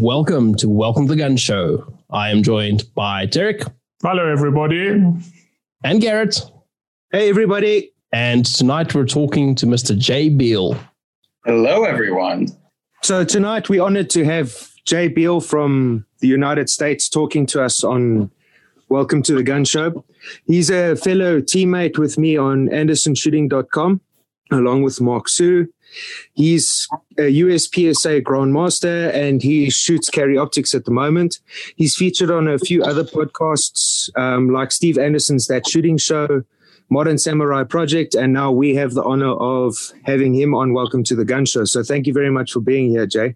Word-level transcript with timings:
Welcome 0.00 0.54
to 0.56 0.68
Welcome 0.68 1.08
to 1.08 1.14
the 1.14 1.18
Gun 1.18 1.36
Show. 1.36 1.92
I 2.08 2.30
am 2.30 2.44
joined 2.44 2.84
by 2.94 3.26
Derek. 3.26 3.62
Hello, 4.00 4.30
everybody. 4.30 4.90
And 5.82 6.00
Garrett. 6.00 6.40
Hey, 7.10 7.28
everybody. 7.28 7.92
And 8.12 8.46
tonight 8.46 8.94
we're 8.94 9.06
talking 9.06 9.56
to 9.56 9.66
Mr. 9.66 9.98
Jay 9.98 10.28
Beal. 10.28 10.76
Hello, 11.44 11.82
everyone. 11.82 12.46
So 13.02 13.24
tonight 13.24 13.68
we're 13.68 13.82
honored 13.82 14.08
to 14.10 14.24
have 14.24 14.70
Jay 14.84 15.08
Beal 15.08 15.40
from 15.40 16.06
the 16.20 16.28
United 16.28 16.70
States 16.70 17.08
talking 17.08 17.44
to 17.46 17.64
us 17.64 17.82
on 17.82 18.30
Welcome 18.88 19.24
to 19.24 19.34
the 19.34 19.42
Gun 19.42 19.64
Show. 19.64 20.04
He's 20.46 20.70
a 20.70 20.94
fellow 20.94 21.40
teammate 21.40 21.98
with 21.98 22.18
me 22.18 22.36
on 22.36 22.68
AndersonShooting.com, 22.68 24.00
along 24.52 24.82
with 24.84 25.00
Mark 25.00 25.28
Sue. 25.28 25.66
He's 26.34 26.86
a 27.18 27.22
USPSA 27.22 28.22
Grandmaster 28.22 29.12
and 29.14 29.42
he 29.42 29.70
shoots 29.70 30.10
carry 30.10 30.36
optics 30.36 30.74
at 30.74 30.84
the 30.84 30.90
moment. 30.90 31.40
He's 31.76 31.94
featured 31.94 32.30
on 32.30 32.48
a 32.48 32.58
few 32.58 32.82
other 32.82 33.04
podcasts 33.04 34.10
um, 34.16 34.50
like 34.50 34.72
Steve 34.72 34.98
Anderson's 34.98 35.46
That 35.46 35.66
Shooting 35.66 35.98
Show, 35.98 36.42
Modern 36.90 37.18
Samurai 37.18 37.64
Project, 37.64 38.14
and 38.14 38.32
now 38.32 38.50
we 38.50 38.74
have 38.76 38.94
the 38.94 39.02
honor 39.02 39.34
of 39.34 39.76
having 40.04 40.34
him 40.34 40.54
on 40.54 40.72
Welcome 40.72 41.04
to 41.04 41.16
the 41.16 41.24
Gun 41.24 41.44
Show. 41.44 41.64
So 41.64 41.82
thank 41.82 42.06
you 42.06 42.12
very 42.12 42.30
much 42.30 42.52
for 42.52 42.60
being 42.60 42.88
here, 42.88 43.06
Jay. 43.06 43.34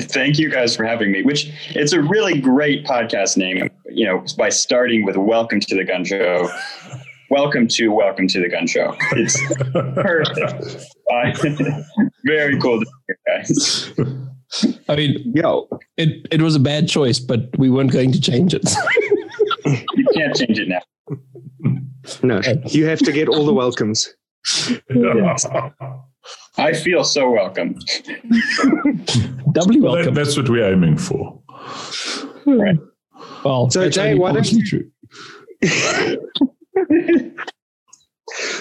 Thank 0.00 0.38
you 0.38 0.50
guys 0.50 0.74
for 0.74 0.84
having 0.84 1.12
me. 1.12 1.22
Which 1.22 1.50
it's 1.70 1.92
a 1.92 2.02
really 2.02 2.40
great 2.40 2.84
podcast 2.84 3.36
name. 3.36 3.70
You 3.86 4.06
know, 4.06 4.24
by 4.36 4.48
starting 4.48 5.04
with 5.04 5.16
"Welcome 5.16 5.60
to 5.60 5.76
the 5.76 5.84
Gun 5.84 6.04
Show." 6.04 6.50
Welcome 7.34 7.66
to 7.66 7.88
Welcome 7.88 8.28
to 8.28 8.40
the 8.40 8.48
Gun 8.48 8.68
Show. 8.68 8.96
It's 9.10 9.36
perfect. 9.72 10.86
Uh, 11.12 11.82
very 12.24 12.60
cool, 12.60 12.80
guys. 13.26 13.92
I 14.88 14.94
mean, 14.94 15.32
yo, 15.34 15.68
it 15.96 16.28
it 16.30 16.40
was 16.42 16.54
a 16.54 16.60
bad 16.60 16.88
choice, 16.88 17.18
but 17.18 17.48
we 17.58 17.70
weren't 17.70 17.90
going 17.90 18.12
to 18.12 18.20
change 18.20 18.54
it. 18.54 18.62
you 19.66 20.06
can't 20.14 20.36
change 20.36 20.60
it 20.60 20.68
now. 20.68 20.82
No, 22.22 22.40
you 22.66 22.86
have 22.86 23.00
to 23.00 23.10
get 23.10 23.28
all 23.28 23.44
the 23.44 23.52
welcomes. 23.52 24.14
Yes. 24.88 25.44
I 26.56 26.72
feel 26.72 27.02
so 27.02 27.28
welcome. 27.32 27.74
Doubly 29.50 29.80
welcome. 29.80 30.04
That, 30.04 30.24
that's 30.24 30.36
what 30.36 30.48
we're 30.48 30.72
aiming 30.72 30.98
for. 30.98 31.42
Right. 32.46 32.78
Well, 33.44 33.70
so 33.70 33.90
Jay, 33.90 34.14
why 34.14 34.30
don't 34.30 34.52
you? 34.52 34.88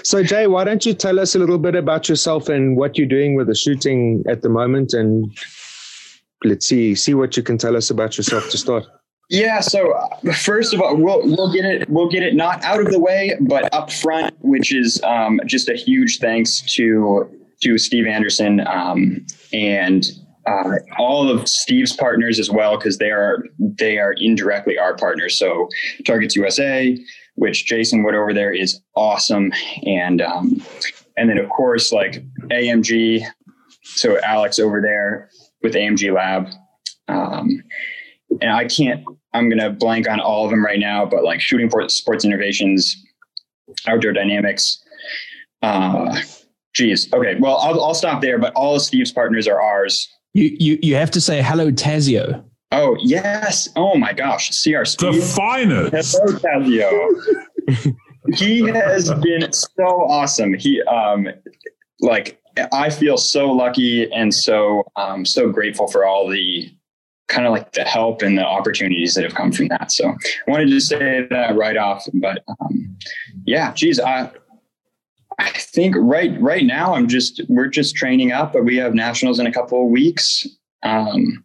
so 0.03 0.23
Jay, 0.23 0.47
why 0.47 0.63
don't 0.63 0.85
you 0.85 0.93
tell 0.93 1.19
us 1.19 1.35
a 1.35 1.39
little 1.39 1.57
bit 1.57 1.75
about 1.75 2.09
yourself 2.09 2.49
and 2.49 2.77
what 2.77 2.97
you're 2.97 3.07
doing 3.07 3.35
with 3.35 3.47
the 3.47 3.55
shooting 3.55 4.23
at 4.27 4.41
the 4.41 4.49
moment, 4.49 4.93
and 4.93 5.35
let's 6.43 6.67
see 6.67 6.95
see 6.95 7.13
what 7.13 7.37
you 7.37 7.43
can 7.43 7.57
tell 7.57 7.75
us 7.75 7.89
about 7.89 8.17
yourself 8.17 8.49
to 8.49 8.57
start. 8.57 8.85
Yeah. 9.29 9.61
So 9.61 9.93
uh, 9.93 10.33
first 10.33 10.73
of 10.73 10.81
all, 10.81 10.95
we'll 10.95 11.21
we'll 11.23 11.51
get 11.51 11.65
it 11.65 11.89
we'll 11.89 12.09
get 12.09 12.23
it 12.23 12.35
not 12.35 12.63
out 12.63 12.79
of 12.79 12.91
the 12.91 12.99
way, 12.99 13.35
but 13.41 13.73
up 13.73 13.91
front, 13.91 14.35
which 14.41 14.73
is 14.73 15.01
um, 15.03 15.39
just 15.45 15.69
a 15.69 15.75
huge 15.75 16.19
thanks 16.19 16.61
to 16.75 17.29
to 17.61 17.77
Steve 17.77 18.05
Anderson 18.05 18.59
um, 18.67 19.25
and 19.53 20.05
uh, 20.45 20.75
all 20.97 21.29
of 21.29 21.47
Steve's 21.47 21.95
partners 21.95 22.37
as 22.37 22.49
well, 22.49 22.77
because 22.77 22.97
they 22.97 23.11
are 23.11 23.43
they 23.57 23.97
are 23.97 24.13
indirectly 24.17 24.77
our 24.77 24.95
partners. 24.95 25.37
So 25.37 25.69
Targets 26.05 26.35
USA, 26.35 26.97
which 27.35 27.65
Jason 27.65 28.03
Wood 28.03 28.15
over 28.15 28.33
there 28.33 28.53
is 28.53 28.79
awesome, 28.95 29.51
and 29.85 30.21
um, 30.21 30.61
and 31.17 31.29
then 31.29 31.37
of 31.37 31.49
course 31.49 31.91
like 31.91 32.23
AMG. 32.49 33.25
So 33.83 34.17
Alex 34.21 34.59
over 34.59 34.81
there 34.81 35.29
with 35.61 35.73
AMG 35.73 36.13
Lab. 36.13 36.47
Um, 37.09 37.63
and 38.41 38.51
I 38.51 38.65
can't, 38.65 39.03
I'm 39.33 39.49
to 39.49 39.69
blank 39.69 40.09
on 40.09 40.19
all 40.19 40.45
of 40.45 40.51
them 40.51 40.63
right 40.63 40.79
now, 40.79 41.05
but 41.05 41.23
like 41.23 41.41
shooting 41.41 41.69
for 41.69 41.87
sports 41.89 42.25
innovations, 42.25 42.95
outdoor 43.87 44.13
dynamics. 44.13 44.83
Uh, 45.61 46.19
geez. 46.73 47.11
Okay. 47.13 47.35
Well, 47.39 47.57
I'll, 47.57 47.83
I'll 47.83 47.93
stop 47.93 48.21
there, 48.21 48.37
but 48.37 48.53
all 48.53 48.75
of 48.75 48.81
Steve's 48.81 49.11
partners 49.11 49.47
are 49.47 49.61
ours. 49.61 50.09
You, 50.33 50.55
you, 50.59 50.79
you 50.81 50.95
have 50.95 51.11
to 51.11 51.21
say 51.21 51.41
hello, 51.41 51.71
Tazio. 51.71 52.43
Yes. 52.99 53.69
Oh 53.75 53.95
my 53.95 54.13
gosh. 54.13 54.49
CR 54.49 54.85
Speed. 54.85 55.15
The 55.15 55.21
finest. 55.21 56.17
Hello, 56.19 56.39
Tazio. 56.39 57.95
he 58.35 58.61
has 58.67 59.13
been 59.15 59.51
so 59.51 59.85
awesome. 59.85 60.53
He, 60.53 60.81
um, 60.83 61.27
like, 61.99 62.41
I 62.71 62.89
feel 62.89 63.17
so 63.17 63.51
lucky 63.51 64.11
and 64.11 64.33
so, 64.33 64.83
um, 64.95 65.25
so 65.25 65.49
grateful 65.49 65.87
for 65.87 66.05
all 66.05 66.27
the 66.27 66.71
kind 67.27 67.47
of 67.47 67.51
like 67.51 67.71
the 67.71 67.83
help 67.83 68.21
and 68.21 68.37
the 68.37 68.45
opportunities 68.45 69.15
that 69.15 69.23
have 69.23 69.33
come 69.33 69.51
from 69.51 69.67
that. 69.69 69.91
So 69.91 70.09
I 70.09 70.51
wanted 70.51 70.69
to 70.69 70.79
say 70.79 71.25
that 71.29 71.55
right 71.55 71.77
off, 71.77 72.05
but 72.13 72.43
um, 72.47 72.95
yeah, 73.45 73.73
geez, 73.73 73.99
I, 73.99 74.29
I 75.39 75.49
think 75.49 75.95
right 75.97 76.39
right 76.39 76.63
now 76.63 76.93
I'm 76.93 77.07
just 77.07 77.41
we're 77.49 77.67
just 77.67 77.95
training 77.95 78.31
up, 78.31 78.53
but 78.53 78.65
we 78.65 78.77
have 78.77 78.93
nationals 78.93 79.39
in 79.39 79.47
a 79.47 79.51
couple 79.51 79.83
of 79.83 79.89
weeks, 79.89 80.45
um, 80.83 81.42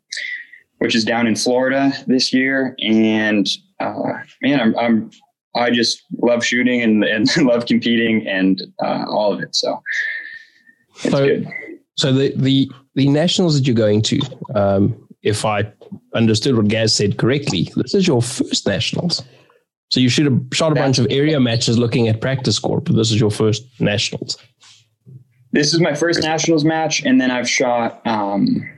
which 0.79 0.95
is 0.95 1.05
down 1.05 1.27
in 1.27 1.37
Florida 1.37 1.93
this 2.07 2.33
year, 2.33 2.75
and 2.81 3.49
uh, 3.81 4.15
man, 4.43 4.61
I'm, 4.61 4.79
I'm 4.79 5.11
I 5.55 5.71
just 5.71 6.03
love 6.23 6.45
shooting 6.45 6.83
and, 6.83 7.05
and 7.05 7.37
love 7.45 7.67
competing 7.67 8.27
and 8.27 8.63
uh, 8.83 9.05
all 9.09 9.33
of 9.33 9.41
it. 9.41 9.55
So 9.55 9.83
it's 11.05 11.11
so, 11.11 11.27
good. 11.27 11.49
So 11.97 12.13
the 12.13 12.33
the 12.37 12.71
the 12.95 13.09
nationals 13.09 13.59
that 13.59 13.67
you're 13.67 13.77
going 13.77 14.03
to, 14.03 14.21
um, 14.55 15.09
if 15.23 15.45
I 15.45 15.73
understood 16.15 16.57
what 16.57 16.69
Gaz 16.69 16.95
said 16.95 17.19
correctly, 17.19 17.71
this 17.77 17.95
is 17.95 18.07
your 18.07 18.23
first 18.23 18.67
nationals. 18.67 19.23
So 19.91 20.01
you 20.01 20.09
should 20.09 20.27
have 20.27 20.41
shot 20.53 20.73
a 20.73 20.75
bunch 20.75 20.99
of 20.99 21.07
area 21.09 21.41
matches 21.41 21.79
looking 21.79 22.09
at 22.09 22.21
practice 22.21 22.57
score, 22.57 22.81
but 22.81 22.95
this 22.95 23.11
is 23.11 23.19
your 23.19 23.31
first 23.31 23.65
nationals. 23.81 24.37
This 25.53 25.73
is 25.73 25.81
my 25.81 25.95
first 25.95 26.23
nationals 26.23 26.63
match, 26.63 27.03
and 27.05 27.19
then 27.19 27.31
I've 27.31 27.49
shot 27.49 28.07
um, 28.07 28.69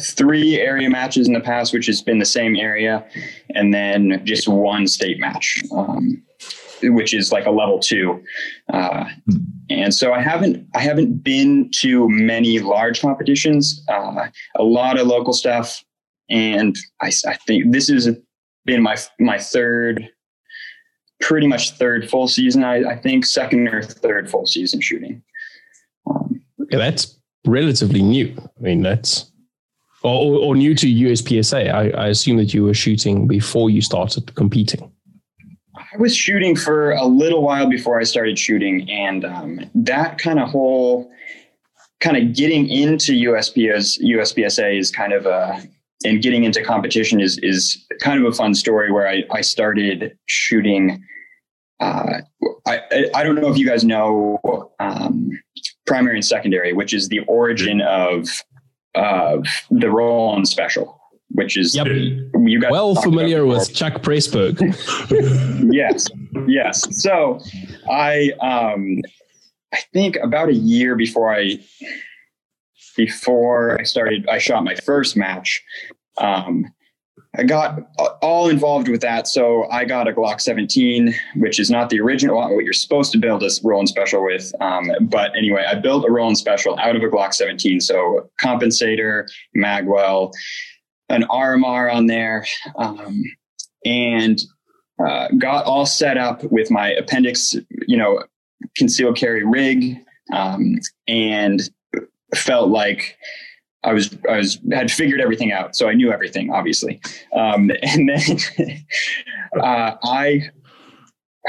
three 0.00 0.60
area 0.60 0.88
matches 0.88 1.26
in 1.26 1.34
the 1.34 1.40
past, 1.40 1.72
which 1.72 1.86
has 1.86 2.02
been 2.02 2.18
the 2.18 2.24
same 2.24 2.56
area, 2.56 3.04
and 3.54 3.72
then 3.72 4.20
just 4.24 4.48
one 4.48 4.86
state 4.86 5.18
match, 5.18 5.62
um, 5.76 6.22
which 6.82 7.14
is 7.14 7.32
like 7.32 7.46
a 7.46 7.50
level 7.50 7.78
two. 7.78 8.22
Uh, 8.72 9.04
and 9.70 9.94
so 9.94 10.12
I 10.12 10.20
haven't 10.20 10.66
I 10.74 10.80
haven't 10.80 11.22
been 11.22 11.70
to 11.80 12.08
many 12.08 12.58
large 12.58 13.00
competitions. 13.00 13.84
Uh, 13.88 14.28
a 14.56 14.62
lot 14.62 14.98
of 14.98 15.06
local 15.06 15.32
stuff, 15.32 15.82
and 16.28 16.76
I, 17.00 17.12
I 17.26 17.34
think 17.46 17.72
this 17.72 17.88
has 17.88 18.08
been 18.64 18.82
my 18.82 18.96
my 19.18 19.38
third, 19.38 20.08
pretty 21.20 21.46
much 21.46 21.72
third 21.72 22.08
full 22.10 22.28
season. 22.28 22.64
I, 22.64 22.90
I 22.90 22.96
think 22.96 23.24
second 23.24 23.68
or 23.68 23.82
third 23.82 24.30
full 24.30 24.46
season 24.46 24.80
shooting. 24.80 25.22
Um, 26.06 26.42
yeah, 26.70 26.78
that's 26.78 27.18
relatively 27.46 28.02
new. 28.02 28.34
I 28.38 28.60
mean, 28.60 28.82
that's 28.82 29.31
or, 30.02 30.38
or 30.38 30.54
new 30.56 30.74
to 30.74 30.86
USPSA. 30.86 31.72
I, 31.72 31.90
I 31.90 32.08
assume 32.08 32.36
that 32.38 32.52
you 32.54 32.64
were 32.64 32.74
shooting 32.74 33.26
before 33.26 33.70
you 33.70 33.80
started 33.80 34.34
competing. 34.34 34.90
I 35.76 35.96
was 35.98 36.16
shooting 36.16 36.56
for 36.56 36.92
a 36.92 37.04
little 37.04 37.42
while 37.42 37.68
before 37.68 38.00
I 38.00 38.04
started 38.04 38.38
shooting, 38.38 38.90
and 38.90 39.24
um, 39.24 39.70
that 39.74 40.18
kind 40.18 40.38
of 40.38 40.48
whole 40.48 41.10
kind 42.00 42.16
of 42.16 42.34
getting 42.34 42.68
into 42.68 43.12
USPS 43.12 44.00
USPSA 44.02 44.78
is 44.78 44.90
kind 44.90 45.12
of 45.12 45.26
a 45.26 45.62
and 46.04 46.20
getting 46.20 46.44
into 46.44 46.62
competition 46.62 47.20
is 47.20 47.38
is 47.42 47.84
kind 48.00 48.20
of 48.20 48.30
a 48.30 48.34
fun 48.34 48.54
story 48.54 48.90
where 48.90 49.06
I 49.06 49.24
I 49.30 49.40
started 49.40 50.16
shooting. 50.26 51.02
Uh, 51.80 52.20
I 52.66 52.80
I 53.14 53.22
don't 53.22 53.34
know 53.34 53.50
if 53.50 53.58
you 53.58 53.66
guys 53.66 53.84
know 53.84 54.40
um, 54.80 55.30
primary 55.86 56.16
and 56.16 56.24
secondary, 56.24 56.72
which 56.72 56.92
is 56.92 57.08
the 57.08 57.20
origin 57.20 57.80
of 57.80 58.28
of 58.94 59.46
the 59.70 59.90
Roland 59.90 60.48
special 60.48 60.98
which 61.34 61.56
is 61.56 61.74
yep. 61.74 61.86
you 61.86 62.60
got 62.60 62.70
well 62.70 62.94
familiar 62.94 63.46
with 63.46 63.74
Chuck 63.74 64.02
Pressburg. 64.02 64.60
yes, 65.72 66.06
yes. 66.46 67.02
So 67.02 67.40
I 67.90 68.32
um, 68.40 68.98
I 69.72 69.78
think 69.92 70.16
about 70.16 70.48
a 70.48 70.54
year 70.54 70.94
before 70.94 71.34
I 71.34 71.58
before 72.96 73.80
I 73.80 73.84
started, 73.84 74.28
I 74.28 74.38
shot 74.38 74.64
my 74.64 74.74
first 74.74 75.16
match. 75.16 75.62
Um, 76.18 76.66
I 77.34 77.44
got 77.44 77.88
all 78.20 78.50
involved 78.50 78.88
with 78.88 79.00
that. 79.00 79.26
So 79.26 79.66
I 79.70 79.86
got 79.86 80.06
a 80.06 80.12
Glock 80.12 80.40
17, 80.40 81.14
which 81.36 81.58
is 81.58 81.70
not 81.70 81.88
the 81.88 81.98
original 81.98 82.36
what 82.36 82.64
you're 82.64 82.74
supposed 82.74 83.10
to 83.12 83.18
build 83.18 83.42
a 83.42 83.48
Roland 83.64 83.88
special 83.88 84.22
with. 84.22 84.52
Um, 84.60 84.90
but 85.00 85.34
anyway, 85.34 85.64
I 85.66 85.76
built 85.76 86.04
a 86.06 86.10
Roland 86.12 86.36
special 86.36 86.78
out 86.78 86.94
of 86.94 87.02
a 87.02 87.08
Glock 87.08 87.32
17. 87.32 87.80
So 87.80 88.28
compensator, 88.38 89.26
magwell, 89.56 90.32
an 91.08 91.22
RMR 91.22 91.92
on 91.92 92.06
there, 92.06 92.46
um, 92.76 93.22
and 93.84 94.38
uh, 95.04 95.28
got 95.38 95.64
all 95.64 95.86
set 95.86 96.18
up 96.18 96.44
with 96.44 96.70
my 96.70 96.90
appendix, 96.90 97.56
you 97.86 97.96
know, 97.96 98.22
concealed 98.76 99.16
carry 99.16 99.44
rig, 99.44 99.96
um, 100.32 100.76
and 101.08 101.62
felt 102.34 102.68
like 102.68 103.16
I 103.84 103.92
was 103.92 104.16
I 104.28 104.36
was 104.36 104.58
had 104.70 104.90
figured 104.90 105.20
everything 105.20 105.52
out, 105.52 105.74
so 105.74 105.88
I 105.88 105.94
knew 105.94 106.12
everything, 106.12 106.50
obviously. 106.50 107.00
Um, 107.34 107.70
and 107.82 108.08
then 108.08 108.84
uh, 109.60 109.96
I 110.02 110.50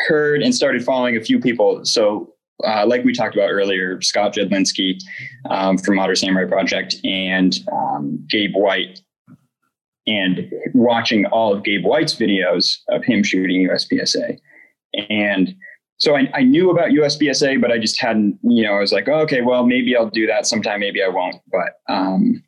heard 0.08 0.42
and 0.42 0.54
started 0.54 0.84
following 0.84 1.16
a 1.16 1.22
few 1.22 1.40
people. 1.40 1.86
So, 1.86 2.34
uh, 2.66 2.86
like 2.88 3.04
we 3.04 3.14
talked 3.14 3.36
about 3.36 3.50
earlier, 3.50 4.02
Scott 4.02 4.34
Jedlinski 4.34 5.00
um, 5.50 5.78
from 5.78 5.96
Modern 5.96 6.16
Samurai 6.16 6.48
Project 6.48 6.96
and 7.04 7.56
um, 7.72 8.26
Gabe 8.30 8.56
White, 8.56 9.00
and 10.08 10.52
watching 10.74 11.26
all 11.28 11.54
of 11.54 11.64
Gabe 11.64 11.86
White's 11.86 12.16
videos 12.16 12.78
of 12.90 13.04
him 13.04 13.24
shooting 13.24 13.68
USPSA, 13.68 14.40
and 15.10 15.56
so 16.04 16.18
I, 16.18 16.30
I, 16.34 16.44
knew 16.44 16.70
about 16.70 16.90
USPSA, 16.90 17.62
but 17.62 17.72
I 17.72 17.78
just 17.78 17.98
hadn't, 17.98 18.38
you 18.44 18.66
know, 18.66 18.74
I 18.74 18.80
was 18.82 18.92
like, 18.92 19.08
oh, 19.08 19.20
okay, 19.22 19.40
well, 19.40 19.66
maybe 19.66 19.96
I'll 19.96 20.10
do 20.10 20.28
that 20.28 20.46
sometime, 20.46 20.82
maybe 20.82 21.02
I 21.02 21.08
won't. 21.08 21.38
But 21.50 21.80
um, 21.88 22.44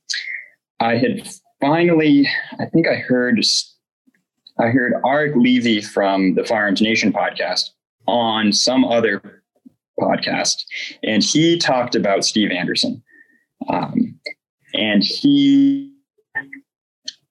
I 0.82 0.98
had 0.98 1.26
finally, 1.62 2.28
I 2.60 2.66
think 2.66 2.86
I 2.86 2.96
heard, 2.96 3.40
I 4.60 4.68
heard 4.68 4.96
Art 5.06 5.38
Levy 5.38 5.80
from 5.80 6.36
the 6.36 6.44
Firearms 6.44 6.82
Nation 6.82 7.14
podcast 7.14 7.70
on 8.08 8.52
some 8.52 8.84
other 8.84 9.42
podcast, 10.02 10.66
and 11.04 11.24
he 11.24 11.58
talked 11.58 11.96
about 11.96 12.26
Steve 12.26 12.52
Anderson, 12.52 13.02
um, 13.70 14.20
and 14.74 15.02
he 15.02 15.94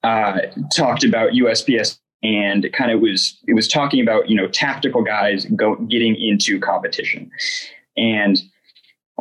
uh, 0.02 0.38
talked 0.74 1.04
about 1.04 1.32
USPS 1.32 1.98
and 2.24 2.66
kind 2.72 2.90
of 2.90 3.00
was 3.00 3.38
it 3.46 3.54
was 3.54 3.68
talking 3.68 4.00
about 4.00 4.28
you 4.28 4.36
know 4.36 4.48
tactical 4.48 5.02
guys 5.02 5.44
go 5.54 5.76
getting 5.76 6.16
into 6.16 6.58
competition. 6.58 7.30
And 7.96 8.42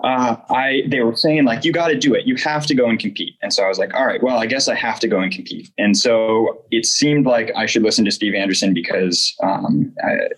uh, 0.04 0.38
I 0.50 0.84
they 0.88 1.02
were 1.02 1.16
saying 1.16 1.44
like 1.44 1.66
you 1.66 1.72
got 1.72 1.90
to 1.90 1.98
do 1.98 2.16
it. 2.16 2.26
You 2.26 2.36
have 2.38 2.66
to 2.66 2.74
go 2.74 2.88
and 2.88 2.98
compete. 2.98 3.36
And 3.44 3.54
so 3.54 3.64
I 3.64 3.68
was 3.68 3.78
like 3.78 3.94
all 3.94 4.08
right 4.08 4.24
well 4.24 4.38
I 4.38 4.48
guess 4.48 4.68
I 4.68 4.76
have 4.76 5.00
to 5.02 5.08
go 5.08 5.20
and 5.20 5.32
compete. 5.32 5.70
And 5.78 5.96
so 5.98 6.64
it 6.72 6.86
seemed 6.86 7.28
like 7.28 7.52
I 7.56 7.68
should 7.68 7.84
listen 7.84 8.06
to 8.06 8.12
Steve 8.12 8.34
Anderson 8.34 8.74
because 8.74 9.36
um, 9.44 9.94
I, 10.04 10.30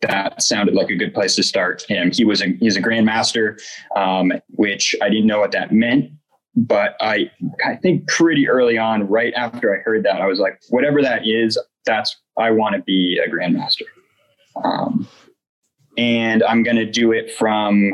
that 0.00 0.42
sounded 0.42 0.74
like 0.74 0.90
a 0.90 0.96
good 0.96 1.14
place 1.14 1.36
to 1.36 1.42
start 1.42 1.82
him. 1.88 2.10
He 2.10 2.24
was 2.24 2.42
a 2.42 2.56
he's 2.58 2.76
a 2.76 2.82
grandmaster 2.82 3.60
um, 3.96 4.32
which 4.56 4.96
I 5.02 5.10
didn't 5.10 5.26
know 5.26 5.40
what 5.40 5.52
that 5.52 5.72
meant 5.72 6.10
but 6.56 6.94
I 7.00 7.30
I 7.64 7.76
think 7.76 8.08
pretty 8.08 8.48
early 8.48 8.78
on 8.78 9.08
right 9.08 9.34
after 9.34 9.74
I 9.74 9.78
heard 9.80 10.04
that 10.04 10.20
I 10.22 10.26
was 10.26 10.38
like 10.38 10.60
whatever 10.70 11.02
that 11.02 11.26
is 11.26 11.58
that's 11.84 12.16
I 12.38 12.50
want 12.50 12.76
to 12.76 12.82
be 12.82 13.20
a 13.24 13.30
grandmaster. 13.30 13.82
Um, 14.62 15.08
and 15.96 16.42
I'm 16.42 16.62
going 16.62 16.76
to 16.76 16.90
do 16.90 17.12
it 17.12 17.30
from. 17.32 17.92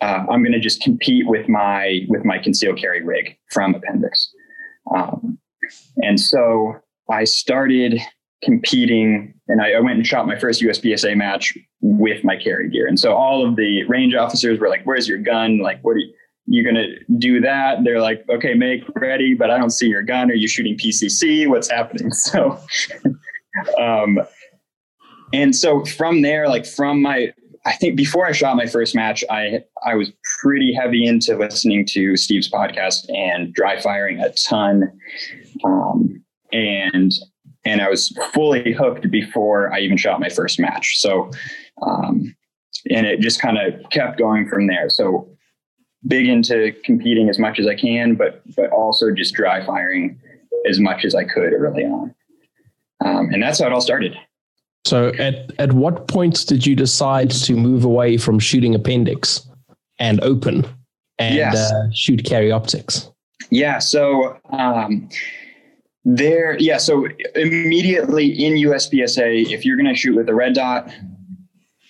Uh, 0.00 0.26
I'm 0.28 0.42
going 0.42 0.52
to 0.52 0.60
just 0.60 0.82
compete 0.82 1.26
with 1.28 1.48
my 1.48 2.00
with 2.08 2.24
my 2.24 2.38
concealed 2.38 2.78
carry 2.78 3.02
rig 3.02 3.36
from 3.50 3.74
Appendix, 3.74 4.32
um, 4.94 5.38
and 5.98 6.18
so 6.18 6.74
I 7.08 7.24
started 7.24 8.00
competing, 8.42 9.32
and 9.46 9.60
I, 9.62 9.74
I, 9.74 9.80
went 9.80 9.98
and 9.98 10.06
shot 10.06 10.26
my 10.26 10.36
first 10.36 10.60
USPSA 10.60 11.16
match 11.16 11.56
with 11.80 12.24
my 12.24 12.36
carry 12.36 12.68
gear. 12.68 12.88
And 12.88 12.98
so 12.98 13.14
all 13.14 13.46
of 13.46 13.54
the 13.54 13.84
range 13.84 14.14
officers 14.16 14.58
were 14.58 14.68
like, 14.68 14.82
"Where's 14.84 15.06
your 15.06 15.18
gun? 15.18 15.58
Like, 15.58 15.80
what 15.82 15.92
are 15.92 15.98
you?" 15.98 16.12
You're 16.46 16.64
going 16.64 16.74
to 16.74 17.16
do 17.18 17.40
that. 17.40 17.84
They're 17.84 18.00
like, 18.00 18.24
okay, 18.28 18.54
make 18.54 18.82
ready, 18.96 19.34
but 19.34 19.50
I 19.50 19.58
don't 19.58 19.70
see 19.70 19.86
your 19.86 20.02
gun. 20.02 20.30
Are 20.30 20.34
you 20.34 20.48
shooting 20.48 20.76
PCC? 20.76 21.48
What's 21.48 21.70
happening? 21.70 22.10
So, 22.22 22.58
um, 23.78 24.18
and 25.32 25.54
so 25.54 25.84
from 25.84 26.22
there, 26.22 26.48
like 26.48 26.64
from 26.64 27.02
my, 27.02 27.32
I 27.66 27.72
think 27.72 27.96
before 27.96 28.26
I 28.26 28.32
shot 28.32 28.56
my 28.56 28.66
first 28.66 28.94
match, 28.94 29.22
I 29.30 29.60
I 29.84 29.94
was 29.94 30.10
pretty 30.40 30.72
heavy 30.72 31.06
into 31.06 31.36
listening 31.36 31.86
to 31.90 32.16
Steve's 32.16 32.50
podcast 32.50 33.04
and 33.14 33.52
dry 33.52 33.78
firing 33.78 34.20
a 34.20 34.32
ton, 34.32 34.90
um, 35.64 36.22
and 36.52 37.12
and 37.64 37.80
I 37.82 37.88
was 37.88 38.16
fully 38.32 38.72
hooked 38.72 39.10
before 39.10 39.72
I 39.72 39.80
even 39.80 39.96
shot 39.96 40.18
my 40.18 40.28
first 40.28 40.58
match. 40.58 40.98
So, 40.98 41.30
um, 41.82 42.34
and 42.90 43.06
it 43.06 43.20
just 43.20 43.40
kind 43.40 43.58
of 43.58 43.90
kept 43.90 44.18
going 44.18 44.48
from 44.48 44.66
there. 44.66 44.88
So 44.88 45.28
big 46.06 46.26
into 46.26 46.72
competing 46.84 47.28
as 47.28 47.38
much 47.38 47.58
as 47.58 47.66
I 47.66 47.74
can, 47.74 48.14
but 48.14 48.42
but 48.56 48.70
also 48.70 49.10
just 49.10 49.34
dry 49.34 49.64
firing 49.64 50.20
as 50.68 50.78
much 50.78 51.04
as 51.04 51.14
I 51.14 51.24
could 51.24 51.52
early 51.52 51.84
on. 51.84 52.14
Um, 53.04 53.30
and 53.32 53.42
that's 53.42 53.60
how 53.60 53.66
it 53.66 53.72
all 53.72 53.80
started. 53.80 54.16
So, 54.84 55.08
at 55.18 55.52
at 55.58 55.72
what 55.72 56.08
point 56.08 56.46
did 56.46 56.66
you 56.66 56.74
decide 56.74 57.30
to 57.30 57.54
move 57.54 57.84
away 57.84 58.16
from 58.16 58.38
shooting 58.38 58.74
appendix 58.74 59.46
and 59.98 60.20
open 60.22 60.66
and 61.18 61.34
yes. 61.34 61.56
uh, 61.56 61.88
shoot 61.92 62.24
carry 62.24 62.50
optics? 62.50 63.10
Yeah. 63.50 63.78
So. 63.78 64.38
Um, 64.50 65.08
there, 66.04 66.58
yeah. 66.58 66.78
So 66.78 67.06
immediately 67.36 68.26
in 68.26 68.54
USPSA, 68.54 69.52
if 69.52 69.64
you're 69.64 69.76
going 69.76 69.86
to 69.86 69.94
shoot 69.94 70.16
with 70.16 70.28
a 70.28 70.34
red 70.34 70.54
dot, 70.54 70.92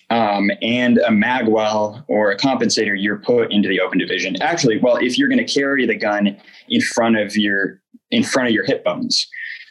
um, 0.09 0.51
and 0.61 0.97
a 0.99 1.09
magwell 1.09 2.03
or 2.07 2.31
a 2.31 2.37
compensator, 2.37 2.95
you're 2.97 3.19
put 3.19 3.51
into 3.51 3.67
the 3.69 3.79
open 3.79 3.97
division. 3.97 4.41
Actually, 4.41 4.77
well, 4.79 4.97
if 4.97 5.17
you're 5.17 5.29
going 5.29 5.43
to 5.45 5.53
carry 5.53 5.85
the 5.85 5.95
gun 5.95 6.37
in 6.69 6.81
front 6.81 7.17
of 7.17 7.35
your 7.35 7.81
in 8.11 8.23
front 8.23 8.47
of 8.47 8.53
your 8.53 8.63
hip 8.65 8.83
bones, 8.83 9.27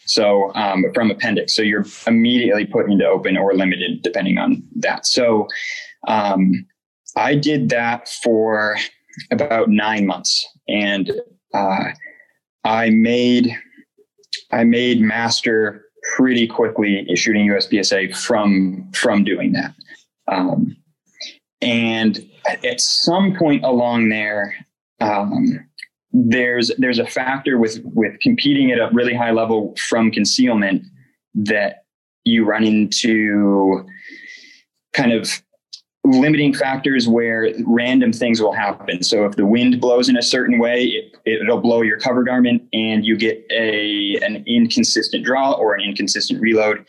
so 0.07 0.53
um, 0.55 0.85
from 0.95 1.11
appendix, 1.11 1.55
so 1.55 1.63
you're 1.63 1.87
immediately 2.07 2.67
put 2.67 2.91
into 2.91 3.07
open 3.07 3.37
or 3.37 3.55
limited 3.55 4.03
depending 4.03 4.39
on 4.39 4.63
that. 4.77 5.07
So 5.07 5.47
um, 6.09 6.67
I 7.17 7.35
did 7.35 7.69
that 7.69 8.09
for 8.23 8.77
about 9.31 9.69
nine 9.69 10.07
months, 10.07 10.47
and 10.69 11.13
uh, 11.55 11.91
I 12.65 12.91
made 12.91 13.57
I 14.51 14.65
made 14.65 15.01
master 15.01 15.85
pretty 16.17 16.47
quickly 16.47 17.07
shooting 17.15 17.49
USPSA 17.49 18.17
from 18.17 18.91
from 18.93 19.25
doing 19.25 19.53
that. 19.53 19.75
Um, 20.29 20.77
and 21.61 22.19
at 22.65 22.81
some 22.81 23.37
point 23.37 23.65
along 23.65 24.09
there, 24.09 24.55
um, 25.01 25.69
there's 26.13 26.71
there's 26.79 26.99
a 26.99 27.07
factor 27.07 27.59
with 27.59 27.81
with 27.85 28.19
competing 28.21 28.71
at 28.71 28.79
a 28.79 28.91
really 28.93 29.15
high 29.15 29.31
level 29.31 29.75
from 29.89 30.11
concealment 30.11 30.83
that 31.35 31.85
you 32.25 32.45
run 32.45 32.65
into 32.65 33.85
kind 34.93 35.13
of 35.13 35.43
limiting 36.05 36.53
factors 36.53 37.09
where 37.09 37.53
random 37.65 38.13
things 38.13 38.43
will 38.43 38.53
happen. 38.53 39.03
So 39.03 39.25
if 39.25 39.37
the 39.37 39.47
wind 39.47 39.81
blows 39.81 40.09
in 40.09 40.17
a 40.17 40.23
certain 40.23 40.59
way, 40.59 40.85
it, 40.85 41.17
it'll 41.25 41.61
blow 41.61 41.83
your 41.83 41.99
cover 41.99 42.25
garment 42.25 42.63
and 42.73 43.05
you 43.05 43.17
get 43.17 43.45
a 43.51 44.19
an 44.23 44.45
inconsistent 44.47 45.25
draw 45.25 45.53
or 45.53 45.75
an 45.75 45.81
inconsistent 45.83 46.41
reload. 46.41 46.85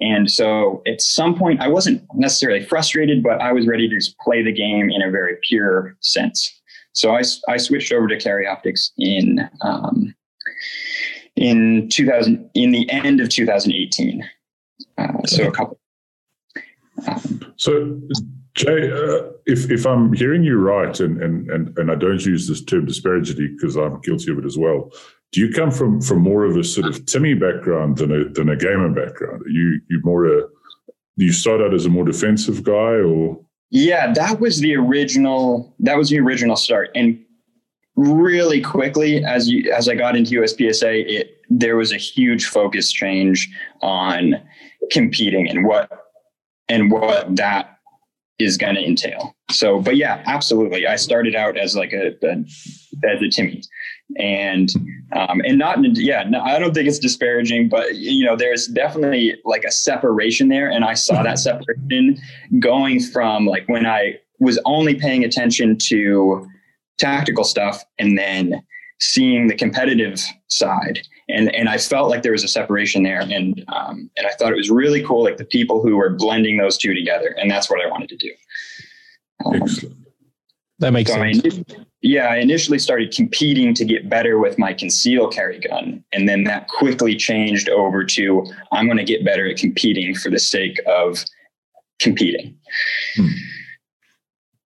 And 0.00 0.30
so 0.30 0.82
at 0.86 1.00
some 1.00 1.36
point, 1.36 1.60
I 1.60 1.68
wasn't 1.68 2.02
necessarily 2.14 2.64
frustrated, 2.64 3.22
but 3.22 3.40
I 3.40 3.52
was 3.52 3.66
ready 3.66 3.88
to 3.88 3.94
just 3.94 4.16
play 4.18 4.42
the 4.42 4.52
game 4.52 4.90
in 4.90 5.02
a 5.02 5.10
very 5.10 5.36
pure 5.42 5.96
sense. 6.00 6.60
So 6.92 7.14
I, 7.14 7.22
I 7.48 7.56
switched 7.56 7.92
over 7.92 8.06
to 8.08 8.18
carry 8.18 8.46
optics 8.46 8.92
in 8.98 9.48
um, 9.62 10.14
in 11.36 11.88
2000 11.90 12.50
in 12.54 12.72
the 12.72 12.88
end 12.90 13.20
of 13.20 13.28
2018. 13.28 14.28
Uh, 14.96 15.26
so 15.26 15.48
a 15.48 15.52
couple. 15.52 15.78
Um, 17.06 17.54
so 17.56 18.00
Jay, 18.54 18.90
uh, 18.90 19.30
if 19.46 19.70
if 19.70 19.86
I'm 19.86 20.12
hearing 20.12 20.42
you 20.42 20.58
right, 20.58 20.98
and 20.98 21.22
and 21.22 21.48
and, 21.50 21.78
and 21.78 21.90
I 21.92 21.94
don't 21.94 22.24
use 22.24 22.48
this 22.48 22.64
term 22.64 22.86
disparagingly 22.86 23.48
because 23.48 23.76
I'm 23.76 24.00
guilty 24.00 24.32
of 24.32 24.38
it 24.38 24.44
as 24.44 24.58
well 24.58 24.90
do 25.32 25.40
you 25.40 25.52
come 25.52 25.70
from 25.70 26.00
from 26.00 26.20
more 26.20 26.44
of 26.44 26.56
a 26.56 26.64
sort 26.64 26.86
of 26.86 27.04
Timmy 27.06 27.34
background 27.34 27.98
than 27.98 28.12
a 28.12 28.28
than 28.28 28.48
a 28.48 28.56
gamer 28.56 28.88
background? 28.88 29.42
Are 29.42 29.50
you 29.50 29.80
you 29.88 30.00
more 30.04 30.26
a 30.26 30.42
do 31.18 31.24
you 31.24 31.32
start 31.32 31.60
out 31.60 31.74
as 31.74 31.84
a 31.84 31.90
more 31.90 32.04
defensive 32.04 32.62
guy 32.62 32.72
or? 32.72 33.40
Yeah, 33.70 34.12
that 34.14 34.40
was 34.40 34.60
the 34.60 34.74
original. 34.76 35.74
That 35.80 35.98
was 35.98 36.08
the 36.08 36.18
original 36.20 36.56
start, 36.56 36.90
and 36.94 37.22
really 37.96 38.62
quickly 38.62 39.22
as 39.24 39.48
you 39.48 39.70
as 39.70 39.88
I 39.88 39.94
got 39.94 40.16
into 40.16 40.40
USPSA, 40.40 41.04
it 41.06 41.38
there 41.50 41.76
was 41.76 41.92
a 41.92 41.98
huge 41.98 42.46
focus 42.46 42.90
change 42.90 43.50
on 43.82 44.36
competing 44.90 45.48
and 45.48 45.66
what 45.66 45.90
and 46.68 46.90
what 46.90 47.36
that 47.36 47.78
is 48.38 48.56
going 48.56 48.76
to 48.76 48.84
entail. 48.84 49.34
So, 49.50 49.80
but 49.80 49.96
yeah, 49.96 50.22
absolutely. 50.26 50.86
I 50.86 50.96
started 50.96 51.34
out 51.34 51.56
as 51.56 51.74
like 51.74 51.92
a, 51.92 52.14
a 52.22 52.44
as 53.04 53.22
a 53.22 53.28
Timmy, 53.28 53.62
and 54.16 54.70
um, 55.12 55.40
and 55.44 55.58
not 55.58 55.78
yeah. 55.96 56.24
No, 56.28 56.40
I 56.40 56.58
don't 56.58 56.74
think 56.74 56.88
it's 56.88 56.98
disparaging, 56.98 57.68
but 57.68 57.96
you 57.96 58.24
know, 58.24 58.36
there's 58.36 58.66
definitely 58.66 59.36
like 59.44 59.64
a 59.64 59.70
separation 59.70 60.48
there, 60.48 60.70
and 60.70 60.84
I 60.84 60.94
saw 60.94 61.22
that 61.22 61.38
separation 61.38 62.18
going 62.58 63.00
from 63.00 63.46
like 63.46 63.68
when 63.68 63.86
I 63.86 64.18
was 64.38 64.58
only 64.64 64.94
paying 64.94 65.24
attention 65.24 65.76
to 65.78 66.46
tactical 66.98 67.44
stuff, 67.44 67.82
and 67.98 68.18
then 68.18 68.62
seeing 69.00 69.46
the 69.46 69.54
competitive 69.54 70.20
side 70.48 71.00
and 71.28 71.54
and 71.54 71.68
I 71.68 71.78
felt 71.78 72.08
like 72.08 72.22
there 72.22 72.32
was 72.32 72.44
a 72.44 72.48
separation 72.48 73.02
there, 73.02 73.20
and 73.20 73.64
um, 73.68 74.10
and 74.16 74.26
I 74.26 74.30
thought 74.30 74.52
it 74.52 74.56
was 74.56 74.70
really 74.70 75.02
cool, 75.02 75.24
like 75.24 75.36
the 75.36 75.44
people 75.44 75.82
who 75.82 75.96
were 75.96 76.10
blending 76.10 76.56
those 76.56 76.78
two 76.78 76.94
together, 76.94 77.34
and 77.38 77.50
that's 77.50 77.68
what 77.70 77.84
I 77.84 77.88
wanted 77.88 78.08
to 78.10 78.16
do. 78.16 78.32
Um, 79.44 79.62
Excellent. 79.62 79.96
That 80.78 80.92
makes 80.92 81.10
so, 81.10 81.18
sense. 81.18 81.44
I 81.44 81.48
mean, 81.48 81.86
yeah, 82.00 82.28
I 82.28 82.36
initially 82.36 82.78
started 82.78 83.12
competing 83.12 83.74
to 83.74 83.84
get 83.84 84.08
better 84.08 84.38
with 84.38 84.58
my 84.58 84.72
conceal 84.72 85.28
carry 85.28 85.58
gun. 85.58 86.04
And 86.12 86.28
then 86.28 86.44
that 86.44 86.68
quickly 86.68 87.16
changed 87.16 87.68
over 87.68 88.04
to 88.04 88.46
I'm 88.72 88.86
going 88.86 88.98
to 88.98 89.04
get 89.04 89.24
better 89.24 89.48
at 89.48 89.56
competing 89.56 90.14
for 90.14 90.30
the 90.30 90.38
sake 90.38 90.78
of 90.86 91.24
competing. 91.98 92.56
Hmm. 93.16 93.26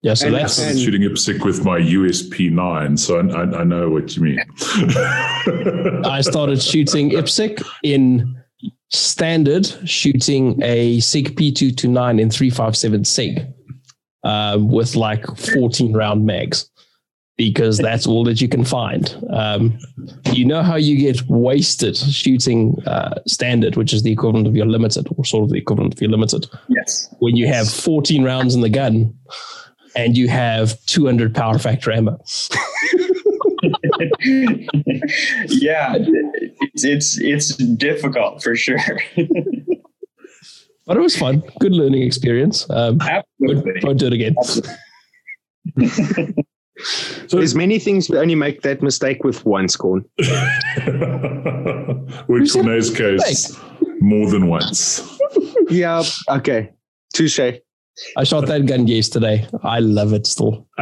Yeah, 0.02 0.14
so 0.14 0.26
and, 0.26 0.34
that's 0.34 0.58
and, 0.58 0.78
shooting 0.78 1.02
IPSC 1.02 1.44
with 1.44 1.64
my 1.64 1.78
USP 1.78 2.50
nine, 2.50 2.96
so 2.96 3.20
I, 3.20 3.42
I, 3.44 3.60
I 3.60 3.64
know 3.64 3.88
what 3.88 4.16
you 4.16 4.22
mean. 4.22 4.40
I 6.04 6.20
started 6.22 6.60
shooting 6.60 7.10
IPSC 7.10 7.62
in 7.84 8.36
standard, 8.90 9.66
shooting 9.88 10.60
a 10.60 10.98
SIG 10.98 11.36
P229 11.36 12.20
in 12.20 12.30
357 12.30 13.04
SIG 13.04 13.46
uh, 14.24 14.58
with 14.60 14.96
like 14.96 15.24
14 15.36 15.92
round 15.92 16.26
mags 16.26 16.68
because 17.36 17.78
that's 17.78 18.06
all 18.06 18.24
that 18.24 18.40
you 18.40 18.48
can 18.48 18.64
find. 18.64 19.16
Um, 19.30 19.78
you 20.32 20.44
know 20.44 20.62
how 20.62 20.76
you 20.76 20.96
get 20.98 21.22
wasted 21.28 21.96
shooting 21.96 22.76
uh, 22.86 23.20
standard, 23.26 23.76
which 23.76 23.92
is 23.92 24.02
the 24.02 24.12
equivalent 24.12 24.46
of 24.46 24.54
your 24.54 24.66
limited, 24.66 25.08
or 25.16 25.24
sort 25.24 25.44
of 25.44 25.50
the 25.50 25.56
equivalent 25.56 25.94
of 25.94 26.00
your 26.00 26.10
limited. 26.10 26.46
Yes. 26.68 27.12
When 27.18 27.36
you 27.36 27.46
have 27.46 27.68
14 27.68 28.22
rounds 28.22 28.54
in 28.54 28.60
the 28.60 28.68
gun 28.68 29.16
and 29.96 30.16
you 30.16 30.28
have 30.28 30.84
200 30.86 31.34
power 31.34 31.58
factor 31.58 31.90
ammo. 31.92 32.12
yeah, 35.48 35.94
it's, 35.96 36.84
it's 36.84 37.20
it's 37.20 37.56
difficult 37.56 38.42
for 38.42 38.56
sure. 38.56 38.78
but 40.86 40.96
it 40.96 41.00
was 41.00 41.16
fun. 41.16 41.42
Good 41.60 41.72
learning 41.72 42.02
experience. 42.02 42.68
Um, 42.70 43.00
Absolutely. 43.00 43.80
Won't 43.82 43.98
do 43.98 44.06
it 44.06 44.12
again. 44.12 44.34
So 47.28 47.36
there's 47.38 47.54
many 47.54 47.78
things 47.78 48.10
we 48.10 48.18
only 48.18 48.34
make 48.34 48.62
that 48.62 48.82
mistake 48.82 49.24
with 49.24 49.44
one 49.44 49.68
scorn. 49.68 50.04
Which 52.26 52.56
in 52.56 52.66
those 52.66 52.90
case, 52.90 53.56
more 54.00 54.28
than 54.30 54.48
once. 54.48 55.00
yeah. 55.70 56.02
Okay. 56.28 56.72
Touche. 57.14 57.40
I 58.16 58.24
shot 58.24 58.46
that 58.46 58.66
gun 58.66 58.86
yesterday. 58.86 59.46
I 59.62 59.80
love 59.80 60.12
it 60.12 60.26
still. 60.26 60.66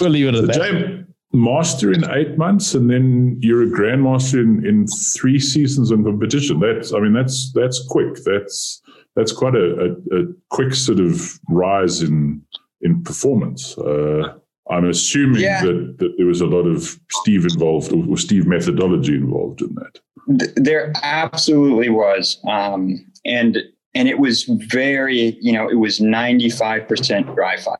we'll 0.00 0.10
leave 0.10 0.28
it 0.28 0.34
at 0.34 0.40
so 0.40 0.46
that. 0.46 0.54
James, 0.54 1.04
master 1.32 1.92
in 1.92 2.10
eight 2.10 2.38
months, 2.38 2.74
and 2.74 2.90
then 2.90 3.38
you're 3.40 3.62
a 3.62 3.66
grandmaster 3.66 4.40
in, 4.40 4.64
in 4.66 4.86
three 5.16 5.38
seasons 5.38 5.90
in 5.90 6.04
competition. 6.04 6.60
That's, 6.60 6.92
I 6.92 7.00
mean, 7.00 7.12
that's 7.12 7.52
that's 7.52 7.84
quick. 7.88 8.14
That's 8.24 8.82
that's 9.14 9.32
quite 9.32 9.54
a, 9.54 9.96
a, 10.12 10.20
a 10.20 10.24
quick 10.50 10.74
sort 10.74 11.00
of 11.00 11.38
rise 11.48 12.02
in 12.02 12.42
in 12.80 13.02
performance. 13.02 13.76
Uh, 13.76 14.34
I'm 14.70 14.88
assuming 14.88 15.42
yeah. 15.42 15.62
that, 15.62 15.96
that 15.98 16.14
there 16.16 16.26
was 16.26 16.40
a 16.40 16.46
lot 16.46 16.66
of 16.66 16.98
Steve 17.10 17.44
involved 17.44 17.92
or, 17.92 18.16
Steve 18.16 18.46
methodology 18.46 19.14
involved 19.14 19.62
in 19.62 19.74
that. 19.74 20.54
There 20.56 20.92
absolutely 21.02 21.88
was, 21.88 22.38
um, 22.46 23.04
and 23.24 23.58
and 23.94 24.08
it 24.08 24.18
was 24.18 24.44
very, 24.70 25.38
you 25.40 25.52
know, 25.52 25.68
it 25.68 25.76
was 25.76 25.98
95% 25.98 27.34
dry 27.34 27.56
fire. 27.56 27.78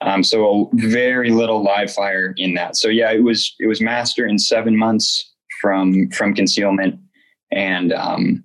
Um, 0.00 0.22
so 0.22 0.70
very 0.74 1.30
little 1.30 1.62
live 1.62 1.92
fire 1.92 2.34
in 2.36 2.54
that. 2.54 2.76
So 2.76 2.88
yeah, 2.88 3.10
it 3.10 3.22
was 3.22 3.54
it 3.58 3.66
was 3.66 3.80
master 3.80 4.26
in 4.26 4.38
seven 4.38 4.76
months 4.76 5.32
from 5.60 6.08
from 6.10 6.34
concealment, 6.34 6.98
and 7.50 7.92
um, 7.92 8.44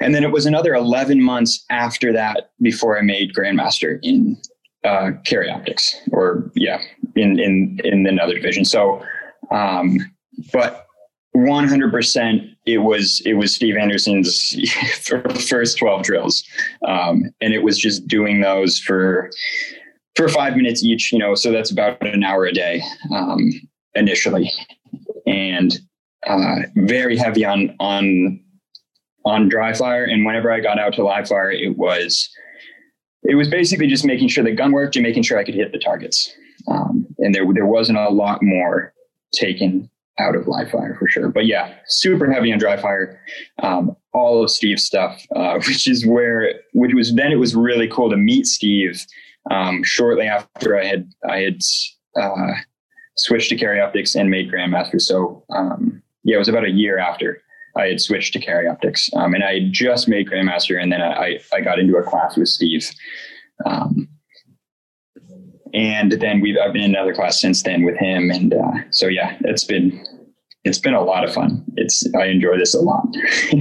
and 0.00 0.14
then 0.14 0.24
it 0.24 0.30
was 0.30 0.46
another 0.46 0.74
11 0.74 1.20
months 1.20 1.64
after 1.70 2.12
that 2.12 2.50
before 2.62 2.98
I 2.98 3.02
made 3.02 3.34
grandmaster 3.34 3.98
in 4.02 4.40
uh, 4.84 5.10
carry 5.24 5.50
optics, 5.50 5.94
or 6.12 6.50
yeah, 6.54 6.80
in 7.16 7.38
in 7.38 7.80
in 7.84 8.06
another 8.06 8.34
division. 8.34 8.64
So, 8.64 9.02
um, 9.50 9.98
but 10.52 10.86
100% 11.36 12.56
it 12.66 12.78
was 12.78 13.22
it 13.24 13.34
was 13.34 13.54
Steve 13.54 13.76
Anderson's 13.76 14.56
first 15.48 15.78
12 15.78 16.02
drills, 16.02 16.44
um, 16.86 17.22
and 17.40 17.54
it 17.54 17.62
was 17.62 17.78
just 17.78 18.06
doing 18.06 18.40
those 18.40 18.78
for 18.78 19.30
for 20.16 20.28
five 20.28 20.56
minutes 20.56 20.82
each. 20.82 21.12
You 21.12 21.18
know, 21.18 21.34
so 21.34 21.52
that's 21.52 21.70
about 21.70 22.04
an 22.06 22.24
hour 22.24 22.44
a 22.44 22.52
day 22.52 22.82
um, 23.14 23.52
initially, 23.94 24.52
and 25.26 25.78
uh, 26.26 26.56
very 26.76 27.16
heavy 27.16 27.44
on 27.44 27.74
on 27.80 28.40
on 29.24 29.48
dry 29.48 29.72
fire. 29.72 30.04
And 30.04 30.24
whenever 30.24 30.52
I 30.52 30.60
got 30.60 30.78
out 30.78 30.94
to 30.94 31.04
live 31.04 31.28
fire, 31.28 31.50
it 31.50 31.76
was 31.76 32.28
it 33.22 33.34
was 33.34 33.48
basically 33.48 33.86
just 33.86 34.04
making 34.04 34.28
sure 34.28 34.44
the 34.44 34.52
gun 34.52 34.72
worked 34.72 34.96
and 34.96 35.02
making 35.02 35.22
sure 35.22 35.38
I 35.38 35.44
could 35.44 35.54
hit 35.54 35.72
the 35.72 35.78
targets. 35.78 36.32
Um, 36.68 37.06
and 37.18 37.34
there 37.34 37.44
there 37.52 37.66
wasn't 37.66 37.98
a 37.98 38.08
lot 38.08 38.42
more 38.42 38.92
taken 39.32 39.90
out 40.18 40.34
of 40.34 40.48
live 40.48 40.70
fire 40.70 40.96
for 40.98 41.08
sure. 41.08 41.28
But 41.28 41.46
yeah, 41.46 41.74
super 41.86 42.30
heavy 42.30 42.52
on 42.52 42.58
dry 42.58 42.76
fire. 42.76 43.20
Um, 43.62 43.96
all 44.12 44.42
of 44.42 44.50
Steve's 44.50 44.84
stuff, 44.84 45.20
uh, 45.34 45.54
which 45.66 45.86
is 45.86 46.06
where 46.06 46.52
which 46.72 46.94
was 46.94 47.14
then 47.14 47.32
it 47.32 47.36
was 47.36 47.54
really 47.54 47.88
cool 47.88 48.10
to 48.10 48.16
meet 48.16 48.46
Steve 48.46 49.04
um, 49.50 49.82
shortly 49.84 50.26
after 50.26 50.78
I 50.78 50.84
had 50.84 51.08
I 51.28 51.38
had 51.38 51.60
uh, 52.16 52.52
switched 53.16 53.48
to 53.50 53.56
carry 53.56 53.80
optics 53.80 54.14
and 54.14 54.30
made 54.30 54.50
grandmaster. 54.50 55.00
So 55.00 55.44
um, 55.50 56.02
yeah, 56.24 56.36
it 56.36 56.38
was 56.38 56.48
about 56.48 56.64
a 56.64 56.70
year 56.70 56.98
after. 56.98 57.42
I 57.78 57.86
had 57.86 58.00
switched 58.00 58.32
to 58.34 58.40
carry 58.40 58.66
optics, 58.66 59.08
um, 59.14 59.34
and 59.34 59.44
I 59.44 59.68
just 59.70 60.08
made 60.08 60.28
grandmaster, 60.28 60.80
and 60.82 60.92
then 60.92 61.00
I 61.00 61.38
I 61.52 61.60
got 61.60 61.78
into 61.78 61.96
a 61.96 62.02
class 62.02 62.36
with 62.36 62.48
Steve, 62.48 62.90
um, 63.64 64.08
and 65.72 66.12
then 66.12 66.40
we've 66.40 66.56
I've 66.58 66.72
been 66.72 66.82
in 66.82 66.94
another 66.94 67.14
class 67.14 67.40
since 67.40 67.62
then 67.62 67.84
with 67.84 67.96
him, 67.96 68.30
and 68.30 68.52
uh, 68.52 68.72
so 68.90 69.06
yeah, 69.06 69.36
it's 69.42 69.64
been 69.64 70.04
it's 70.64 70.78
been 70.78 70.94
a 70.94 71.02
lot 71.02 71.24
of 71.24 71.32
fun. 71.32 71.64
It's 71.76 72.04
I 72.16 72.26
enjoy 72.26 72.58
this 72.58 72.74
a 72.74 72.80
lot. 72.80 73.06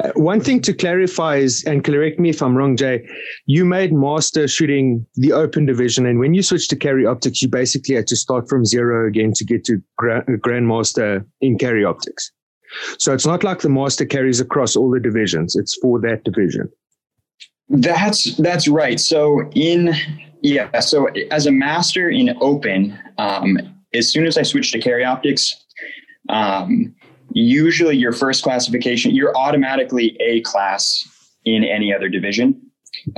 uh, 0.00 0.10
one 0.16 0.40
thing 0.40 0.60
to 0.62 0.72
clarify 0.72 1.36
is, 1.36 1.64
and 1.64 1.84
correct 1.84 2.18
me 2.18 2.30
if 2.30 2.42
I'm 2.42 2.56
wrong, 2.56 2.76
Jay, 2.76 3.08
you 3.46 3.64
made 3.64 3.92
master 3.92 4.48
shooting 4.48 5.06
the 5.14 5.32
open 5.32 5.66
division, 5.66 6.04
and 6.04 6.18
when 6.18 6.34
you 6.34 6.42
switched 6.42 6.70
to 6.70 6.76
carry 6.76 7.06
optics, 7.06 7.42
you 7.42 7.48
basically 7.48 7.94
had 7.94 8.06
to 8.08 8.16
start 8.16 8.48
from 8.48 8.64
zero 8.64 9.06
again 9.06 9.32
to 9.34 9.44
get 9.44 9.64
to 9.66 9.80
gra- 9.96 10.24
grandmaster 10.26 11.24
in 11.40 11.58
carry 11.58 11.84
optics. 11.84 12.32
So 12.98 13.12
it's 13.12 13.26
not 13.26 13.44
like 13.44 13.60
the 13.60 13.68
master 13.68 14.04
carries 14.04 14.40
across 14.40 14.76
all 14.76 14.90
the 14.90 15.00
divisions. 15.00 15.56
It's 15.56 15.76
for 15.80 16.00
that 16.00 16.24
division. 16.24 16.70
That's 17.68 18.36
that's 18.36 18.68
right. 18.68 19.00
So 19.00 19.48
in 19.54 19.94
yeah, 20.42 20.80
so 20.80 21.08
as 21.30 21.46
a 21.46 21.52
master 21.52 22.10
in 22.10 22.36
open, 22.40 22.98
um, 23.18 23.58
as 23.94 24.12
soon 24.12 24.26
as 24.26 24.36
I 24.36 24.42
switched 24.42 24.72
to 24.72 24.80
carry 24.80 25.04
optics, 25.04 25.64
um, 26.28 26.94
usually 27.32 27.96
your 27.96 28.12
first 28.12 28.42
classification, 28.42 29.14
you're 29.14 29.36
automatically 29.36 30.16
a 30.20 30.42
class 30.42 31.02
in 31.44 31.64
any 31.64 31.94
other 31.94 32.08
division. 32.08 32.60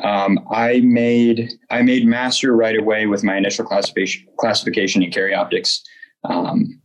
Um, 0.02 0.38
I 0.50 0.80
made 0.80 1.52
I 1.70 1.82
made 1.82 2.06
master 2.06 2.56
right 2.56 2.76
away 2.76 3.06
with 3.06 3.22
my 3.24 3.36
initial 3.36 3.64
classification 3.64 4.26
classification 4.38 5.02
in 5.02 5.10
carry 5.10 5.34
optics, 5.34 5.82
um, 6.24 6.80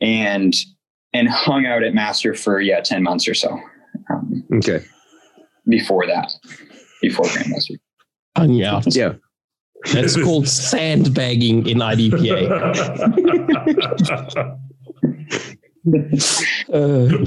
and 0.00 0.54
and 1.16 1.28
hung 1.28 1.66
out 1.66 1.82
at 1.82 1.94
Master 1.94 2.34
for 2.34 2.60
yeah 2.60 2.80
ten 2.80 3.02
months 3.02 3.26
or 3.26 3.34
so. 3.34 3.58
Um, 4.10 4.44
okay. 4.54 4.84
Before 5.68 6.06
that, 6.06 6.30
before 7.00 7.24
Grandmaster. 7.26 7.78
Hung 8.36 8.62
out. 8.62 8.94
Yeah. 8.94 9.14
That's 9.92 10.16
called 10.22 10.48
sandbagging 10.48 11.66
in 11.66 11.78
IDPA. 11.78 12.50
uh, 16.72 17.24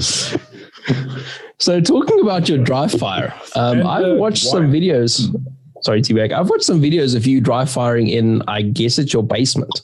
so, 1.58 1.80
talking 1.80 2.20
about 2.20 2.48
your 2.48 2.58
dry 2.58 2.88
fire, 2.88 3.34
um, 3.54 3.86
I've 3.86 4.16
watched 4.16 4.44
some 4.44 4.70
videos. 4.70 5.34
Sorry, 5.82 6.02
T-Bag. 6.02 6.32
I've 6.32 6.50
watched 6.50 6.64
some 6.64 6.80
videos 6.80 7.16
of 7.16 7.26
you 7.26 7.40
dry 7.40 7.64
firing 7.64 8.08
in, 8.08 8.42
I 8.46 8.60
guess, 8.62 8.98
it's 8.98 9.14
your 9.14 9.22
basement. 9.22 9.80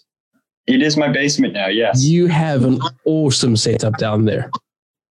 It 0.66 0.82
is 0.82 0.96
my 0.96 1.08
basement 1.08 1.54
now. 1.54 1.68
Yes. 1.68 2.02
You 2.02 2.26
have 2.26 2.64
an 2.64 2.80
awesome 3.04 3.56
setup 3.56 3.98
down 3.98 4.24
there. 4.24 4.50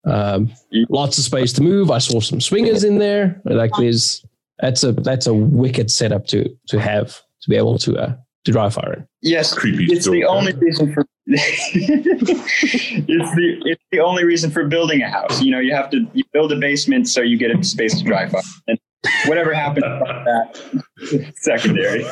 Um, 0.04 0.50
lots 0.88 1.18
of 1.18 1.25
space 1.25 1.52
to 1.54 1.62
move. 1.62 1.90
I 1.90 1.99
saw 1.99 2.21
some 2.21 2.40
swingers 2.40 2.85
in 2.85 2.99
there. 2.99 3.40
Like 3.44 3.71
there's 3.78 4.25
that's 4.59 4.82
a 4.82 4.92
that's 4.92 5.26
a 5.26 5.35
wicked 5.35 5.90
setup 5.90 6.26
to 6.28 6.49
to 6.68 6.80
have 6.80 7.21
to 7.42 7.50
be 7.50 7.56
able 7.56 7.78
to 7.78 7.97
uh, 7.97 8.16
to 8.44 8.52
dry 8.52 8.71
fire 8.71 8.94
in. 8.94 9.09
Yes, 9.21 9.54
creepy. 9.54 9.85
It's 9.92 10.09
the 10.09 10.25
only 10.25 10.52
reason 10.54 10.92
for 10.92 11.04
it's 11.26 11.73
the 11.75 13.62
it's 13.64 13.85
the 13.92 14.00
only 14.00 14.25
reason 14.25 14.50
for 14.50 14.66
building 14.66 15.02
a 15.02 15.09
house. 15.09 15.40
You 15.40 15.52
know, 15.52 15.61
you 15.61 15.75
have 15.75 15.90
to 15.90 16.06
you 16.14 16.25
build 16.32 16.50
a 16.52 16.56
basement 16.56 17.09
so 17.09 17.21
you 17.21 17.37
get 17.37 17.56
a 17.56 17.62
space 17.62 17.97
to 17.99 18.04
dry 18.04 18.28
fire. 18.28 18.42
And 18.66 18.78
whatever 19.26 19.54
happens 19.54 19.85
that 19.85 21.32
secondary. 21.37 22.04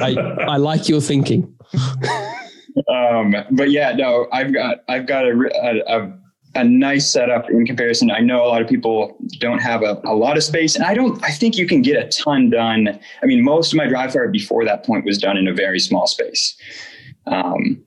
I, 0.00 0.14
I 0.46 0.56
like 0.56 0.88
your 0.88 1.00
thinking 1.00 1.52
um, 2.88 3.34
but 3.50 3.70
yeah, 3.70 3.92
no, 3.92 4.26
I've 4.32 4.52
got 4.52 4.78
I've 4.88 5.06
got 5.06 5.24
a, 5.24 5.50
a, 5.62 5.98
a 5.98 6.18
a 6.54 6.64
nice 6.64 7.10
setup 7.10 7.48
in 7.48 7.64
comparison. 7.64 8.10
I 8.10 8.20
know 8.20 8.44
a 8.44 8.48
lot 8.48 8.60
of 8.60 8.68
people 8.68 9.16
don't 9.38 9.60
have 9.60 9.82
a, 9.82 10.00
a 10.04 10.14
lot 10.14 10.36
of 10.36 10.44
space, 10.44 10.76
and 10.76 10.84
I 10.84 10.94
don't. 10.94 11.22
I 11.24 11.30
think 11.30 11.56
you 11.56 11.66
can 11.66 11.82
get 11.82 11.96
a 11.96 12.08
ton 12.08 12.50
done. 12.50 12.98
I 13.22 13.26
mean, 13.26 13.42
most 13.42 13.72
of 13.72 13.76
my 13.76 13.86
dry 13.86 14.08
fire 14.08 14.28
before 14.28 14.64
that 14.64 14.84
point 14.84 15.04
was 15.04 15.18
done 15.18 15.36
in 15.36 15.48
a 15.48 15.54
very 15.54 15.80
small 15.80 16.06
space. 16.06 16.56
Um, 17.26 17.82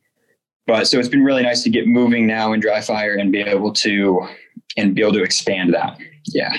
but 0.68 0.88
so 0.88 0.98
it's 0.98 1.10
been 1.10 1.24
really 1.24 1.44
nice 1.44 1.62
to 1.64 1.70
get 1.70 1.88
moving 1.88 2.26
now 2.26 2.54
in 2.54 2.60
dry 2.60 2.82
fire 2.82 3.16
and 3.16 3.32
be 3.32 3.42
able 3.42 3.72
to 3.74 4.28
and 4.78 4.96
be 4.96 5.02
able 5.02 5.14
to 5.14 5.24
expand 5.24 5.74
that. 5.74 5.98
Yeah. 6.28 6.58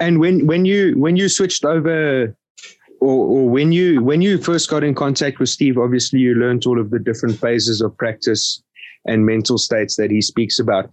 And 0.00 0.20
when 0.20 0.46
when 0.46 0.64
you 0.64 0.98
when 0.98 1.16
you 1.16 1.28
switched 1.28 1.64
over 1.64 2.36
or, 3.00 3.26
or 3.26 3.48
when 3.48 3.72
you 3.72 4.02
when 4.02 4.22
you 4.22 4.38
first 4.38 4.68
got 4.68 4.84
in 4.84 4.94
contact 4.94 5.38
with 5.38 5.48
Steve, 5.48 5.78
obviously 5.78 6.20
you 6.20 6.34
learned 6.34 6.66
all 6.66 6.80
of 6.80 6.90
the 6.90 6.98
different 6.98 7.38
phases 7.38 7.80
of 7.80 7.96
practice 7.96 8.62
and 9.06 9.24
mental 9.24 9.58
states 9.58 9.96
that 9.96 10.10
he 10.10 10.20
speaks 10.20 10.58
about. 10.58 10.90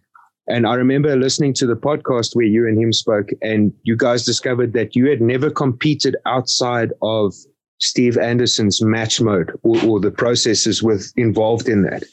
And 0.47 0.67
I 0.67 0.75
remember 0.75 1.15
listening 1.15 1.53
to 1.55 1.65
the 1.65 1.75
podcast 1.75 2.35
where 2.35 2.45
you 2.45 2.67
and 2.67 2.79
him 2.79 2.93
spoke, 2.93 3.29
and 3.41 3.73
you 3.83 3.97
guys 3.97 4.23
discovered 4.25 4.73
that 4.73 4.95
you 4.95 5.09
had 5.09 5.19
never 5.19 5.49
competed 5.49 6.15
outside 6.25 6.91
of 7.01 7.33
Steve 7.79 8.17
Anderson's 8.17 8.81
match 8.81 9.19
mode 9.19 9.51
or, 9.63 9.83
or 9.83 9.99
the 9.99 10.11
processes 10.11 10.83
with 10.83 11.11
involved 11.17 11.67
in 11.67 11.81
that. 11.83 12.03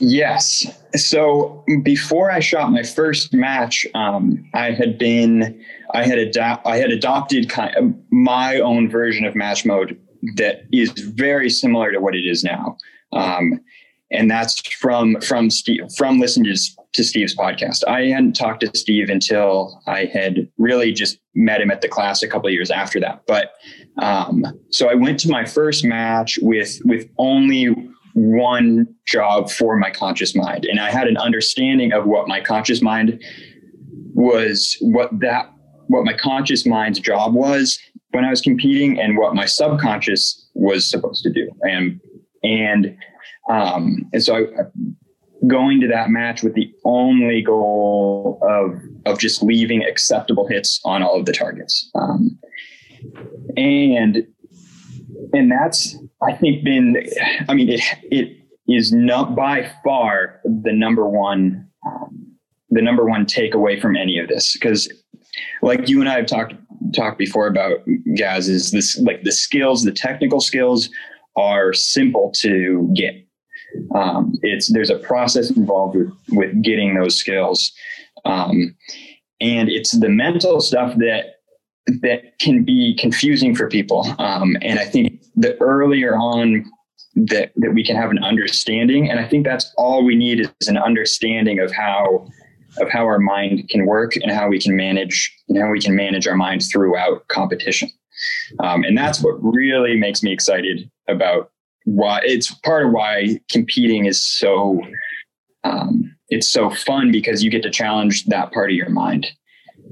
Yes. 0.00 0.66
So 0.96 1.64
before 1.84 2.32
I 2.32 2.40
shot 2.40 2.72
my 2.72 2.82
first 2.82 3.32
match, 3.32 3.86
um, 3.94 4.44
I 4.52 4.72
had 4.72 4.98
been, 4.98 5.64
I 5.94 6.04
had 6.04 6.18
adapt, 6.18 6.66
I 6.66 6.76
had 6.76 6.90
adopted 6.90 7.48
kind 7.48 7.74
of 7.76 7.94
my 8.10 8.58
own 8.58 8.88
version 8.88 9.24
of 9.24 9.34
match 9.34 9.64
mode 9.64 9.98
that 10.36 10.62
is 10.72 10.90
very 10.90 11.50
similar 11.50 11.92
to 11.92 12.00
what 12.00 12.14
it 12.14 12.26
is 12.26 12.44
now. 12.44 12.76
Um, 13.12 13.60
and 14.12 14.30
that's 14.30 14.60
from 14.74 15.20
from 15.20 15.50
Steve 15.50 15.90
from 15.96 16.20
listening 16.20 16.54
to, 16.54 16.60
to 16.92 17.02
Steve's 17.02 17.34
podcast. 17.34 17.82
I 17.88 18.06
hadn't 18.06 18.34
talked 18.34 18.60
to 18.60 18.70
Steve 18.78 19.08
until 19.08 19.80
I 19.86 20.04
had 20.04 20.48
really 20.58 20.92
just 20.92 21.18
met 21.34 21.60
him 21.60 21.70
at 21.70 21.80
the 21.80 21.88
class 21.88 22.22
a 22.22 22.28
couple 22.28 22.48
of 22.48 22.52
years 22.52 22.70
after 22.70 23.00
that. 23.00 23.22
But 23.26 23.52
um, 23.98 24.44
so 24.70 24.90
I 24.90 24.94
went 24.94 25.18
to 25.20 25.30
my 25.30 25.44
first 25.44 25.84
match 25.84 26.38
with 26.42 26.78
with 26.84 27.08
only 27.18 27.74
one 28.14 28.86
job 29.06 29.50
for 29.50 29.78
my 29.78 29.90
conscious 29.90 30.34
mind, 30.34 30.66
and 30.66 30.78
I 30.78 30.90
had 30.90 31.08
an 31.08 31.16
understanding 31.16 31.92
of 31.92 32.04
what 32.04 32.28
my 32.28 32.40
conscious 32.40 32.82
mind 32.82 33.22
was, 34.14 34.76
what 34.82 35.08
that 35.20 35.50
what 35.92 36.04
my 36.04 36.14
conscious 36.14 36.66
mind's 36.66 36.98
job 36.98 37.34
was 37.34 37.78
when 38.12 38.24
I 38.24 38.30
was 38.30 38.40
competing, 38.40 38.98
and 38.98 39.18
what 39.18 39.34
my 39.34 39.44
subconscious 39.46 40.48
was 40.54 40.88
supposed 40.88 41.22
to 41.24 41.30
do, 41.30 41.50
and 41.62 42.00
and 42.42 42.96
um, 43.50 44.08
and 44.12 44.22
so 44.22 44.36
I, 44.36 44.46
going 45.46 45.80
to 45.80 45.88
that 45.88 46.08
match 46.08 46.42
with 46.42 46.54
the 46.54 46.72
only 46.84 47.42
goal 47.42 48.38
of 48.42 48.80
of 49.06 49.18
just 49.18 49.42
leaving 49.42 49.84
acceptable 49.84 50.46
hits 50.46 50.80
on 50.84 51.02
all 51.02 51.18
of 51.18 51.26
the 51.26 51.32
targets. 51.32 51.90
Um, 51.94 52.38
and 53.56 54.26
and 55.34 55.50
that's 55.50 55.98
I 56.22 56.32
think 56.32 56.64
been 56.64 57.04
I 57.48 57.54
mean 57.54 57.68
it 57.68 57.80
it 58.10 58.38
is 58.66 58.92
not 58.92 59.36
by 59.36 59.70
far 59.84 60.40
the 60.44 60.72
number 60.72 61.06
one 61.06 61.68
um, 61.86 62.32
the 62.70 62.80
number 62.80 63.04
one 63.04 63.26
takeaway 63.26 63.80
from 63.80 63.96
any 63.96 64.18
of 64.18 64.28
this 64.28 64.54
because 64.54 64.90
like 65.62 65.88
you 65.88 66.00
and 66.00 66.08
I 66.08 66.16
have 66.16 66.26
talked 66.26 66.54
talked 66.94 67.18
before 67.18 67.46
about 67.46 67.78
Gaz 68.16 68.48
is 68.48 68.70
this 68.70 68.98
like 68.98 69.22
the 69.22 69.32
skills 69.32 69.84
the 69.84 69.92
technical 69.92 70.40
skills 70.40 70.90
are 71.36 71.72
simple 71.72 72.32
to 72.36 72.92
get 72.94 73.26
um, 73.94 74.38
it's 74.42 74.72
there's 74.72 74.90
a 74.90 74.98
process 74.98 75.50
involved 75.50 75.96
with 75.96 76.12
with 76.30 76.62
getting 76.62 76.94
those 76.94 77.16
skills, 77.16 77.72
um, 78.24 78.74
and 79.40 79.68
it's 79.68 79.92
the 79.98 80.08
mental 80.08 80.60
stuff 80.60 80.96
that 80.98 81.36
that 82.02 82.38
can 82.38 82.64
be 82.64 82.96
confusing 82.98 83.54
for 83.54 83.68
people. 83.68 84.06
Um, 84.18 84.56
and 84.62 84.78
I 84.78 84.84
think 84.84 85.22
the 85.36 85.56
earlier 85.58 86.16
on 86.16 86.64
that 87.14 87.52
that 87.56 87.72
we 87.72 87.84
can 87.84 87.96
have 87.96 88.10
an 88.10 88.22
understanding, 88.22 89.10
and 89.10 89.20
I 89.20 89.28
think 89.28 89.44
that's 89.44 89.72
all 89.76 90.04
we 90.04 90.16
need 90.16 90.40
is 90.40 90.68
an 90.68 90.78
understanding 90.78 91.58
of 91.58 91.72
how 91.72 92.28
of 92.78 92.88
how 92.90 93.04
our 93.04 93.18
mind 93.18 93.68
can 93.68 93.86
work 93.86 94.16
and 94.16 94.30
how 94.30 94.48
we 94.48 94.58
can 94.58 94.76
manage 94.76 95.34
and 95.48 95.58
how 95.58 95.70
we 95.70 95.80
can 95.80 95.94
manage 95.94 96.26
our 96.26 96.36
mind 96.36 96.62
throughout 96.72 97.26
competition. 97.28 97.90
Um, 98.60 98.84
and 98.84 98.96
that's 98.96 99.22
what 99.22 99.34
really 99.42 99.96
makes 99.96 100.22
me 100.22 100.32
excited 100.32 100.90
about 101.08 101.50
why 101.84 102.20
it's 102.22 102.54
part 102.60 102.86
of 102.86 102.92
why 102.92 103.40
competing 103.50 104.06
is 104.06 104.20
so 104.20 104.80
um, 105.64 106.14
it's 106.28 106.48
so 106.48 106.70
fun 106.70 107.12
because 107.12 107.42
you 107.42 107.50
get 107.50 107.62
to 107.62 107.70
challenge 107.70 108.24
that 108.26 108.52
part 108.52 108.70
of 108.70 108.76
your 108.76 108.88
mind 108.88 109.26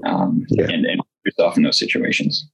um, 0.07 0.45
yeah. 0.51 0.65
and, 0.65 0.87
and 0.87 1.01
yourself 1.25 1.57
in 1.57 1.63
those 1.63 1.79
situations. 1.79 2.49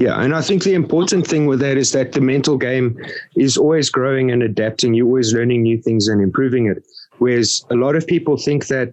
Yeah, 0.00 0.20
and 0.20 0.34
I 0.34 0.42
think 0.42 0.64
the 0.64 0.74
important 0.74 1.26
thing 1.26 1.46
with 1.46 1.60
that 1.60 1.76
is 1.76 1.92
that 1.92 2.12
the 2.12 2.20
mental 2.20 2.56
game 2.56 2.98
is 3.36 3.56
always 3.56 3.88
growing 3.88 4.30
and 4.32 4.42
adapting. 4.42 4.94
You're 4.94 5.06
always 5.06 5.32
learning 5.32 5.62
new 5.62 5.80
things 5.80 6.08
and 6.08 6.20
improving 6.20 6.66
it. 6.66 6.84
Whereas 7.18 7.64
a 7.70 7.74
lot 7.74 7.96
of 7.96 8.06
people 8.06 8.36
think 8.36 8.66
that 8.68 8.92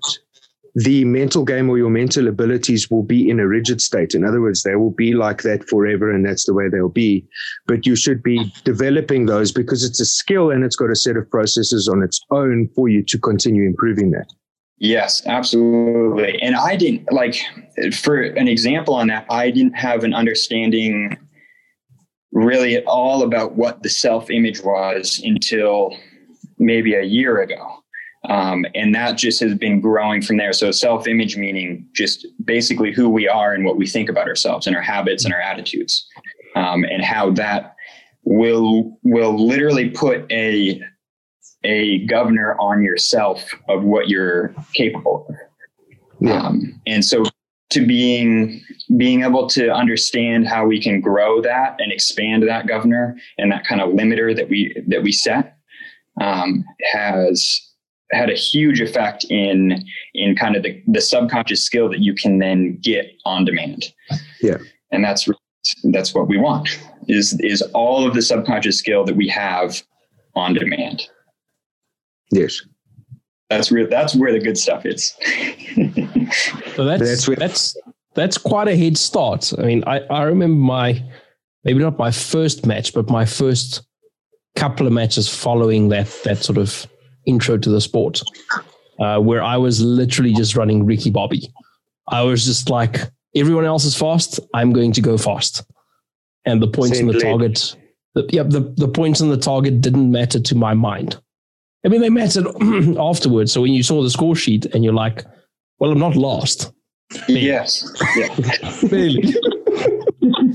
the 0.75 1.05
mental 1.05 1.45
game 1.45 1.69
or 1.69 1.77
your 1.77 1.89
mental 1.89 2.27
abilities 2.27 2.91
will 2.91 3.03
be 3.03 3.29
in 3.29 3.39
a 3.39 3.47
rigid 3.47 3.79
state. 3.79 4.13
In 4.13 4.25
other 4.25 4.41
words, 4.41 4.63
they 4.63 4.75
will 4.75 4.91
be 4.91 5.13
like 5.13 5.41
that 5.43 5.67
forever 5.69 6.11
and 6.11 6.25
that's 6.25 6.45
the 6.45 6.53
way 6.53 6.67
they'll 6.67 6.89
be. 6.89 7.25
But 7.65 7.85
you 7.85 7.95
should 7.95 8.21
be 8.21 8.51
developing 8.65 9.25
those 9.25 9.53
because 9.53 9.85
it's 9.85 10.01
a 10.01 10.05
skill 10.05 10.51
and 10.51 10.65
it's 10.65 10.75
got 10.75 10.91
a 10.91 10.95
set 10.95 11.15
of 11.15 11.29
processes 11.31 11.88
on 11.88 12.03
its 12.03 12.19
own 12.29 12.69
for 12.75 12.89
you 12.89 13.03
to 13.05 13.17
continue 13.17 13.63
improving 13.65 14.11
that. 14.11 14.27
Yes, 14.77 15.25
absolutely. 15.25 16.41
And 16.41 16.57
I 16.57 16.75
didn't 16.75 17.09
like, 17.11 17.38
for 17.93 18.21
an 18.21 18.49
example 18.49 18.93
on 18.95 19.07
that, 19.07 19.25
I 19.29 19.49
didn't 19.51 19.75
have 19.75 20.03
an 20.03 20.13
understanding 20.13 21.17
really 22.33 22.75
at 22.75 22.85
all 22.85 23.23
about 23.23 23.55
what 23.55 23.81
the 23.81 23.89
self 23.89 24.29
image 24.29 24.61
was 24.61 25.21
until 25.23 25.97
maybe 26.59 26.93
a 26.93 27.03
year 27.03 27.41
ago. 27.41 27.84
Um, 28.29 28.65
and 28.75 28.93
that 28.95 29.17
just 29.17 29.39
has 29.41 29.55
been 29.55 29.81
growing 29.81 30.21
from 30.21 30.38
there. 30.38 30.53
So 30.53 30.71
self 30.71 31.07
image 31.07 31.38
meaning 31.38 31.88
just 31.93 32.25
basically 32.43 32.91
who 32.91 33.09
we 33.09 33.27
are 33.27 33.53
and 33.53 33.65
what 33.65 33.77
we 33.77 33.88
think 33.88 34.09
about 34.09 34.27
ourselves 34.27 34.67
and 34.67 34.75
our 34.75 34.81
habits 34.81 35.25
and 35.25 35.33
our 35.33 35.41
attitudes, 35.41 36.07
um, 36.55 36.83
and 36.83 37.03
how 37.03 37.31
that 37.31 37.75
will 38.23 38.97
will 39.03 39.47
literally 39.47 39.89
put 39.89 40.31
a 40.31 40.81
a 41.63 42.05
governor 42.05 42.55
on 42.59 42.83
yourself 42.83 43.53
of 43.69 43.83
what 43.83 44.07
you're 44.07 44.53
capable 44.75 45.25
of. 45.27 45.35
Yeah. 46.19 46.41
Um, 46.41 46.81
and 46.85 47.03
so 47.03 47.23
to 47.71 47.85
being 47.85 48.61
being 48.97 49.23
able 49.23 49.47
to 49.49 49.73
understand 49.73 50.47
how 50.47 50.65
we 50.65 50.81
can 50.81 51.01
grow 51.01 51.41
that 51.41 51.75
and 51.79 51.91
expand 51.91 52.47
that 52.47 52.67
governor 52.67 53.17
and 53.38 53.51
that 53.51 53.65
kind 53.65 53.81
of 53.81 53.89
limiter 53.89 54.35
that 54.35 54.49
we 54.49 54.75
that 54.88 55.03
we 55.03 55.11
set 55.11 55.57
um, 56.21 56.63
has 56.93 57.59
had 58.11 58.29
a 58.29 58.35
huge 58.35 58.81
effect 58.81 59.25
in 59.29 59.83
in 60.13 60.35
kind 60.35 60.55
of 60.55 60.63
the, 60.63 60.81
the 60.87 61.01
subconscious 61.01 61.63
skill 61.63 61.89
that 61.89 61.99
you 61.99 62.13
can 62.13 62.39
then 62.39 62.77
get 62.81 63.11
on 63.25 63.45
demand. 63.45 63.85
Yeah. 64.41 64.57
And 64.91 65.03
that's 65.03 65.27
that's 65.91 66.13
what 66.13 66.27
we 66.27 66.37
want 66.37 66.69
is 67.07 67.39
is 67.41 67.61
all 67.73 68.07
of 68.07 68.13
the 68.13 68.21
subconscious 68.21 68.77
skill 68.77 69.03
that 69.05 69.15
we 69.15 69.27
have 69.29 69.81
on 70.35 70.53
demand. 70.53 71.03
Yes. 72.31 72.61
That's 73.49 73.71
real 73.71 73.87
that's 73.89 74.15
where 74.15 74.31
the 74.31 74.39
good 74.39 74.57
stuff 74.57 74.85
is. 74.85 75.15
so 76.75 76.85
that's 76.85 77.25
that's, 77.25 77.39
that's 77.39 77.77
that's 78.13 78.37
quite 78.37 78.67
a 78.67 78.75
head 78.75 78.97
start. 78.97 79.51
I 79.57 79.63
mean, 79.63 79.83
I, 79.85 79.99
I 80.09 80.23
remember 80.23 80.55
my 80.55 81.03
maybe 81.63 81.79
not 81.79 81.97
my 81.97 82.11
first 82.11 82.65
match, 82.65 82.93
but 82.93 83.09
my 83.09 83.25
first 83.25 83.81
couple 84.55 84.87
of 84.87 84.93
matches 84.93 85.27
following 85.27 85.89
that 85.89 86.07
that 86.23 86.43
sort 86.43 86.57
of 86.57 86.87
intro 87.25 87.57
to 87.57 87.69
the 87.69 87.81
sport, 87.81 88.21
uh, 88.99 89.19
where 89.19 89.43
I 89.43 89.57
was 89.57 89.81
literally 89.81 90.33
just 90.33 90.55
running 90.55 90.85
Ricky 90.85 91.09
Bobby. 91.09 91.51
I 92.07 92.21
was 92.21 92.45
just 92.45 92.69
like, 92.69 92.99
everyone 93.35 93.65
else 93.65 93.85
is 93.85 93.95
fast. 93.95 94.39
I'm 94.53 94.71
going 94.73 94.91
to 94.93 95.01
go 95.01 95.17
fast. 95.17 95.63
And 96.45 96.61
the 96.61 96.67
points 96.67 96.97
Same 96.97 97.09
on 97.09 97.15
the 97.15 97.19
target, 97.19 97.75
the, 98.13 98.27
yeah, 98.31 98.43
the, 98.43 98.73
the 98.77 98.88
points 98.88 99.21
on 99.21 99.29
the 99.29 99.38
target 99.38 99.81
didn't 99.81 100.11
matter 100.11 100.39
to 100.39 100.55
my 100.55 100.73
mind. 100.73 101.19
I 101.85 101.89
mean, 101.89 102.01
they 102.01 102.09
mattered 102.09 102.45
afterwards. 102.99 103.51
So 103.51 103.61
when 103.61 103.73
you 103.73 103.83
saw 103.83 104.01
the 104.01 104.09
score 104.09 104.35
sheet 104.35 104.65
and 104.67 104.83
you're 104.83 104.93
like, 104.93 105.23
well, 105.79 105.91
I'm 105.91 105.99
not 105.99 106.15
lost. 106.15 106.71
Yes. 107.27 107.91
Yeah. 108.15 108.77
really. 108.91 109.35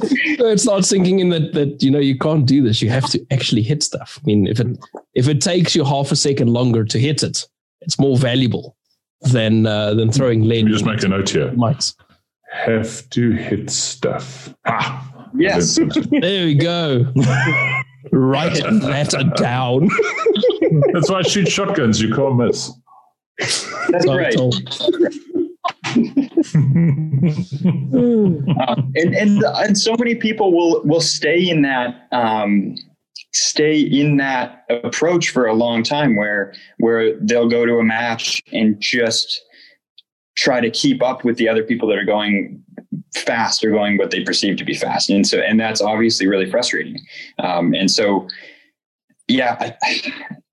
It's 0.03 0.65
not 0.65 0.85
sinking 0.85 1.21
in 1.21 1.31
that 1.31 1.53
that 1.55 1.83
you 1.83 1.91
know 1.91 1.99
you 1.99 2.19
can't 2.19 2.47
do 2.47 2.63
this. 2.63 2.83
You 2.83 2.91
have 2.91 3.09
to 3.11 3.25
actually 3.31 3.63
hit 3.63 3.83
stuff. 3.83 4.19
I 4.23 4.27
mean, 4.27 4.47
if 4.47 4.61
it 4.61 4.79
if 5.15 5.29
it 5.29 5.41
takes 5.41 5.75
you 5.75 5.85
half 5.85 6.13
a 6.13 6.17
second 6.17 6.53
longer 6.53 6.85
to 6.85 6.99
hit 6.99 7.23
it, 7.23 7.47
it's 7.81 7.99
more 7.99 8.17
valuable 8.17 8.77
than 9.23 9.67
uh, 9.67 9.95
than 9.95 10.11
throwing 10.11 10.43
lead. 10.43 10.67
You 10.67 10.73
just 10.73 10.85
make 10.85 11.03
a 11.03 11.09
note 11.09 11.31
here. 11.31 11.53
Might 11.53 11.93
have 12.51 13.09
to 13.11 13.33
hit 13.33 13.71
stuff. 13.71 14.55
Ah, 14.67 15.29
yes. 15.37 15.77
there 16.11 16.47
we 16.47 16.55
go. 16.55 17.07
Write 18.13 18.55
that 18.55 19.33
down. 19.37 19.89
That's 20.93 21.11
why 21.11 21.19
I 21.19 21.23
shoot 21.23 21.49
shotguns. 21.49 22.01
You 22.01 22.15
can't 22.15 22.37
miss. 22.37 22.73
That's 23.39 24.07
right. 24.07 24.35
Um, 26.55 28.35
and 28.95 29.15
and 29.15 29.43
and 29.45 29.79
so 29.79 29.95
many 29.99 30.15
people 30.15 30.53
will 30.53 30.83
will 30.85 31.01
stay 31.01 31.49
in 31.49 31.63
that 31.63 32.09
um, 32.13 32.75
stay 33.33 33.81
in 33.81 34.17
that 34.17 34.65
approach 34.85 35.31
for 35.31 35.47
a 35.47 35.55
long 35.55 35.83
time 35.83 36.17
where 36.17 36.55
where 36.79 37.17
they'll 37.21 37.49
go 37.49 37.67
to 37.67 37.79
a 37.79 37.85
match 37.85 38.43
and 38.53 38.81
just 38.81 39.43
try 40.37 40.61
to 40.61 40.71
keep 40.71 41.03
up 41.03 41.25
with 41.25 41.37
the 41.37 41.49
other 41.49 41.63
people 41.63 41.89
that 41.89 41.99
are 41.99 42.05
going 42.05 42.63
fast 43.15 43.65
or 43.65 43.71
going 43.71 43.99
what 43.99 44.11
they 44.11 44.23
perceive 44.25 44.57
to 44.57 44.65
be 44.65 44.75
fast. 44.75 45.11
And 45.11 45.27
so 45.27 45.39
and 45.39 45.61
that's 45.61 45.81
obviously 45.81 46.27
really 46.27 46.51
frustrating. 46.51 46.99
Um, 47.39 47.75
and 47.75 47.91
so 47.91 48.29
yeah 49.29 49.77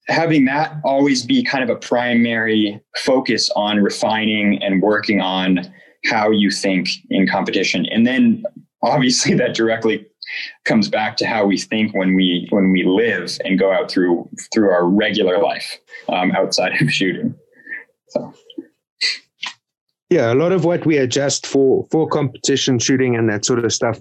having 0.08 0.46
that 0.46 0.76
always 0.84 1.26
be 1.26 1.44
kind 1.44 1.64
of 1.64 1.70
a 1.70 1.80
primary 1.80 2.80
focus 2.98 3.50
on 3.56 3.82
refining 3.82 4.62
and 4.64 4.82
working 4.82 5.22
on 5.22 5.72
how 6.06 6.30
you 6.30 6.50
think 6.50 6.90
in 7.10 7.28
competition. 7.28 7.86
And 7.88 8.08
then 8.08 8.44
obviously 8.82 9.34
that 9.36 9.54
directly 9.54 10.06
comes 10.66 10.90
back 10.90 11.18
to 11.18 11.26
how 11.26 11.46
we 11.46 11.58
think 11.58 11.94
when 11.96 12.14
we 12.14 12.48
when 12.50 12.72
we 12.72 12.84
live 12.84 13.38
and 13.44 13.58
go 13.58 13.72
out 13.72 13.90
through 13.90 14.30
through 14.54 14.70
our 14.70 14.86
regular 14.88 15.42
life 15.42 15.78
um, 16.10 16.32
outside 16.32 16.82
of 16.82 16.92
shooting. 16.92 17.36
So. 18.10 18.34
Yeah 20.10 20.32
a 20.32 20.36
lot 20.36 20.54
of 20.54 20.64
what 20.64 20.86
we 20.86 20.98
adjust 20.98 21.46
for 21.46 21.86
for 21.92 22.08
competition 22.08 22.80
shooting 22.80 23.16
and 23.16 23.30
that 23.30 23.46
sort 23.46 23.64
of 23.64 23.74
stuff 23.74 24.00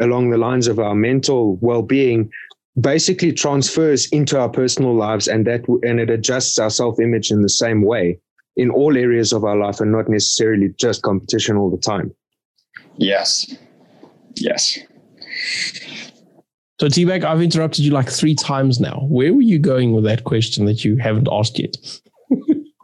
along 0.00 0.30
the 0.30 0.38
lines 0.38 0.66
of 0.66 0.78
our 0.80 0.94
mental 0.94 1.56
well-being 1.60 2.30
basically 2.80 3.32
transfers 3.32 4.06
into 4.06 4.38
our 4.38 4.48
personal 4.48 4.94
lives 4.94 5.28
and 5.28 5.46
that 5.46 5.66
and 5.82 6.00
it 6.00 6.10
adjusts 6.10 6.58
our 6.58 6.70
self-image 6.70 7.30
in 7.30 7.42
the 7.42 7.48
same 7.48 7.82
way 7.82 8.18
in 8.56 8.70
all 8.70 8.96
areas 8.96 9.32
of 9.32 9.44
our 9.44 9.56
life 9.56 9.80
and 9.80 9.92
not 9.92 10.08
necessarily 10.08 10.68
just 10.76 11.02
competition 11.02 11.56
all 11.56 11.70
the 11.70 11.78
time 11.78 12.12
yes 12.96 13.54
yes 14.36 14.78
so 16.80 16.88
t-bag 16.88 17.22
i've 17.22 17.40
interrupted 17.40 17.84
you 17.84 17.92
like 17.92 18.08
three 18.08 18.34
times 18.34 18.80
now. 18.80 19.06
Where 19.08 19.32
were 19.32 19.42
you 19.42 19.58
going 19.58 19.92
with 19.92 20.04
that 20.04 20.24
question 20.24 20.64
that 20.66 20.84
you 20.84 20.96
haven't 20.96 21.28
asked 21.30 21.58
yet? 21.58 21.76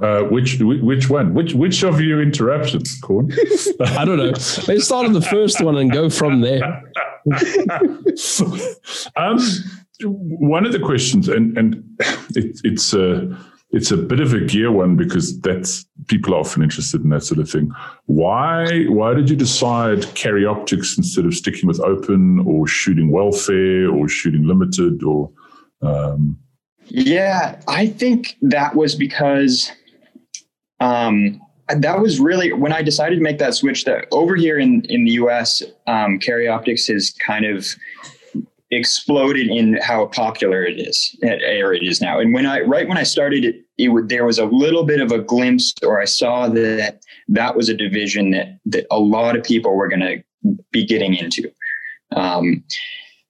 Uh, 0.03 0.23
which 0.23 0.59
which 0.61 1.11
one? 1.11 1.35
Which 1.35 1.53
which 1.53 1.83
of 1.83 2.01
your 2.01 2.23
interruptions, 2.23 2.99
Corn? 3.03 3.31
I 3.81 4.05
don't 4.05 4.17
know. 4.17 4.33
Let's 4.67 4.85
start 4.85 5.07
on 5.07 5.13
the 5.13 5.21
first 5.21 5.61
one 5.61 5.77
and 5.77 5.93
go 5.93 6.09
from 6.09 6.41
there. 6.41 6.63
um, 9.17 9.39
one 10.07 10.65
of 10.65 10.73
the 10.73 10.81
questions, 10.83 11.29
and 11.29 11.57
and 11.59 11.85
it, 12.35 12.61
it's 12.65 12.95
a 12.95 13.37
it's 13.73 13.91
a 13.91 13.97
bit 13.97 14.21
of 14.21 14.33
a 14.33 14.41
gear 14.41 14.73
one 14.73 14.97
because 14.97 15.39
that's 15.41 15.85
people 16.07 16.35
are 16.35 16.39
often 16.39 16.63
interested 16.63 17.03
in 17.03 17.11
that 17.11 17.23
sort 17.23 17.39
of 17.39 17.51
thing. 17.51 17.71
Why 18.07 18.85
why 18.85 19.13
did 19.13 19.29
you 19.29 19.37
decide 19.37 20.13
carry 20.15 20.47
optics 20.47 20.97
instead 20.97 21.27
of 21.27 21.35
sticking 21.35 21.67
with 21.67 21.81
open 21.81 22.41
or 22.47 22.67
shooting 22.67 23.11
welfare 23.11 23.91
or 23.91 24.09
shooting 24.09 24.47
limited 24.47 25.03
or? 25.03 25.31
Um... 25.83 26.39
Yeah, 26.93 27.61
I 27.69 27.87
think 27.87 28.37
that 28.43 28.75
was 28.75 28.97
because 28.97 29.71
um, 30.81 31.41
that 31.69 32.01
was 32.01 32.19
really 32.19 32.53
when 32.53 32.73
I 32.73 32.83
decided 32.83 33.17
to 33.17 33.23
make 33.23 33.39
that 33.39 33.55
switch. 33.55 33.85
That 33.85 34.07
over 34.11 34.37
here 34.37 34.59
in 34.59 34.85
in 34.87 35.05
the 35.05 35.13
U.S., 35.13 35.63
um, 35.87 36.19
carry 36.19 36.49
optics 36.49 36.87
has 36.89 37.11
kind 37.11 37.45
of 37.45 37.67
exploded 38.73 39.49
in 39.49 39.79
how 39.83 40.07
popular 40.07 40.65
it 40.65 40.79
is 40.79 41.17
or 41.23 41.75
it 41.75 41.83
is 41.83 42.01
now. 42.01 42.21
And 42.21 42.33
when 42.33 42.47
I 42.47 42.61
right 42.61 42.89
when 42.89 42.99
I 42.99 43.03
started 43.03 43.45
it, 43.45 43.65
it 43.79 44.09
there 44.09 44.25
was 44.25 44.39
a 44.39 44.47
little 44.47 44.85
bit 44.85 45.01
of 45.01 45.13
a 45.13 45.19
glimpse, 45.19 45.75
or 45.83 46.01
I 46.01 46.05
saw 46.05 46.49
that 46.49 47.01
that 47.29 47.57
was 47.57 47.69
a 47.69 47.75
division 47.75 48.31
that 48.31 48.59
that 48.67 48.87
a 48.91 48.99
lot 48.99 49.37
of 49.37 49.45
people 49.45 49.77
were 49.77 49.89
going 49.89 50.01
to 50.01 50.23
be 50.73 50.85
getting 50.85 51.15
into. 51.15 51.51
Um, 52.17 52.65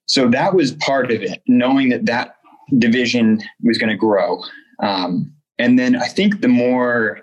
so 0.05 0.27
that 0.29 0.55
was 0.55 0.73
part 0.73 1.11
of 1.11 1.21
it, 1.21 1.41
knowing 1.47 1.89
that 1.89 2.05
that 2.05 2.35
division 2.79 3.41
was 3.61 3.77
going 3.77 3.89
to 3.89 3.97
grow. 3.97 4.43
Um, 4.81 5.33
and 5.57 5.77
then 5.77 5.95
I 5.95 6.07
think 6.07 6.41
the 6.41 6.47
more 6.47 7.21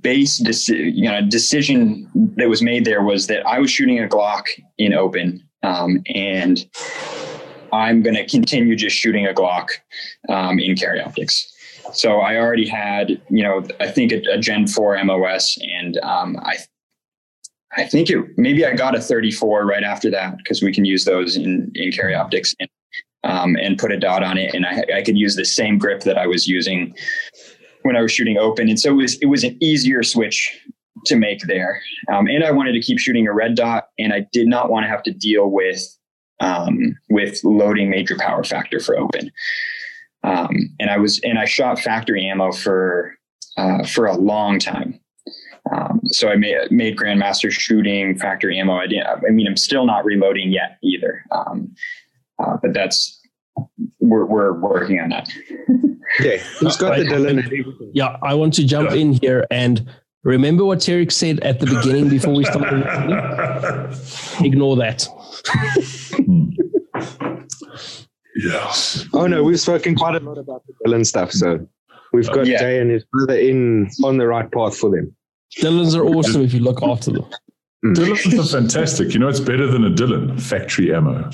base 0.00 0.40
deci- 0.40 0.94
you 0.94 1.08
know, 1.08 1.20
decision 1.26 2.10
that 2.36 2.48
was 2.48 2.62
made 2.62 2.84
there 2.84 3.02
was 3.02 3.26
that 3.28 3.46
I 3.46 3.58
was 3.58 3.70
shooting 3.70 4.02
a 4.02 4.08
Glock 4.08 4.44
in 4.78 4.94
open, 4.94 5.42
um, 5.62 6.02
and 6.14 6.64
I'm 7.72 8.02
going 8.02 8.16
to 8.16 8.26
continue 8.26 8.76
just 8.76 8.96
shooting 8.96 9.26
a 9.26 9.32
Glock 9.32 9.68
um, 10.28 10.58
in 10.58 10.76
carry 10.76 11.00
optics. 11.00 11.52
So 11.92 12.20
I 12.20 12.36
already 12.36 12.66
had, 12.66 13.20
you 13.30 13.42
know, 13.42 13.64
I 13.80 13.88
think 13.88 14.12
a, 14.12 14.22
a 14.32 14.38
Gen 14.38 14.66
4 14.66 15.02
MOS, 15.04 15.58
and 15.62 15.98
um, 15.98 16.38
I, 16.42 16.56
I 17.76 17.84
think 17.84 18.10
it 18.10 18.18
maybe 18.36 18.64
I 18.64 18.74
got 18.74 18.96
a 18.96 19.00
34 19.00 19.66
right 19.66 19.82
after 19.82 20.10
that 20.10 20.36
because 20.38 20.62
we 20.62 20.72
can 20.72 20.84
use 20.84 21.04
those 21.04 21.36
in 21.36 21.70
in 21.74 21.92
carry 21.92 22.14
optics 22.14 22.54
and, 22.58 22.68
um, 23.24 23.56
and 23.56 23.78
put 23.78 23.92
a 23.92 23.98
dot 23.98 24.22
on 24.22 24.38
it, 24.38 24.54
and 24.54 24.66
I, 24.66 24.84
I 24.96 25.02
could 25.02 25.18
use 25.18 25.36
the 25.36 25.44
same 25.44 25.78
grip 25.78 26.02
that 26.02 26.18
I 26.18 26.26
was 26.26 26.46
using 26.46 26.94
when 27.82 27.96
I 27.96 28.02
was 28.02 28.12
shooting 28.12 28.38
open, 28.38 28.68
and 28.68 28.78
so 28.78 28.90
it 28.90 28.96
was 28.96 29.18
it 29.18 29.26
was 29.26 29.44
an 29.44 29.56
easier 29.60 30.02
switch 30.02 30.58
to 31.06 31.16
make 31.16 31.46
there. 31.46 31.80
Um, 32.12 32.26
and 32.26 32.44
I 32.44 32.50
wanted 32.50 32.72
to 32.72 32.80
keep 32.80 32.98
shooting 32.98 33.26
a 33.26 33.32
red 33.32 33.54
dot, 33.54 33.88
and 33.98 34.12
I 34.12 34.26
did 34.32 34.46
not 34.46 34.70
want 34.70 34.84
to 34.84 34.88
have 34.88 35.02
to 35.04 35.12
deal 35.12 35.50
with 35.50 35.82
um, 36.40 36.96
with 37.08 37.40
loading 37.44 37.90
major 37.90 38.16
power 38.18 38.44
factor 38.44 38.80
for 38.80 38.98
open. 38.98 39.30
Um, 40.22 40.50
and 40.78 40.90
I 40.90 40.98
was 40.98 41.20
and 41.20 41.38
I 41.38 41.44
shot 41.44 41.78
factory 41.78 42.26
ammo 42.26 42.52
for 42.52 43.14
uh, 43.56 43.84
for 43.84 44.06
a 44.06 44.16
long 44.16 44.58
time. 44.58 45.00
Um, 45.72 46.00
so 46.06 46.28
I 46.28 46.36
made 46.36 46.70
made 46.70 46.96
Grandmaster 46.96 47.50
shooting 47.50 48.18
factory 48.18 48.58
ammo. 48.58 48.74
I. 48.74 48.84
I 48.84 49.30
mean, 49.30 49.46
I'm 49.46 49.56
still 49.56 49.86
not 49.86 50.04
reloading 50.04 50.50
yet 50.50 50.78
either. 50.82 51.24
Um, 51.30 51.74
uh, 52.38 52.56
but 52.62 52.72
that's 52.72 53.19
we're 54.00 54.24
we're 54.24 54.52
working 54.52 55.00
on 55.00 55.10
that. 55.10 55.28
okay, 56.20 56.40
who's 56.58 56.76
got 56.76 56.96
the 56.96 57.04
Dillon? 57.04 57.42
Yeah, 57.92 58.16
I 58.22 58.34
want 58.34 58.54
to 58.54 58.64
jump 58.64 58.92
in 58.92 59.14
here 59.14 59.46
and 59.50 59.88
remember 60.22 60.64
what 60.64 60.78
Tarek 60.78 61.10
said 61.10 61.40
at 61.40 61.58
the 61.58 61.66
beginning 61.66 62.08
before 62.08 62.34
we 62.34 62.44
started. 62.44 62.84
Ignore 64.44 64.76
that. 64.76 65.08
yeah. 68.36 68.72
Oh 69.12 69.26
no, 69.26 69.42
we've 69.42 69.60
spoken 69.60 69.96
quite 69.96 70.14
a 70.14 70.20
lot 70.20 70.38
about 70.38 70.64
the 70.66 70.74
Dillon 70.84 71.04
stuff, 71.04 71.32
so 71.32 71.66
we've 72.12 72.30
got 72.30 72.46
yeah. 72.46 72.60
Jay 72.60 72.80
and 72.80 72.90
his 72.90 73.04
brother 73.12 73.36
in 73.36 73.90
on 74.04 74.18
the 74.18 74.26
right 74.26 74.50
path 74.50 74.76
for 74.76 74.90
them. 74.90 75.14
Dillons 75.56 75.96
are 75.96 76.04
awesome 76.04 76.42
if 76.42 76.54
you 76.54 76.60
look 76.60 76.82
after 76.82 77.10
them. 77.10 77.26
Mm. 77.84 77.94
Dillons 77.94 78.38
are 78.38 78.60
fantastic. 78.60 79.12
You 79.14 79.20
know, 79.20 79.28
it's 79.28 79.40
better 79.40 79.66
than 79.66 79.84
a 79.84 79.90
Dillon 79.90 80.38
factory 80.38 80.94
ammo 80.94 81.28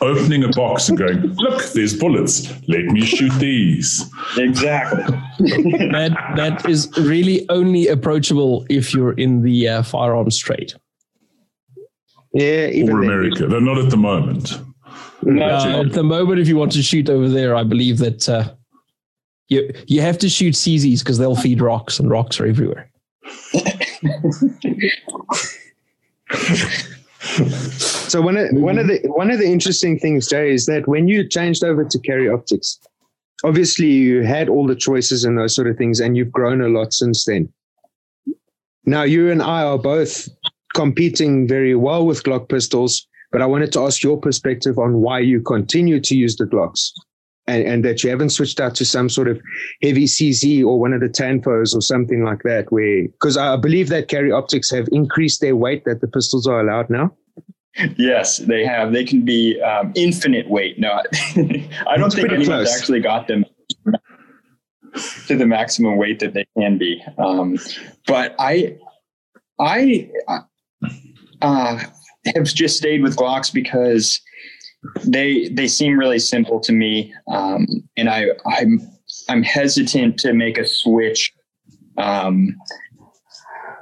opening 0.00 0.44
a 0.44 0.48
box 0.48 0.88
and 0.88 0.98
going, 0.98 1.20
look, 1.34 1.64
there's 1.72 1.96
bullets. 1.96 2.52
Let 2.68 2.84
me 2.86 3.04
shoot 3.04 3.32
these. 3.38 4.04
Exactly. 4.36 5.02
that 5.90 6.16
that 6.36 6.68
is 6.68 6.90
really 6.98 7.48
only 7.48 7.88
approachable 7.88 8.66
if 8.68 8.94
you're 8.94 9.12
in 9.12 9.42
the 9.42 9.68
uh, 9.68 9.82
firearms 9.82 10.38
trade. 10.38 10.72
Yeah, 12.32 12.68
even 12.68 12.94
or 12.94 13.02
America. 13.02 13.46
They're 13.46 13.60
not 13.60 13.78
at 13.78 13.90
the 13.90 13.96
moment. 13.96 14.60
No, 15.22 15.46
uh, 15.46 15.82
at 15.82 15.92
the 15.92 16.04
moment, 16.04 16.38
if 16.38 16.48
you 16.48 16.56
want 16.56 16.72
to 16.72 16.82
shoot 16.82 17.08
over 17.08 17.28
there, 17.28 17.56
I 17.56 17.64
believe 17.64 17.98
that 17.98 18.28
uh, 18.28 18.52
you 19.48 19.72
you 19.86 20.02
have 20.02 20.18
to 20.18 20.28
shoot 20.28 20.54
CZs 20.54 21.00
because 21.00 21.18
they'll 21.18 21.36
feed 21.36 21.60
rocks, 21.60 21.98
and 21.98 22.10
rocks 22.10 22.38
are 22.38 22.46
everywhere. 22.46 22.90
so 28.08 28.20
one 28.20 28.36
of 28.36 28.50
one 28.52 28.78
of 28.78 28.86
mm-hmm. 28.86 29.06
the 29.06 29.12
one 29.12 29.30
of 29.30 29.38
the 29.38 29.46
interesting 29.46 29.98
things, 29.98 30.28
Jay, 30.28 30.52
is 30.52 30.66
that 30.66 30.86
when 30.86 31.08
you 31.08 31.26
changed 31.28 31.64
over 31.64 31.84
to 31.84 31.98
carry 32.00 32.28
optics, 32.28 32.78
obviously 33.44 33.88
you 33.88 34.22
had 34.22 34.48
all 34.48 34.66
the 34.66 34.76
choices 34.76 35.24
and 35.24 35.38
those 35.38 35.54
sort 35.54 35.68
of 35.68 35.76
things, 35.76 36.00
and 36.00 36.16
you've 36.16 36.32
grown 36.32 36.60
a 36.60 36.68
lot 36.68 36.92
since 36.92 37.24
then. 37.24 37.52
Now 38.84 39.02
you 39.02 39.30
and 39.30 39.42
I 39.42 39.62
are 39.62 39.78
both 39.78 40.28
competing 40.74 41.48
very 41.48 41.74
well 41.74 42.06
with 42.06 42.22
Glock 42.22 42.48
pistols, 42.48 43.06
but 43.32 43.42
I 43.42 43.46
wanted 43.46 43.72
to 43.72 43.80
ask 43.80 44.02
your 44.02 44.18
perspective 44.18 44.78
on 44.78 45.00
why 45.00 45.20
you 45.20 45.40
continue 45.40 46.00
to 46.00 46.16
use 46.16 46.36
the 46.36 46.44
Glocks. 46.44 46.90
And, 47.48 47.62
and, 47.62 47.84
that 47.84 48.02
you 48.02 48.10
haven't 48.10 48.30
switched 48.30 48.58
out 48.58 48.74
to 48.74 48.84
some 48.84 49.08
sort 49.08 49.28
of 49.28 49.40
heavy 49.80 50.06
CZ 50.06 50.64
or 50.64 50.80
one 50.80 50.92
of 50.92 51.00
the 51.00 51.08
Tanfos 51.08 51.76
or 51.76 51.80
something 51.80 52.24
like 52.24 52.42
that, 52.42 52.72
where 52.72 53.04
because 53.04 53.36
I 53.36 53.54
believe 53.54 53.88
that 53.90 54.08
carry 54.08 54.32
optics 54.32 54.68
have 54.70 54.88
increased 54.90 55.40
their 55.40 55.54
weight 55.54 55.84
that 55.84 56.00
the 56.00 56.08
pistols 56.08 56.48
are 56.48 56.58
allowed 56.58 56.90
now. 56.90 57.16
Yes, 57.96 58.38
they 58.38 58.64
have. 58.64 58.92
They 58.92 59.04
can 59.04 59.24
be 59.24 59.60
um, 59.60 59.92
infinite 59.94 60.48
weight. 60.48 60.78
No, 60.78 61.02
I 61.86 61.96
don't 61.96 62.12
think 62.12 62.28
anyone's 62.28 62.48
close. 62.48 62.76
actually 62.76 63.00
got 63.00 63.28
them 63.28 63.44
to 65.26 65.36
the 65.36 65.46
maximum 65.46 65.96
weight 65.96 66.20
that 66.20 66.34
they 66.34 66.46
can 66.58 66.78
be. 66.78 67.02
Um, 67.18 67.58
but 68.06 68.34
I, 68.38 68.78
I 69.60 70.10
uh, 71.42 71.78
have 72.34 72.44
just 72.44 72.76
stayed 72.76 73.02
with 73.02 73.16
Glocks 73.16 73.52
because 73.52 74.20
they 75.04 75.48
they 75.48 75.68
seem 75.68 75.98
really 75.98 76.18
simple 76.18 76.60
to 76.60 76.72
me, 76.72 77.12
um, 77.30 77.66
and 77.96 78.08
I 78.08 78.28
I'm 78.46 78.80
I'm 79.28 79.42
hesitant 79.42 80.18
to 80.20 80.32
make 80.32 80.58
a 80.58 80.66
switch 80.66 81.32
Um, 81.98 82.56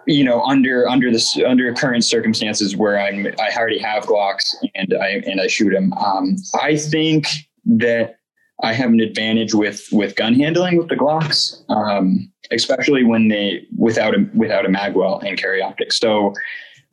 you 0.06 0.24
know, 0.24 0.42
under 0.42 0.88
under 0.88 1.10
this 1.10 1.38
under 1.46 1.72
current 1.74 2.04
circumstances 2.04 2.76
where 2.76 2.98
I'm 3.00 3.26
I 3.38 3.50
already 3.56 3.78
have 3.78 4.04
Glocks 4.04 4.54
and 4.74 4.94
I 4.94 5.22
and 5.26 5.40
I 5.40 5.46
shoot 5.46 5.70
them. 5.70 5.92
Um, 5.94 6.36
I 6.60 6.76
think 6.76 7.26
that 7.64 8.16
I 8.62 8.72
have 8.72 8.90
an 8.90 9.00
advantage 9.00 9.54
with 9.54 9.88
with 9.92 10.16
gun 10.16 10.34
handling 10.34 10.76
with 10.78 10.88
the 10.88 10.96
Glocks, 10.96 11.62
um, 11.70 12.30
especially 12.50 13.04
when 13.04 13.28
they 13.28 13.66
without 13.76 14.14
a 14.14 14.28
without 14.34 14.64
a 14.64 14.68
magwell 14.68 15.22
and 15.26 15.38
carry 15.38 15.60
optics. 15.60 15.98
So 15.98 16.34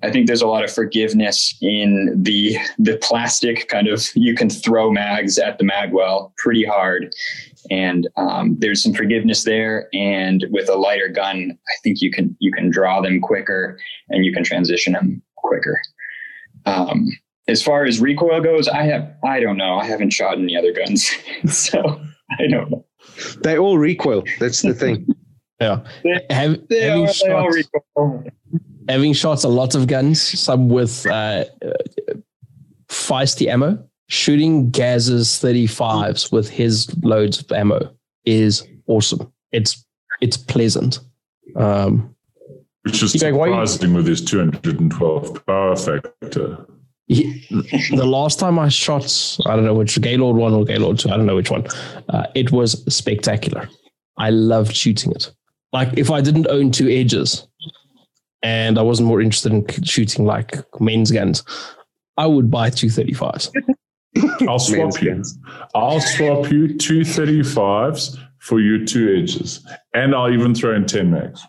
I 0.04 0.12
think 0.12 0.28
there's 0.28 0.42
a 0.42 0.48
lot 0.48 0.64
of 0.64 0.72
forgiveness 0.72 1.56
in 1.62 2.12
the 2.24 2.58
the 2.80 2.98
plastic 2.98 3.68
kind 3.68 3.88
of 3.88 4.08
you 4.16 4.36
can 4.36 4.50
throw 4.50 4.92
mags 4.92 5.38
at 5.38 5.58
the 5.58 5.64
magwell 5.64 6.36
pretty 6.38 6.66
hard, 6.66 7.14
and 7.70 8.08
um, 8.18 8.56
there's 8.60 8.82
some 8.82 8.94
forgiveness 8.94 9.44
there. 9.44 9.88
And 9.94 10.46
with 10.50 10.70
a 10.70 10.76
lighter 10.76 11.08
gun, 11.08 11.52
I 11.52 11.74
think 11.84 12.02
you 12.02 12.12
can 12.12 12.36
you 12.40 12.52
can 12.52 12.70
draw 12.70 13.02
them 13.02 13.22
quicker 13.22 13.80
and 14.10 14.26
you 14.26 14.34
can 14.34 14.44
transition 14.44 14.94
them 14.94 15.22
quicker. 15.36 15.80
Um, 16.66 17.08
as 17.48 17.62
far 17.62 17.86
as 17.86 18.00
recoil 18.00 18.42
goes, 18.42 18.68
I 18.68 18.84
have 18.84 19.14
I 19.24 19.40
don't 19.40 19.58
know. 19.58 19.76
I 19.76 19.86
haven't 19.86 20.12
shot 20.12 20.38
any 20.38 20.58
other 20.58 20.74
guns, 20.74 21.12
so 21.48 21.80
I 22.40 22.48
don't 22.48 22.72
know. 22.72 22.86
They 23.44 23.58
all 23.58 23.78
recoil. 23.78 24.24
That's 24.40 24.62
the 24.62 24.74
thing. 24.74 25.08
yeah. 25.62 25.82
They, 26.04 26.26
Have, 26.30 26.68
they 26.70 26.82
having, 26.82 27.08
all, 27.08 27.14
they 27.20 27.32
all 27.32 27.52
shot, 27.52 27.54
recoil. 27.96 28.24
Having 28.92 29.14
shots 29.14 29.44
a 29.44 29.50
lot 29.50 29.74
of 29.76 29.88
guns, 29.88 30.22
some 30.22 30.70
with 30.70 31.06
uh, 31.08 31.46
feisty 32.90 33.48
ammo, 33.48 33.84
shooting 34.08 34.70
Gaz's 34.70 35.28
35s 35.30 36.32
with 36.32 36.50
his 36.50 36.94
loads 37.04 37.40
of 37.40 37.52
ammo 37.52 37.94
is 38.26 38.68
awesome. 38.88 39.32
It's 39.52 39.84
it's 40.22 40.38
pleasant. 40.38 41.00
Um, 41.56 42.14
Which 42.84 43.02
is 43.02 43.16
Yeah, 43.22 43.32
why 43.32 43.48
you- 43.48 43.54
surprising 43.66 43.94
with 43.94 44.08
his 44.08 44.24
212 44.24 45.46
power 45.46 45.76
factor. 45.76 46.66
he, 47.08 47.46
the 47.96 48.06
last 48.06 48.40
time 48.40 48.60
I 48.60 48.70
shot, 48.70 49.38
I 49.46 49.56
don't 49.56 49.66
know 49.66 49.74
which 49.74 50.00
Gaylord 50.02 50.36
one 50.38 50.54
or 50.54 50.64
Gaylord 50.66 51.00
two, 51.00 51.10
I 51.10 51.18
don't 51.18 51.26
know 51.26 51.36
which 51.36 51.50
one. 51.52 51.66
Uh, 52.10 52.28
it 52.36 52.52
was 52.52 52.84
spectacular. 52.94 53.68
I 54.18 54.30
loved 54.30 54.76
shooting 54.76 55.12
it. 55.12 55.32
Like 55.74 55.98
if 55.98 56.12
I 56.12 56.22
didn't 56.22 56.48
own 56.48 56.72
two 56.72 56.90
edges, 56.90 57.48
and 58.44 58.78
I 58.78 58.82
wasn't 58.82 59.08
more 59.08 59.22
interested 59.22 59.52
in 59.54 59.66
shooting 59.84 60.26
like 60.26 60.56
men's 60.82 61.12
guns, 61.12 61.44
I 62.18 62.26
would 62.28 62.50
buy 62.52 62.70
235s. 62.70 63.52
I'll 64.48 64.60
swap 64.60 64.78
Man's 64.80 65.02
you. 65.02 65.10
guns. 65.12 65.38
I'll 65.74 66.02
swap 66.02 66.52
you 66.52 66.78
two 66.78 67.00
35s 67.02 68.18
for 68.40 68.60
you 68.60 68.86
two 68.86 69.16
edges. 69.18 69.66
And 69.94 70.14
I'll 70.14 70.32
even 70.34 70.54
throw 70.54 70.76
in 70.76 70.86
10 70.86 71.12
mags. 71.12 71.42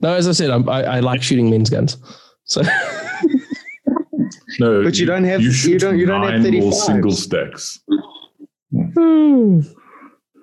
No, 0.00 0.14
as 0.14 0.28
I 0.28 0.32
said, 0.32 0.50
I'm, 0.50 0.68
I, 0.68 0.84
I 0.84 1.00
like 1.00 1.22
shooting 1.22 1.50
men's 1.50 1.70
guns. 1.70 1.96
So 2.44 2.62
No, 4.60 4.84
But 4.84 4.98
you 4.98 5.06
don't 5.06 5.24
have- 5.24 5.40
you 5.40 5.50
shoot 5.50 5.80
don't- 5.80 5.98
you 5.98 6.06
don't 6.06 6.22
have 6.22 6.40
nine 6.42 6.52
more 6.60 6.70
35s. 6.72 6.74
single 6.74 7.10
stacks. 7.10 7.80
Hmm. 8.94 9.60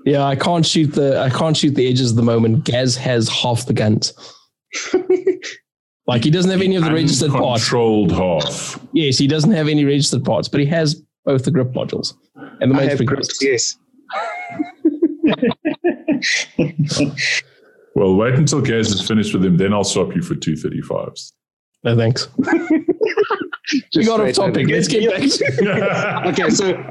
yeah, 0.05 0.23
I 0.25 0.35
can't 0.35 0.65
shoot 0.65 0.87
the 0.93 1.19
I 1.19 1.29
can't 1.29 1.55
shoot 1.55 1.75
the 1.75 1.87
edges 1.87 2.11
at 2.11 2.15
the 2.17 2.23
moment. 2.23 2.63
Gaz 2.65 2.95
has 2.97 3.29
half 3.29 3.65
the 3.65 3.73
guns. 3.73 4.13
like 6.07 6.23
he 6.23 6.31
doesn't 6.31 6.51
have 6.51 6.61
any 6.61 6.75
of 6.75 6.83
the 6.83 6.91
registered 6.91 7.31
parts. 7.31 7.63
Controlled 7.63 8.11
half. 8.11 8.79
Yes, 8.93 9.17
he 9.17 9.27
doesn't 9.27 9.51
have 9.51 9.67
any 9.67 9.85
registered 9.85 10.23
parts, 10.23 10.47
but 10.47 10.59
he 10.59 10.65
has 10.67 11.01
both 11.25 11.45
the 11.45 11.51
grip 11.51 11.71
modules 11.73 12.13
and 12.59 12.71
the 12.71 12.75
I 12.75 12.79
main 12.79 12.89
have 12.89 13.05
grips, 13.05 13.37
yes. 13.41 13.77
Well, 17.93 18.15
wait 18.15 18.35
until 18.35 18.61
Gaz 18.61 18.89
is 18.89 19.05
finished 19.05 19.33
with 19.33 19.43
him, 19.43 19.57
then 19.57 19.73
I'll 19.73 19.83
swap 19.83 20.15
you 20.15 20.21
for 20.21 20.35
two 20.35 20.55
thirty 20.55 20.81
fives. 20.81 21.33
No 21.83 21.95
thanks. 21.95 22.27
we 22.37 22.85
Just 23.91 24.07
got 24.07 24.21
off 24.21 24.33
topic. 24.33 24.67
Let's 24.69 24.87
get 24.87 25.09
back 25.09 25.21
to 25.21 26.27
okay 26.29 26.49
so 26.49 26.83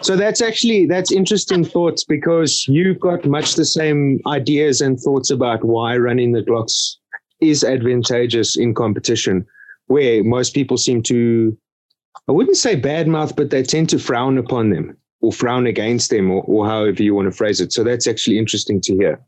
so 0.00 0.16
that's 0.16 0.40
actually 0.40 0.86
that's 0.86 1.12
interesting 1.12 1.64
thoughts 1.64 2.04
because 2.04 2.66
you've 2.68 3.00
got 3.00 3.24
much 3.24 3.54
the 3.54 3.64
same 3.64 4.20
ideas 4.26 4.80
and 4.80 4.98
thoughts 4.98 5.30
about 5.30 5.64
why 5.64 5.96
running 5.96 6.32
the 6.32 6.42
glocks 6.42 6.96
is 7.42 7.64
advantageous 7.64 8.56
in 8.56 8.74
competition 8.74 9.44
where 9.86 10.22
most 10.24 10.54
people 10.54 10.76
seem 10.76 11.02
to 11.02 11.56
i 12.28 12.32
wouldn't 12.32 12.56
say 12.56 12.80
badmouth 12.80 13.34
but 13.36 13.50
they 13.50 13.62
tend 13.62 13.88
to 13.88 13.98
frown 13.98 14.38
upon 14.38 14.70
them 14.70 14.96
or 15.22 15.32
frown 15.32 15.66
against 15.66 16.10
them 16.10 16.30
or, 16.30 16.42
or 16.42 16.66
however 16.66 17.02
you 17.02 17.14
want 17.14 17.30
to 17.30 17.36
phrase 17.36 17.60
it. 17.60 17.72
So 17.72 17.82
that's 17.82 18.06
actually 18.06 18.38
interesting 18.38 18.80
to 18.82 18.94
hear. 18.94 19.20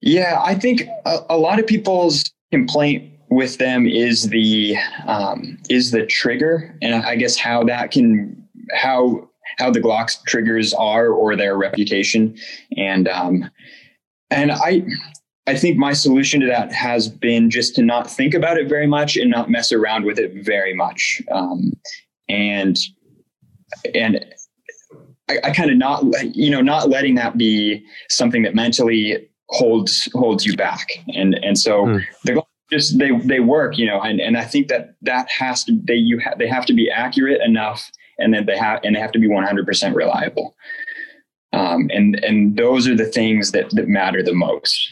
Yeah, 0.00 0.40
I 0.42 0.54
think 0.54 0.84
a, 1.04 1.18
a 1.30 1.36
lot 1.36 1.58
of 1.58 1.66
people's 1.66 2.24
complaint 2.50 3.12
with 3.28 3.58
them 3.58 3.86
is 3.86 4.28
the 4.28 4.76
um, 5.06 5.58
is 5.68 5.90
the 5.90 6.06
trigger, 6.06 6.76
and 6.82 6.94
I 6.94 7.16
guess 7.16 7.36
how 7.36 7.62
that 7.64 7.90
can 7.90 8.36
how 8.74 9.28
how 9.58 9.70
the 9.70 9.80
Glock's 9.80 10.20
triggers 10.26 10.74
are 10.74 11.08
or 11.08 11.36
their 11.36 11.56
reputation, 11.56 12.36
and 12.76 13.06
um, 13.08 13.48
and 14.30 14.50
I 14.50 14.82
I 15.46 15.56
think 15.56 15.76
my 15.76 15.92
solution 15.92 16.40
to 16.40 16.46
that 16.46 16.72
has 16.72 17.08
been 17.08 17.50
just 17.50 17.74
to 17.74 17.82
not 17.82 18.08
think 18.08 18.32
about 18.32 18.58
it 18.58 18.68
very 18.68 18.86
much 18.86 19.16
and 19.16 19.30
not 19.30 19.50
mess 19.50 19.72
around 19.72 20.04
with 20.04 20.18
it 20.18 20.32
very 20.44 20.74
much, 20.74 21.20
um, 21.32 21.72
and 22.28 22.78
and 23.94 24.24
I, 25.28 25.38
I 25.44 25.50
kind 25.50 25.70
of 25.70 25.76
not 25.76 26.04
you 26.36 26.50
know 26.50 26.60
not 26.60 26.88
letting 26.88 27.16
that 27.16 27.36
be 27.36 27.84
something 28.08 28.42
that 28.42 28.54
mentally 28.54 29.28
holds 29.48 30.08
holds 30.14 30.46
you 30.46 30.56
back 30.56 30.88
and 31.14 31.34
and 31.42 31.58
so 31.58 31.86
Hmm. 31.86 31.98
the 32.24 32.32
Glocks 32.32 32.46
just 32.70 32.98
they 32.98 33.10
they 33.18 33.40
work 33.40 33.76
you 33.76 33.86
know 33.86 34.00
and 34.00 34.20
and 34.20 34.38
I 34.38 34.44
think 34.44 34.68
that 34.68 34.94
that 35.02 35.28
has 35.30 35.64
to 35.64 35.78
they 35.84 35.94
you 35.94 36.20
ha- 36.20 36.34
they 36.38 36.48
have 36.48 36.64
to 36.66 36.72
be 36.72 36.90
accurate 36.90 37.40
enough 37.42 37.90
and 38.18 38.32
then 38.32 38.46
they 38.46 38.56
have 38.56 38.80
and 38.84 38.94
they 38.94 39.00
have 39.00 39.12
to 39.12 39.18
be 39.18 39.28
100% 39.28 39.94
reliable 39.94 40.54
um, 41.52 41.90
and 41.92 42.16
and 42.24 42.56
those 42.56 42.88
are 42.88 42.96
the 42.96 43.04
things 43.04 43.52
that 43.52 43.70
that 43.70 43.88
matter 43.88 44.22
the 44.22 44.34
most. 44.34 44.88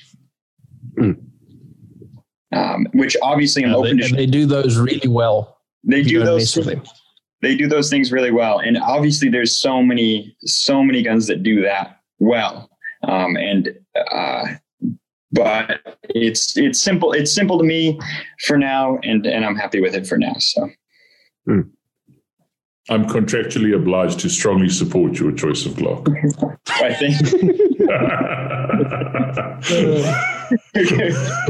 Um, 2.53 2.87
which 2.94 3.16
obviously 3.22 3.64
I'm 3.64 3.70
Yeah, 3.70 3.76
open 3.76 3.96
they, 3.98 4.09
to 4.09 4.16
they 4.16 4.26
do 4.26 4.46
those 4.46 4.79
really 4.79 5.09
well. 5.09 5.59
they 5.85 6.03
do 6.03 6.22
those 6.24 6.57
mess 6.57 6.57
with 6.57 6.66
them. 6.74 6.83
they 7.42 7.55
do 7.57 7.68
those 7.68 7.88
things 7.90 8.11
really 8.12 8.33
well 8.33 8.59
and 8.59 8.76
obviously 8.79 9.29
there's 9.29 9.57
so 9.57 9.83
many 9.83 10.37
so 10.42 10.83
many 10.83 11.03
guns 11.03 11.26
that 11.29 11.42
do 11.42 11.62
that 11.62 12.00
well 12.18 12.68
um, 13.09 13.37
and 13.37 13.70
uh, 14.12 14.46
but 15.33 15.81
it's 16.11 16.57
it's 16.59 16.79
simple 16.81 17.12
it's 17.12 17.33
simple 17.35 17.59
to 17.59 17.64
me 17.64 17.98
for 18.46 18.59
now 18.59 18.98
and 19.05 19.26
and 19.26 19.44
i'm 19.44 19.57
happy 19.57 19.81
with 19.81 19.94
it 19.94 20.07
for 20.07 20.18
now 20.18 20.35
so 20.38 20.68
I'm 22.88 23.05
contractually 23.07 23.74
obliged 23.76 24.18
to 24.20 24.29
strongly 24.29 24.68
support 24.68 25.18
your 25.20 25.31
choice 25.33 25.64
of 25.66 25.72
Glock. 25.74 26.09
i 26.68 26.92
think 26.94 27.14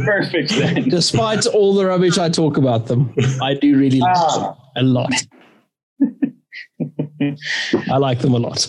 perfect 0.04 0.50
then 0.50 0.88
Despite 0.88 1.46
all 1.46 1.74
the 1.74 1.86
rubbish 1.86 2.18
I 2.18 2.28
talk 2.28 2.56
about 2.56 2.86
them, 2.86 3.12
I 3.42 3.54
do 3.54 3.76
really 3.78 4.00
like 4.00 4.14
them 4.14 4.44
Ah. 4.44 4.56
a 4.76 4.82
lot. 4.82 5.12
I 7.90 7.96
like 7.98 8.20
them 8.20 8.34
a 8.34 8.38
lot. 8.38 8.66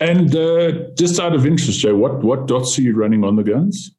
and 0.00 0.34
uh, 0.34 0.72
just 0.96 1.20
out 1.20 1.34
of 1.34 1.46
interest, 1.46 1.80
Joe, 1.80 1.94
what, 1.96 2.22
what 2.22 2.46
dots 2.46 2.78
are 2.78 2.82
you 2.82 2.94
running 2.96 3.24
on 3.24 3.36
the 3.36 3.42
guns? 3.42 3.94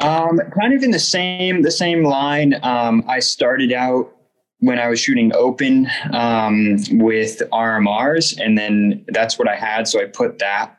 Um, 0.00 0.38
kind 0.58 0.72
of 0.74 0.82
in 0.84 0.92
the 0.92 0.98
same 1.00 1.62
the 1.62 1.72
same 1.72 2.04
line. 2.04 2.54
Um, 2.62 3.02
I 3.08 3.18
started 3.18 3.72
out 3.72 4.12
when 4.60 4.78
I 4.78 4.88
was 4.88 5.00
shooting 5.00 5.32
open 5.34 5.88
um, 6.12 6.76
with 6.92 7.42
RMRs, 7.52 8.38
and 8.40 8.56
then 8.56 9.04
that's 9.08 9.38
what 9.38 9.48
I 9.48 9.56
had. 9.56 9.88
So 9.88 10.00
I 10.00 10.04
put 10.04 10.38
that. 10.38 10.77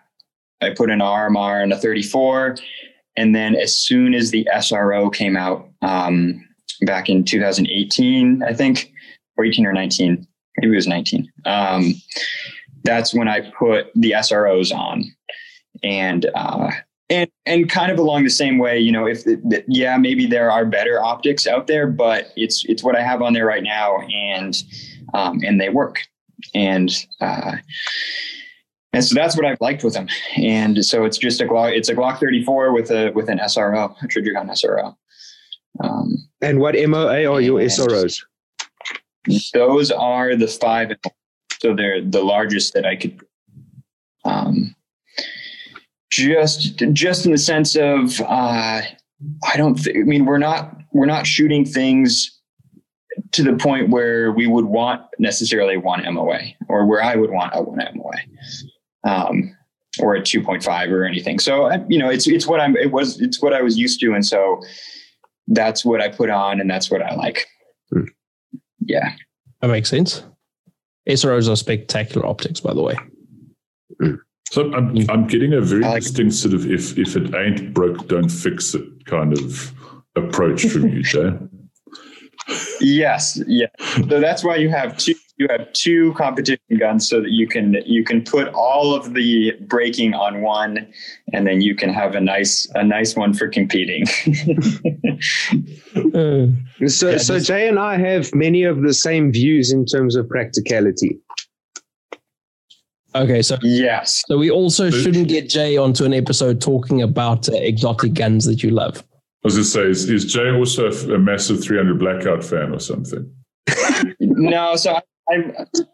I 0.62 0.72
put 0.72 0.89
an 0.89 1.00
RMR 1.00 1.63
and 1.63 1.74
a 1.74 1.78
34, 1.78 2.58
and 3.15 3.36
then 3.36 3.56
as 3.56 3.76
soon 3.76 4.13
as 4.13 4.32
the 4.32 4.48
SRO 4.54 5.13
came 5.13 5.38
out 5.38 5.69
um, 5.82 6.45
back 6.82 7.10
in 7.10 7.24
2018, 7.24 8.43
I 8.43 8.54
think, 8.54 8.91
or 9.38 9.45
18 9.45 9.65
or 9.65 9.74
19, 9.74 10.28
maybe 10.58 10.74
it 10.74 10.76
was 10.76 10.88
19. 10.88 11.32
Um, 11.45 11.93
that's 12.84 13.13
when 13.13 13.28
I 13.28 13.52
put 13.52 13.91
the 13.95 14.12
SROs 14.12 14.74
on, 14.74 15.04
and 15.84 16.26
uh, 16.36 16.72
and 17.10 17.30
and 17.45 17.69
kind 17.69 17.91
of 17.91 18.00
along 18.00 18.24
the 18.24 18.30
same 18.30 18.58
way 18.58 18.80
you 18.80 18.91
know 18.91 19.08
if 19.08 19.24
yeah 19.67 19.98
maybe 19.98 20.26
there 20.26 20.52
are 20.52 20.65
better 20.65 21.04
optics 21.04 21.48
out 21.48 21.67
there 21.67 21.88
but 21.88 22.32
it's 22.36 22.63
it's 22.65 22.84
what 22.84 22.95
i 22.95 23.02
have 23.02 23.22
on 23.22 23.34
there 23.34 23.45
right 23.45 23.63
now 23.63 24.00
and 24.02 24.63
um, 25.13 25.41
and 25.43 25.60
they 25.60 25.69
work 25.69 26.02
and 26.54 27.06
uh, 27.19 27.54
and 28.93 29.04
so 29.04 29.13
that's 29.15 29.36
what 29.36 29.45
i've 29.45 29.60
liked 29.62 29.84
with 29.84 29.93
them 29.93 30.08
and 30.38 30.84
so 30.86 31.06
it's 31.06 31.17
just 31.17 31.41
a 31.41 31.45
glock 31.45 31.75
it's 31.75 31.89
a 31.89 31.95
glock 31.95 32.19
34 32.19 32.73
with 32.73 32.91
a 32.91 33.12
with 33.12 33.30
an 33.30 33.39
sro 33.47 33.95
a 34.02 34.08
Trijicon 34.08 34.58
sro 34.58 34.97
um, 35.82 36.17
and 36.41 36.60
what 36.60 36.75
moa 36.88 37.25
are 37.25 37.41
your 37.41 37.60
sros 37.69 38.23
those 39.54 39.91
are 39.91 40.36
the 40.36 40.47
five 40.47 40.91
so 41.62 41.75
they're 41.75 42.02
the 42.04 42.23
largest 42.23 42.73
that 42.73 42.86
i 42.86 42.95
could 42.95 43.19
um, 44.25 44.75
just 46.10 46.78
just 46.93 47.25
in 47.25 47.32
the 47.32 47.38
sense 47.38 47.75
of 47.75 48.19
uh, 48.21 48.82
I 49.43 49.58
don't 49.58 49.75
think. 49.75 49.97
I 49.97 50.02
mean, 50.02 50.25
we're 50.25 50.38
not 50.38 50.75
we're 50.91 51.06
not 51.06 51.28
shooting 51.28 51.65
things 51.65 52.39
to 53.32 53.43
the 53.43 53.54
point 53.54 53.89
where 53.89 54.32
we 54.32 54.47
would 54.47 54.65
want 54.65 55.02
necessarily 55.19 55.78
one 55.78 56.02
MOA 56.13 56.39
or 56.67 56.86
where 56.86 57.04
I 57.04 57.15
would 57.15 57.32
want 57.32 57.52
a 57.54 57.62
one 57.62 57.80
MOA. 57.93 58.13
Um, 59.10 59.56
or 60.00 60.15
a 60.15 60.22
2.5 60.22 60.91
or 60.91 61.04
anything. 61.04 61.39
So, 61.39 61.72
you 61.89 61.98
know, 61.98 62.10
it's, 62.10 62.28
it's 62.28 62.45
what 62.45 62.60
I'm, 62.60 62.78
it 62.78 62.91
was, 62.91 63.19
it's 63.19 63.41
what 63.41 63.54
I 63.54 63.62
was 63.62 63.78
used 63.78 64.00
to. 64.02 64.13
And 64.13 64.26
so 64.26 64.62
that's 65.48 65.84
what 65.84 66.02
I 66.02 66.10
put 66.10 66.30
on 66.30 66.62
and 66.62 66.69
that's 66.69 66.91
what 66.91 67.02
I 67.02 67.15
like. 67.15 67.45
Hmm. 67.91 68.04
Yeah. 68.80 69.13
That 69.62 69.69
makes 69.69 69.89
sense. 69.89 70.24
SROs 71.08 71.52
are 71.52 71.56
spectacular 71.56 72.26
optics, 72.26 72.60
by 72.60 72.74
the 72.74 72.82
way. 72.82 72.95
Hmm. 74.00 74.15
So 74.52 74.72
I'm, 74.74 74.95
I'm 75.10 75.28
getting 75.28 75.54
a 75.54 75.62
very 75.62 75.82
like 75.82 76.02
distinct 76.04 76.36
sort 76.36 76.54
of 76.54 76.69
if, 76.69 76.98
if 76.98 77.15
it 77.15 77.34
ain't 77.36 77.74
broke, 77.74 78.08
don't 78.08 78.30
fix 78.30 78.74
it 78.74 78.84
kind 79.06 79.38
of 79.38 79.74
approach 80.15 80.65
from 80.67 80.89
you, 80.89 81.04
Jay. 81.04 81.32
yes. 82.80 83.41
Yeah. 83.48 83.67
So 83.80 84.19
that's 84.19 84.43
why 84.43 84.56
you 84.56 84.69
have 84.69 84.98
two 84.98 85.15
you 85.39 85.47
have 85.49 85.71
two 85.71 86.13
competition 86.13 86.60
guns 86.78 87.10
so 87.10 87.21
that 87.21 87.32
you 87.32 87.47
can 87.47 87.78
you 87.86 88.04
can 88.04 88.21
put 88.21 88.49
all 88.49 88.93
of 88.93 89.13
the 89.13 89.54
braking 89.62 90.13
on 90.13 90.41
one 90.41 90.86
and 91.34 91.47
then 91.47 91.62
you 91.62 91.75
can 91.75 91.89
have 91.89 92.13
a 92.13 92.21
nice 92.21 92.67
a 92.75 92.84
nice 92.84 93.15
one 93.15 93.34
for 93.34 93.47
competing. 93.47 94.06
Uh, 96.13 96.47
so 96.88 97.17
so 97.17 97.39
jay 97.39 97.67
and 97.67 97.78
i 97.78 97.97
have 97.97 98.34
many 98.34 98.63
of 98.63 98.84
the 98.84 98.93
same 98.93 99.34
views 99.34 99.71
in 99.71 99.86
terms 99.86 100.15
of 100.15 100.30
practicality. 100.30 101.19
Okay 103.15 103.41
so 103.41 103.58
yes. 103.63 104.23
so 104.28 104.38
we 104.38 104.49
also 104.49 104.89
shouldn't 104.89 105.28
get 105.28 105.49
jay 105.49 105.75
onto 105.78 106.06
an 106.06 106.13
episode 106.13 106.62
talking 106.62 107.02
about 107.02 107.49
uh, 107.49 107.54
exotic 107.56 108.13
guns 108.13 108.45
that 108.45 108.63
you 108.63 108.69
love. 108.69 109.04
I 109.43 109.47
was 109.47 109.56
going 109.56 109.63
to 109.63 109.69
say, 109.69 109.84
is, 109.84 110.10
is 110.10 110.25
Jay 110.25 110.52
also 110.52 110.91
a 111.13 111.17
massive 111.17 111.63
300 111.63 111.97
blackout 111.97 112.43
fan 112.43 112.73
or 112.73 112.80
something? 112.80 113.34
no, 114.19 114.75
so 114.75 114.95
I, 114.95 115.02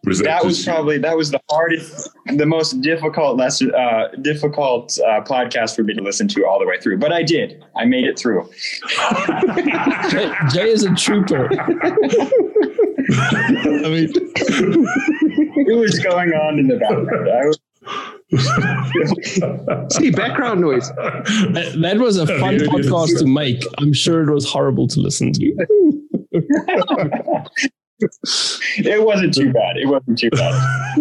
was 0.06 0.20
that, 0.20 0.26
that 0.26 0.46
was 0.46 0.64
probably 0.64 0.98
that 0.98 1.18
was 1.18 1.32
the 1.32 1.42
hardest, 1.50 2.10
the 2.36 2.46
most 2.46 2.82
difficult 2.82 3.38
lesson, 3.38 3.74
uh, 3.76 4.10
difficult 4.22 4.98
uh, 5.00 5.22
podcast 5.22 5.76
for 5.76 5.84
me 5.84 5.94
to 5.94 6.02
listen 6.02 6.28
to 6.30 6.46
all 6.46 6.60
the 6.60 6.66
way 6.66 6.80
through. 6.80 7.00
But 7.00 7.12
I 7.12 7.24
did. 7.24 7.64
I 7.76 7.86
made 7.86 8.06
it 8.06 8.18
through. 8.18 8.50
Jay, 10.10 10.32
Jay 10.52 10.70
is 10.70 10.84
a 10.84 10.94
trooper. 10.96 11.50
I 13.18 13.90
mean, 13.90 14.10
it 14.16 15.78
was 15.78 16.00
going 16.00 16.32
on 16.34 16.60
in 16.60 16.68
the 16.68 16.78
background. 16.78 17.30
I 17.30 17.46
was 17.46 17.60
See 19.94 20.10
background 20.10 20.62
noise. 20.62 20.90
That, 20.90 21.78
that 21.82 21.98
was 22.00 22.18
a 22.18 22.26
fun 22.26 22.58
podcast 22.58 23.20
to 23.20 23.28
make. 23.28 23.64
I'm 23.78 23.94
sure 23.94 24.28
it 24.28 24.34
was 24.34 24.50
horrible 24.50 24.88
to 24.88 25.00
listen 25.00 25.32
to. 25.34 25.68
It 28.00 29.06
wasn't 29.06 29.34
too 29.34 29.54
bad. 29.54 29.78
It 29.78 29.88
wasn't 29.88 30.20
too 30.20 30.30
bad. 30.32 30.98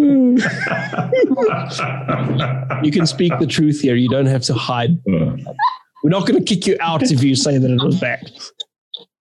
you 2.84 2.92
can 2.92 3.06
speak 3.06 3.32
the 3.38 3.46
truth 3.46 3.80
here. 3.80 3.96
You 3.96 4.08
don't 4.08 4.26
have 4.26 4.42
to 4.42 4.54
hide. 4.54 4.98
We're 5.06 6.10
not 6.10 6.26
going 6.26 6.42
to 6.42 6.44
kick 6.44 6.66
you 6.66 6.76
out 6.80 7.02
if 7.02 7.22
you 7.22 7.34
say 7.34 7.58
that 7.58 7.70
it 7.70 7.82
was 7.82 7.98
bad. 7.98 8.30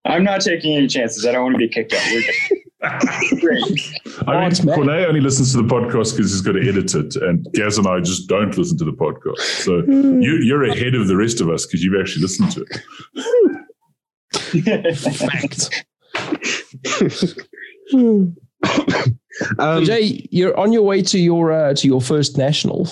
I'm 0.04 0.24
not 0.24 0.40
taking 0.40 0.76
any 0.76 0.88
chances. 0.88 1.24
I 1.24 1.32
don't 1.32 1.44
want 1.44 1.54
to 1.54 1.58
be 1.58 1.68
kicked 1.68 1.94
out. 1.94 2.02
Great. 3.40 3.62
I 4.26 4.48
mean, 4.48 4.74
Corne 4.74 4.90
only 4.90 5.20
listens 5.20 5.52
to 5.52 5.62
the 5.62 5.68
podcast 5.68 6.16
because 6.16 6.32
he's 6.32 6.40
got 6.40 6.52
to 6.52 6.68
edit 6.68 6.94
it, 6.94 7.14
and 7.16 7.46
Gaz 7.54 7.78
and 7.78 7.87
I 7.87 8.00
just 8.00 8.28
don't 8.28 8.56
listen 8.58 8.76
to 8.78 8.85
the 8.85 8.92
podcast. 8.92 9.38
So 9.38 9.82
hmm. 9.82 10.20
you, 10.20 10.38
you're 10.42 10.64
ahead 10.64 10.96
of 10.96 11.06
the 11.06 11.16
rest 11.16 11.40
of 11.40 11.48
us 11.48 11.64
because 11.64 11.85
you've 11.85 12.00
actually 12.00 12.22
listened 12.22 12.50
to 12.52 12.66
it. 12.68 12.80
Fact. 14.98 15.87
um, 17.94 18.37
so 19.59 19.85
Jay, 19.85 20.26
you're 20.31 20.59
on 20.59 20.72
your 20.72 20.83
way 20.83 21.02
to 21.02 21.18
your 21.18 21.52
uh, 21.52 21.74
to 21.74 21.87
your 21.87 22.00
first 22.00 22.37
national. 22.37 22.88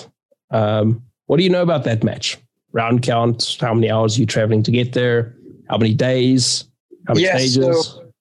Um, 0.51 1.01
what 1.27 1.37
do 1.37 1.43
you 1.43 1.49
know 1.49 1.61
about 1.61 1.83
that 1.85 2.03
match? 2.03 2.37
Round 2.73 3.01
count? 3.01 3.57
How 3.59 3.73
many 3.73 3.89
hours 3.89 4.17
are 4.17 4.21
you 4.21 4.25
traveling 4.25 4.63
to 4.63 4.71
get 4.71 4.93
there? 4.93 5.35
How 5.69 5.77
many 5.77 5.93
days? 5.93 6.65
How 7.07 7.13
many 7.13 7.25
yes, 7.25 7.39
stages? 7.41 7.85
So, 7.85 8.11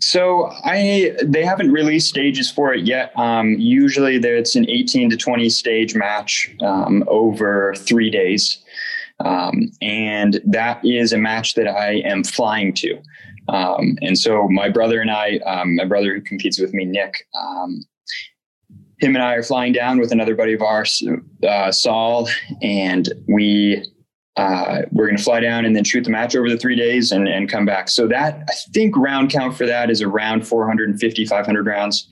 so 0.00 0.50
I 0.64 1.16
they 1.24 1.44
haven't 1.44 1.72
released 1.72 2.08
stages 2.08 2.50
for 2.50 2.72
it 2.72 2.86
yet. 2.86 3.12
Um, 3.16 3.54
usually 3.54 4.16
it's 4.16 4.54
an 4.54 4.68
18 4.68 5.10
to 5.10 5.16
20 5.16 5.48
stage 5.48 5.94
match 5.94 6.54
um, 6.60 7.04
over 7.08 7.74
three 7.76 8.10
days. 8.10 8.62
Um, 9.20 9.72
and 9.82 10.40
that 10.46 10.84
is 10.84 11.12
a 11.12 11.18
match 11.18 11.54
that 11.54 11.66
I 11.66 11.94
am 12.04 12.22
flying 12.22 12.72
to. 12.74 12.98
Um, 13.48 13.98
and 14.02 14.18
so 14.18 14.48
my 14.48 14.68
brother 14.68 15.00
and 15.00 15.10
I, 15.10 15.38
um, 15.46 15.76
my 15.76 15.84
brother 15.84 16.14
who 16.14 16.20
competes 16.20 16.60
with 16.60 16.74
me, 16.74 16.84
Nick, 16.84 17.14
um, 17.34 17.84
him 19.00 19.14
and 19.14 19.22
I 19.22 19.34
are 19.34 19.42
flying 19.42 19.72
down 19.72 19.98
with 19.98 20.12
another 20.12 20.34
buddy 20.34 20.54
of 20.54 20.62
ours, 20.62 21.02
uh, 21.46 21.72
Saul, 21.72 22.28
and 22.62 23.08
we 23.28 23.84
uh, 24.36 24.82
we're 24.92 25.06
going 25.06 25.16
to 25.16 25.22
fly 25.22 25.40
down 25.40 25.64
and 25.64 25.74
then 25.74 25.82
shoot 25.82 26.04
the 26.04 26.10
match 26.10 26.36
over 26.36 26.48
the 26.48 26.56
three 26.56 26.76
days 26.76 27.10
and, 27.10 27.26
and 27.26 27.48
come 27.48 27.66
back. 27.66 27.88
So 27.88 28.06
that 28.06 28.44
I 28.48 28.52
think 28.72 28.96
round 28.96 29.30
count 29.30 29.56
for 29.56 29.66
that 29.66 29.90
is 29.90 30.00
around 30.00 30.46
450, 30.46 31.26
500 31.26 31.66
rounds. 31.66 32.08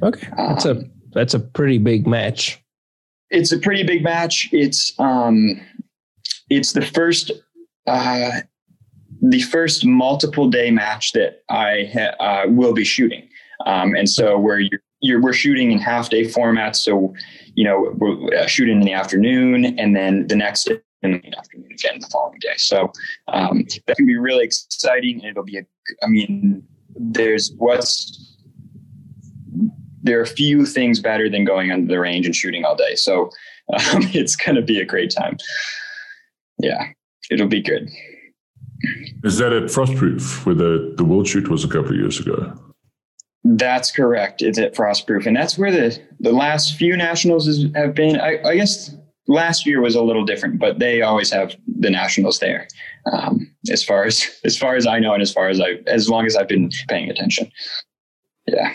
Okay, 0.00 0.28
that's 0.36 0.66
um, 0.66 0.78
a 0.78 0.82
that's 1.12 1.34
a 1.34 1.40
pretty 1.40 1.78
big 1.78 2.06
match. 2.06 2.62
It's 3.30 3.50
a 3.50 3.58
pretty 3.58 3.82
big 3.82 4.04
match. 4.04 4.48
It's 4.52 4.92
um, 5.00 5.60
it's 6.48 6.72
the 6.72 6.82
first 6.82 7.32
uh, 7.88 8.40
the 9.30 9.40
first 9.42 9.86
multiple 9.86 10.50
day 10.50 10.70
match 10.70 11.12
that 11.12 11.42
I 11.48 11.90
ha- 11.92 12.16
uh, 12.20 12.48
will 12.48 12.74
be 12.74 12.84
shooting. 12.84 13.26
Um, 13.64 13.94
and 13.94 14.08
so 14.08 14.38
where 14.38 14.58
you're, 14.58 14.80
you're, 15.00 15.20
we're 15.20 15.32
shooting 15.32 15.72
in 15.72 15.78
half 15.78 16.10
day 16.10 16.24
formats. 16.24 16.76
So, 16.76 17.14
you 17.54 17.64
know, 17.64 17.92
we're 17.96 18.36
uh, 18.36 18.46
shooting 18.46 18.80
in 18.80 18.84
the 18.84 18.92
afternoon 18.92 19.78
and 19.78 19.96
then 19.96 20.26
the 20.26 20.36
next 20.36 20.64
day 20.64 20.80
in 21.02 21.12
the 21.12 21.38
afternoon 21.38 21.68
again 21.72 22.00
the 22.00 22.06
following 22.08 22.38
day. 22.40 22.54
So 22.56 22.92
um, 23.28 23.64
that 23.86 23.96
can 23.96 24.06
be 24.06 24.16
really 24.16 24.44
exciting. 24.44 25.20
And 25.20 25.30
it'll 25.30 25.42
be 25.42 25.58
a, 25.58 25.66
I 26.02 26.06
mean, 26.06 26.62
there's 26.94 27.52
what's, 27.56 28.36
there 30.02 30.20
are 30.20 30.26
few 30.26 30.66
things 30.66 31.00
better 31.00 31.30
than 31.30 31.46
going 31.46 31.72
under 31.72 31.86
the 31.86 31.98
range 31.98 32.26
and 32.26 32.36
shooting 32.36 32.64
all 32.64 32.76
day. 32.76 32.94
So 32.94 33.30
um, 33.72 34.02
it's 34.12 34.36
going 34.36 34.56
to 34.56 34.62
be 34.62 34.80
a 34.80 34.84
great 34.84 35.14
time. 35.16 35.38
Yeah, 36.58 36.88
it'll 37.30 37.48
be 37.48 37.62
good. 37.62 37.88
Is 39.24 39.38
that 39.38 39.52
at 39.52 39.64
Frostproof, 39.64 40.44
where 40.44 40.54
the, 40.54 40.94
the 40.96 41.04
World 41.04 41.26
Shoot 41.26 41.48
was 41.48 41.64
a 41.64 41.68
couple 41.68 41.90
of 41.90 41.96
years 41.96 42.20
ago? 42.20 42.52
That's 43.44 43.90
correct. 43.90 44.40
It's 44.42 44.58
at 44.58 44.74
Frostproof, 44.74 45.26
and 45.26 45.36
that's 45.36 45.58
where 45.58 45.70
the 45.70 46.00
the 46.18 46.32
last 46.32 46.76
few 46.76 46.96
nationals 46.96 47.46
is, 47.46 47.66
have 47.74 47.94
been. 47.94 48.18
I, 48.18 48.42
I, 48.42 48.56
guess 48.56 48.96
last 49.28 49.66
year 49.66 49.82
was 49.82 49.94
a 49.94 50.02
little 50.02 50.24
different, 50.24 50.58
but 50.58 50.78
they 50.78 51.02
always 51.02 51.30
have 51.30 51.54
the 51.66 51.90
nationals 51.90 52.38
there. 52.38 52.66
Um, 53.12 53.54
as 53.70 53.84
far 53.84 54.04
as 54.04 54.26
as 54.44 54.56
far 54.56 54.76
as 54.76 54.86
I 54.86 54.98
know, 54.98 55.12
and 55.12 55.20
as 55.20 55.30
far 55.30 55.50
as 55.50 55.60
I 55.60 55.74
as 55.86 56.08
long 56.08 56.24
as 56.24 56.36
I've 56.36 56.48
been 56.48 56.70
paying 56.88 57.10
attention. 57.10 57.50
Yeah. 58.46 58.72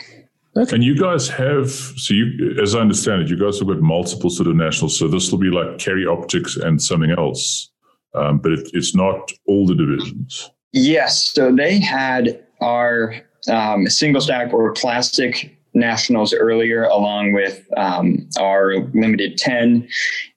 Okay. 0.56 0.76
And 0.76 0.84
you 0.84 0.96
guys 0.96 1.30
have, 1.30 1.70
so 1.70 2.14
you, 2.14 2.58
as 2.62 2.76
I 2.76 2.80
understand 2.80 3.22
it, 3.22 3.30
you 3.30 3.38
guys 3.38 3.60
have 3.60 3.68
got 3.68 3.82
multiple 3.82 4.30
sort 4.30 4.50
of 4.50 4.56
nationals. 4.56 4.98
So 4.98 5.08
this 5.08 5.32
will 5.32 5.38
be 5.38 5.52
like 5.52 5.78
Carry 5.78 6.06
Optics 6.06 6.58
and 6.58 6.82
something 6.82 7.12
else 7.12 7.70
um, 8.16 8.40
but 8.40 8.52
it, 8.54 8.70
it's 8.74 8.96
not 8.96 9.32
all 9.48 9.66
the 9.66 9.76
divisions. 9.76 10.50
Yes. 10.74 11.30
So 11.34 11.54
they 11.56 11.80
had 11.80 12.44
our 12.62 13.16
um, 13.50 13.88
single 13.88 14.22
stack 14.22 14.54
or 14.54 14.74
classic 14.74 15.56
nationals 15.74 16.34
earlier, 16.34 16.84
along 16.86 17.34
with 17.34 17.66
um, 17.78 18.28
our 18.40 18.76
limited 18.94 19.38
10 19.38 19.88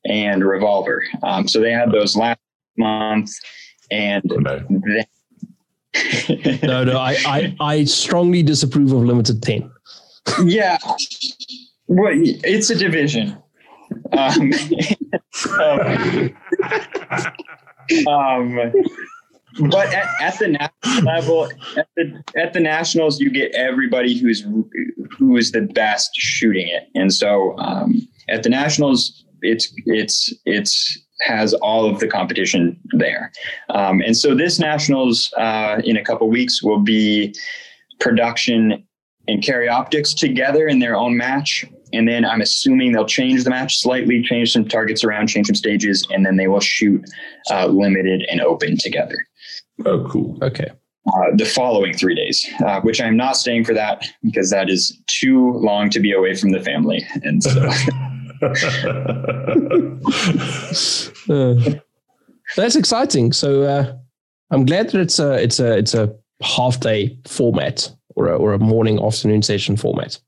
and 0.05 0.45
revolver. 0.45 1.05
Um, 1.23 1.49
so 1.49 1.61
they 1.61 1.73
had 1.73 1.91
those 1.93 2.17
last 2.17 2.41
month. 2.77 3.31
And 3.91 4.23
they- 4.85 5.07
no, 6.63 6.85
no, 6.85 6.99
I, 6.99 7.17
I, 7.27 7.57
I 7.61 7.85
strongly 7.85 8.43
disapprove 8.43 8.93
of 8.93 9.03
limited 9.03 9.43
10. 9.43 9.71
yeah. 10.45 10.79
Well, 11.87 12.13
it's 12.15 12.71
a 12.71 12.75
division. 12.75 13.37
Um, 14.13 14.53
um, 15.61 16.35
um, 18.09 18.73
but 19.71 19.93
at, 19.93 20.09
at, 20.21 20.39
the 20.39 20.49
national 20.49 21.05
level, 21.05 21.49
at 21.77 21.89
the, 21.97 22.23
at 22.37 22.53
the 22.53 22.61
nationals, 22.61 23.21
you 23.21 23.31
get 23.31 23.53
everybody 23.55 24.19
who's 24.19 24.47
who 25.19 25.37
is 25.37 25.53
the 25.53 25.61
best 25.61 26.11
shooting 26.15 26.69
it, 26.69 26.89
and 26.95 27.13
so 27.13 27.57
um, 27.59 28.07
at 28.29 28.43
the 28.43 28.49
nationals, 28.49 29.25
it's 29.43 29.73
it's 29.87 30.33
it's 30.47 30.99
has 31.21 31.55
all 31.55 31.89
of 31.89 32.01
the 32.01 32.09
competition 32.09 32.79
there, 32.93 33.31
um, 33.69 34.01
and 34.01 34.17
so 34.17 34.35
this 34.35 34.59
nationals 34.59 35.33
uh, 35.37 35.81
in 35.85 35.97
a 35.97 36.05
couple 36.05 36.29
weeks 36.29 36.63
will 36.63 36.81
be 36.81 37.35
production 38.01 38.85
and 39.29 39.43
carry 39.43 39.69
optics 39.69 40.15
together 40.15 40.67
in 40.67 40.79
their 40.79 40.97
own 40.97 41.17
match, 41.17 41.65
and 41.93 42.09
then 42.09 42.25
I'm 42.25 42.41
assuming 42.41 42.93
they'll 42.93 43.07
change 43.07 43.45
the 43.45 43.51
match 43.51 43.81
slightly, 43.81 44.23
change 44.23 44.53
some 44.53 44.67
targets 44.67 45.05
around, 45.05 45.29
change 45.29 45.47
some 45.47 45.55
stages, 45.55 46.07
and 46.11 46.25
then 46.25 46.37
they 46.37 46.49
will 46.49 46.61
shoot 46.61 47.05
uh, 47.51 47.67
limited 47.67 48.25
and 48.31 48.41
open 48.41 48.77
together. 48.77 49.17
Oh, 49.85 50.07
cool. 50.09 50.39
Okay. 50.43 50.71
Uh, 51.07 51.35
the 51.35 51.45
following 51.45 51.93
three 51.93 52.15
days, 52.15 52.49
uh, 52.65 52.81
which 52.83 53.01
I'm 53.01 53.17
not 53.17 53.37
staying 53.37 53.65
for 53.65 53.75
that 53.75 54.07
because 54.23 54.51
that 54.51 54.71
is 54.71 54.97
too 55.09 55.53
long 55.55 55.91
to 55.91 55.99
be 55.99 56.13
away 56.13 56.37
from 56.37 56.51
the 56.51 56.61
family, 56.61 57.05
and 57.23 57.43
so. 57.43 57.69
Uh, 61.29 61.55
that's 62.57 62.75
exciting. 62.75 63.33
So 63.33 63.63
uh, 63.63 63.95
I'm 64.51 64.67
glad 64.67 64.91
that 64.91 65.01
it's 65.01 65.21
a 65.21 65.35
it's 65.35 65.61
a 65.61 65.79
it's 65.79 65.95
a 65.95 66.13
half 66.43 66.81
day 66.81 67.17
format 67.27 67.91
or 68.17 68.29
a, 68.29 68.37
or 68.37 68.53
a 68.53 68.59
morning 68.59 69.03
afternoon 69.03 69.43
session 69.43 69.77
format. 69.77 70.19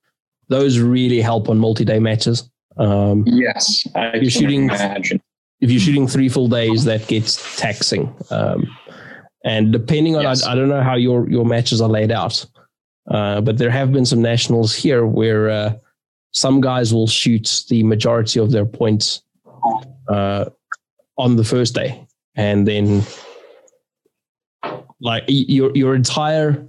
Those 0.55 0.79
really 0.79 1.21
help 1.21 1.49
on 1.49 1.59
multi 1.59 1.85
day 1.85 1.99
matches. 1.99 2.49
Um, 2.77 3.25
yes, 3.27 3.85
I 3.97 4.15
you're 4.15 4.31
shooting. 4.31 4.67
Imagine. 4.67 5.21
If 5.61 5.69
you're 5.69 5.81
shooting 5.81 6.07
three 6.07 6.29
full 6.29 6.47
days, 6.47 6.85
that 6.85 7.09
gets 7.09 7.59
taxing. 7.59 8.15
Um, 8.31 8.65
and 9.45 9.73
depending 9.73 10.15
on, 10.15 10.23
yes. 10.23 10.45
I, 10.45 10.53
I, 10.53 10.55
don't 10.55 10.69
know 10.69 10.81
how 10.81 10.95
your 10.95 11.29
your 11.29 11.45
matches 11.45 11.81
are 11.81 11.89
laid 11.89 12.13
out, 12.13 12.47
uh, 13.11 13.41
but 13.41 13.59
there 13.59 13.69
have 13.69 13.93
been 13.93 14.07
some 14.07 14.23
nationals 14.23 14.73
here 14.73 15.05
where 15.05 15.51
uh, 15.51 15.75
some 16.31 16.61
guys 16.61 16.95
will 16.95 17.09
shoot 17.09 17.65
the 17.69 17.83
majority 17.83 18.39
of 18.39 18.53
their 18.53 18.65
points 18.65 19.23
uh, 20.07 20.45
on 21.19 21.35
the 21.35 21.43
first 21.43 21.75
day, 21.75 22.07
and 22.37 22.65
then 22.65 23.03
like 25.01 25.25
your 25.27 25.73
your 25.75 25.97
entire 25.97 26.65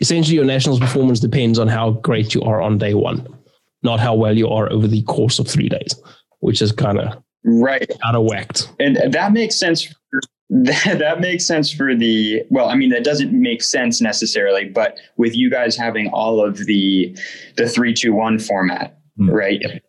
essentially 0.00 0.34
your 0.34 0.44
nationals 0.44 0.80
performance 0.80 1.20
depends 1.20 1.58
on 1.58 1.68
how 1.68 1.92
great 1.92 2.34
you 2.34 2.42
are 2.42 2.60
on 2.60 2.78
day 2.78 2.94
one, 2.94 3.26
not 3.82 4.00
how 4.00 4.14
well 4.14 4.36
you 4.36 4.48
are 4.48 4.70
over 4.72 4.86
the 4.86 5.02
course 5.02 5.38
of 5.38 5.46
three 5.46 5.68
days, 5.68 5.94
which 6.40 6.60
is 6.62 6.72
kind 6.72 6.98
of 6.98 7.22
right 7.44 7.90
out 8.04 8.14
of 8.14 8.24
whacked. 8.24 8.72
And 8.80 8.96
that 9.12 9.32
makes 9.32 9.58
sense. 9.58 9.92
That, 10.52 10.98
that 10.98 11.20
makes 11.20 11.46
sense 11.46 11.72
for 11.72 11.94
the 11.94 12.42
well. 12.50 12.70
I 12.70 12.74
mean, 12.74 12.90
that 12.90 13.04
doesn't 13.04 13.32
make 13.32 13.62
sense 13.62 14.00
necessarily, 14.00 14.64
but 14.64 14.98
with 15.16 15.36
you 15.36 15.48
guys 15.48 15.76
having 15.76 16.08
all 16.08 16.44
of 16.44 16.66
the 16.66 17.16
the 17.56 17.68
three 17.68 17.94
two 17.94 18.12
one 18.12 18.40
format, 18.40 18.98
mm. 19.16 19.30
right? 19.32 19.80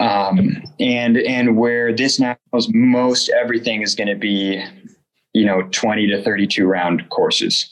Um, 0.00 0.62
and 0.80 1.18
and 1.18 1.58
where 1.58 1.94
this 1.94 2.18
nationals 2.18 2.70
most 2.72 3.28
everything 3.38 3.82
is 3.82 3.94
going 3.94 4.08
to 4.08 4.16
be, 4.16 4.64
you 5.34 5.44
know, 5.44 5.68
twenty 5.70 6.06
to 6.06 6.22
thirty 6.22 6.46
two 6.46 6.64
round 6.64 7.06
courses. 7.10 7.70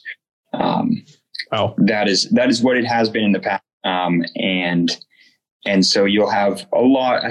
Um, 0.52 1.04
oh, 1.52 1.74
that 1.78 2.08
is 2.08 2.28
that 2.30 2.48
is 2.48 2.62
what 2.62 2.76
it 2.76 2.84
has 2.84 3.08
been 3.08 3.24
in 3.24 3.32
the 3.32 3.40
past. 3.40 3.62
Um, 3.84 4.24
and 4.36 4.96
and 5.64 5.86
so 5.86 6.04
you'll 6.04 6.30
have 6.30 6.66
a 6.72 6.80
lot. 6.80 7.22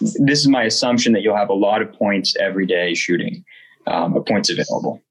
This 0.00 0.40
is 0.40 0.48
my 0.48 0.64
assumption 0.64 1.12
that 1.12 1.22
you'll 1.22 1.36
have 1.36 1.48
a 1.48 1.54
lot 1.54 1.82
of 1.82 1.92
points 1.92 2.36
every 2.36 2.66
day 2.66 2.94
shooting, 2.94 3.44
um, 3.86 4.22
points 4.24 4.50
available. 4.50 5.02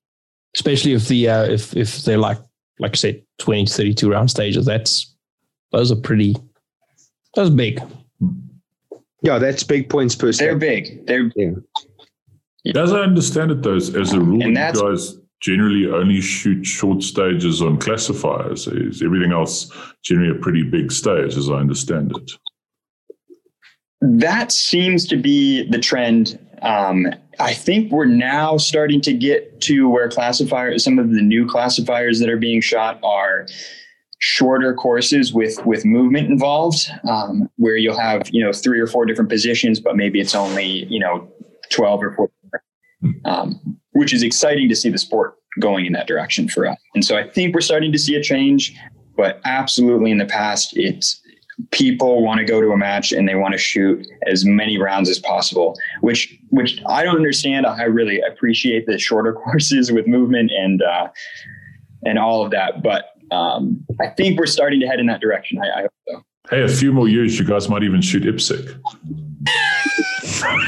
Especially 0.56 0.94
if 0.94 1.08
the 1.08 1.30
uh, 1.30 1.44
if 1.46 1.76
if 1.76 2.04
they're 2.04 2.18
like 2.18 2.38
like 2.80 2.92
I 2.92 2.96
said, 2.96 3.24
twenty 3.40 3.66
to 3.66 3.74
thirty 3.74 3.94
two 3.94 4.12
round 4.12 4.30
stages. 4.30 4.66
That's 4.66 5.14
those 5.72 5.92
are 5.92 5.96
pretty. 5.96 6.36
Those 7.36 7.50
big. 7.50 7.82
Yeah, 9.22 9.40
that's 9.40 9.64
big 9.64 9.90
points 9.90 10.16
per. 10.16 10.32
They're 10.32 10.56
big. 10.56 11.06
They're. 11.06 11.32
Yeah. 12.64 12.82
As 12.82 12.94
I 12.94 13.00
understand 13.00 13.52
it, 13.52 13.64
though, 13.64 13.76
as 13.76 13.90
a 14.14 14.20
rule, 14.20 14.42
you 14.42 14.54
guys 14.54 15.18
generally 15.40 15.88
only 15.88 16.22
shoot 16.22 16.66
short 16.66 17.04
stages 17.04 17.62
on 17.62 17.78
classifiers. 17.78 18.68
Is 18.68 19.02
everything 19.02 19.32
else 19.32 19.72
generally 20.04 20.32
a 20.32 20.42
pretty 20.42 20.64
big 20.64 20.92
stage, 20.92 21.38
as 21.38 21.50
I 21.50 21.56
understand 21.56 22.12
it? 22.16 22.32
That 24.02 24.52
seems 24.52 25.08
to 25.08 25.18
be 25.18 25.70
the 25.70 25.80
trend. 25.80 26.40
Um, 26.62 27.08
I 27.40 27.54
think 27.54 27.92
we're 27.92 28.06
now 28.06 28.58
starting 28.58 29.02
to 29.02 29.14
get 29.14 29.62
to 29.62 29.90
where 29.90 30.10
classifiers, 30.10 30.84
some 30.84 30.98
of 30.98 31.12
the 31.12 31.22
new 31.22 31.48
classifiers 31.48 32.20
that 32.20 32.30
are 32.30 32.38
being 32.38 32.62
shot 32.62 33.00
are 33.04 33.48
shorter 34.20 34.74
courses 34.74 35.34
with 35.34 35.64
with 35.66 35.86
movement 35.86 36.30
involved, 36.32 36.90
um, 37.08 37.50
where 37.58 37.78
you'll 37.78 38.00
have 38.00 38.24
you 38.32 38.44
know 38.44 38.52
three 38.52 38.80
or 38.80 38.88
four 38.88 39.06
different 39.06 39.30
positions, 39.30 39.80
but 39.80 39.96
maybe 39.96 40.20
it's 40.20 40.36
only 40.36 40.86
you 40.86 41.00
know 41.00 41.28
twelve 41.70 42.04
or 42.04 42.14
four. 42.14 42.32
Um, 43.26 43.77
which 43.98 44.14
is 44.14 44.22
exciting 44.22 44.70
to 44.70 44.76
see 44.76 44.90
the 44.90 44.98
sport 45.00 45.34
going 45.60 45.88
in 45.88 45.94
that 45.94 46.06
direction 46.06 46.48
for 46.48 46.68
us. 46.68 46.78
And 46.94 47.04
so 47.04 47.18
I 47.18 47.28
think 47.28 47.56
we're 47.56 47.62
starting 47.62 47.92
to 47.92 47.98
see 47.98 48.14
a 48.14 48.22
change, 48.22 48.78
but 49.16 49.42
absolutely 49.44 50.12
in 50.12 50.20
the 50.20 50.26
past, 50.26 50.78
it's 50.78 51.20
people 51.72 52.24
want 52.24 52.38
to 52.38 52.46
go 52.46 52.62
to 52.62 52.70
a 52.70 52.78
match 52.78 53.12
and 53.12 53.28
they 53.28 53.34
want 53.34 53.54
to 53.54 53.58
shoot 53.58 54.06
as 54.28 54.46
many 54.46 54.78
rounds 54.78 55.10
as 55.10 55.18
possible, 55.18 55.76
which 56.02 56.38
which 56.50 56.80
I 56.88 57.04
don't 57.04 57.16
understand. 57.16 57.66
I 57.66 57.84
really 57.86 58.22
appreciate 58.22 58.86
the 58.86 59.00
shorter 59.00 59.34
courses 59.44 59.92
with 59.92 60.06
movement 60.06 60.52
and 60.52 60.84
uh, 60.84 61.08
and 62.06 62.20
all 62.20 62.46
of 62.46 62.52
that, 62.52 62.84
but 62.84 63.16
um, 63.32 63.84
I 64.00 64.10
think 64.10 64.40
we're 64.40 64.46
starting 64.46 64.80
to 64.82 64.86
head 64.86 65.00
in 65.00 65.08
that 65.08 65.22
direction. 65.22 65.60
I, 65.60 65.80
I 65.80 65.82
hope 65.82 65.92
so. 66.08 66.24
Hey, 66.52 66.62
a 66.62 66.68
few 66.68 66.94
more 66.94 67.10
years, 67.10 67.40
you 67.40 67.46
guys 67.46 67.68
might 67.68 67.82
even 67.82 68.02
shoot 68.02 68.24
IPSC. 68.24 68.80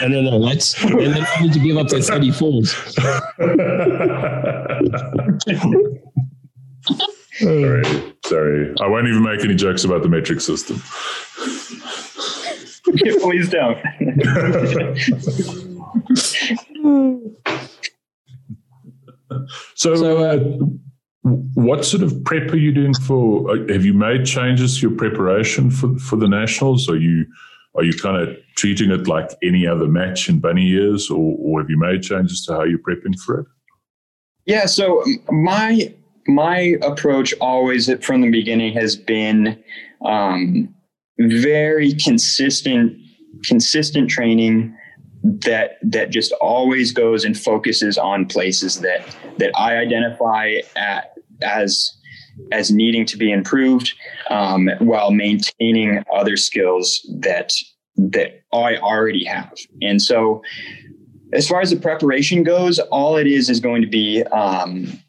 no, 0.01 0.07
no, 0.07 0.22
no. 0.22 0.38
Let's 0.38 0.82
and 0.84 0.99
then 0.99 1.26
I 1.28 1.41
need 1.41 1.53
to 1.53 1.60
give 1.60 1.78
up 1.78 1.88
the 1.88 1.97
34s. 1.97 2.70
sorry, 7.39 7.84
sorry. 8.26 8.74
I 8.80 8.88
won't 8.88 9.07
even 9.07 9.24
make 9.24 9.41
any 9.41 9.55
jokes 9.55 9.84
about 9.84 10.03
the 10.03 10.10
metric 10.10 10.41
system. 10.41 10.78
Please 13.22 13.49
don't. 13.49 13.78
so, 19.76 19.95
so 19.95 20.18
uh, 20.18 20.38
what 21.53 21.86
sort 21.86 22.03
of 22.03 22.24
prep 22.24 22.51
are 22.51 22.57
you 22.57 22.72
doing 22.72 22.93
for? 22.93 23.51
Uh, 23.51 23.72
have 23.72 23.86
you 23.86 23.93
made 23.93 24.26
changes 24.26 24.78
to 24.78 24.89
your 24.89 24.97
preparation 24.97 25.70
for 25.70 25.97
for 25.99 26.16
the 26.16 26.28
nationals? 26.28 26.89
Are 26.89 26.97
you 26.97 27.26
are 27.80 27.84
you 27.86 27.93
kind 27.93 28.17
of 28.17 28.36
treating 28.57 28.91
it 28.91 29.07
like 29.07 29.32
any 29.41 29.65
other 29.65 29.88
match 29.88 30.27
in 30.27 30.39
bunny 30.39 30.65
years, 30.65 31.09
or, 31.09 31.38
or 31.39 31.61
have 31.61 31.69
you 31.69 31.80
made 31.80 32.03
changes 32.03 32.45
to 32.45 32.53
how 32.53 32.63
you're 32.63 32.80
prepping 32.80 33.17
for 33.25 33.39
it? 33.39 33.47
Yeah, 34.45 34.65
so 34.65 35.03
my 35.30 35.93
my 36.27 36.75
approach 36.82 37.34
always 37.39 37.91
from 38.03 38.21
the 38.21 38.30
beginning 38.30 38.73
has 38.73 38.95
been 38.97 39.63
um, 40.05 40.73
very 41.19 41.93
consistent 41.93 42.97
consistent 43.45 44.09
training 44.09 44.75
that 45.23 45.77
that 45.82 46.09
just 46.09 46.34
always 46.34 46.91
goes 46.91 47.23
and 47.23 47.38
focuses 47.38 47.97
on 47.97 48.25
places 48.25 48.82
that 48.82 49.15
that 49.38 49.51
I 49.57 49.77
identify 49.77 50.55
at, 50.75 51.13
as 51.41 51.95
as 52.51 52.71
needing 52.71 53.05
to 53.05 53.17
be 53.17 53.31
improved 53.31 53.93
um, 54.29 54.69
while 54.79 55.11
maintaining 55.11 56.03
other 56.13 56.37
skills 56.37 57.05
that 57.19 57.53
that 57.95 58.41
I 58.53 58.77
already 58.77 59.25
have. 59.25 59.53
And 59.81 60.01
so, 60.01 60.41
as 61.33 61.47
far 61.47 61.61
as 61.61 61.69
the 61.69 61.77
preparation 61.77 62.43
goes, 62.43 62.79
all 62.79 63.17
it 63.17 63.27
is 63.27 63.49
is 63.49 63.59
going 63.59 63.81
to 63.81 63.87
be 63.87 64.23
um, 64.23 64.99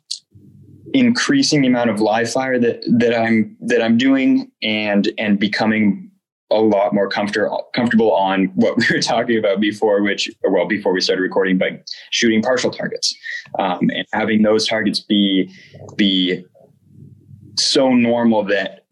increasing 0.93 1.62
the 1.62 1.68
amount 1.68 1.91
of 1.91 2.01
live 2.01 2.31
fire 2.31 2.59
that 2.59 2.83
that 2.99 3.18
I'm 3.18 3.57
that 3.61 3.83
I'm 3.83 3.97
doing 3.97 4.51
and 4.62 5.09
and 5.18 5.39
becoming 5.39 6.11
a 6.51 6.61
lot 6.61 6.93
more 6.93 7.09
comfortable 7.09 7.68
comfortable 7.74 8.12
on 8.12 8.47
what 8.57 8.76
we 8.78 8.85
were 8.91 9.03
talking 9.03 9.39
about 9.39 9.61
before, 9.61 10.03
which 10.03 10.31
well 10.43 10.66
before 10.66 10.93
we 10.93 11.01
started 11.01 11.22
recording, 11.22 11.59
by 11.59 11.81
shooting 12.11 12.43
partial 12.43 12.70
targets 12.70 13.14
um, 13.59 13.91
and 13.95 14.07
having 14.12 14.43
those 14.43 14.66
targets 14.66 15.01
be 15.01 15.51
be 15.97 16.45
so 17.59 17.93
normal 17.93 18.45
that 18.45 18.87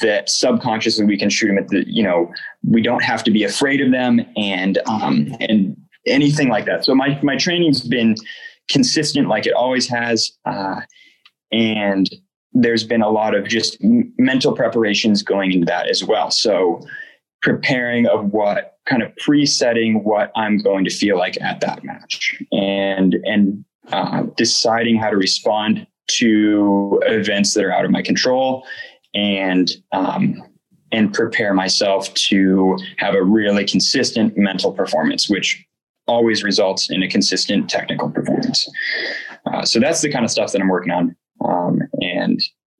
that 0.00 0.28
subconsciously 0.28 1.04
we 1.04 1.18
can 1.18 1.30
shoot 1.30 1.48
them 1.48 1.58
at 1.58 1.68
the 1.68 1.84
you 1.86 2.02
know 2.02 2.32
we 2.68 2.82
don't 2.82 3.02
have 3.02 3.22
to 3.24 3.30
be 3.30 3.44
afraid 3.44 3.80
of 3.80 3.90
them 3.90 4.20
and 4.36 4.78
um 4.86 5.34
and 5.40 5.76
anything 6.06 6.48
like 6.48 6.64
that. 6.66 6.84
So 6.84 6.94
my 6.94 7.18
my 7.22 7.36
training's 7.36 7.82
been 7.82 8.16
consistent 8.68 9.28
like 9.28 9.46
it 9.46 9.52
always 9.52 9.88
has 9.88 10.32
uh 10.44 10.80
and 11.52 12.10
there's 12.52 12.84
been 12.84 13.02
a 13.02 13.10
lot 13.10 13.34
of 13.34 13.46
just 13.46 13.76
mental 13.80 14.52
preparations 14.52 15.22
going 15.22 15.52
into 15.52 15.66
that 15.66 15.88
as 15.88 16.02
well. 16.02 16.30
So 16.30 16.80
preparing 17.42 18.06
of 18.06 18.32
what 18.32 18.78
kind 18.86 19.02
of 19.02 19.14
presetting 19.16 20.02
what 20.04 20.32
i'm 20.36 20.58
going 20.58 20.84
to 20.84 20.90
feel 20.90 21.18
like 21.18 21.40
at 21.40 21.60
that 21.60 21.84
match 21.84 22.40
and 22.52 23.14
and 23.24 23.64
uh, 23.92 24.24
deciding 24.36 24.96
how 24.96 25.10
to 25.10 25.16
respond 25.16 25.86
to 26.08 27.00
events 27.06 27.54
that 27.54 27.64
are 27.64 27.72
out 27.72 27.84
of 27.84 27.90
my 27.90 28.02
control 28.02 28.66
and 29.14 29.70
um, 29.92 30.42
and 30.92 31.12
prepare 31.12 31.52
myself 31.52 32.12
to 32.14 32.78
have 32.98 33.14
a 33.14 33.22
really 33.22 33.64
consistent 33.64 34.36
mental 34.36 34.72
performance, 34.72 35.28
which 35.28 35.64
always 36.06 36.44
results 36.44 36.90
in 36.90 37.02
a 37.02 37.08
consistent 37.08 37.68
technical 37.68 38.08
performance. 38.08 38.68
Uh, 39.46 39.64
so 39.64 39.80
that's 39.80 40.00
the 40.00 40.10
kind 40.10 40.24
of 40.24 40.30
stuff 40.30 40.52
that 40.52 40.60
I'm 40.60 40.68
working 40.68 40.92
on, 40.92 41.16
um, 41.44 41.82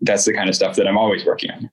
that's 0.01 0.25
the 0.25 0.33
kind 0.33 0.49
of 0.49 0.55
stuff 0.55 0.77
that 0.77 0.87
I'm 0.87 0.99
always 0.99 1.25
working 1.25 1.51
on. 1.51 1.71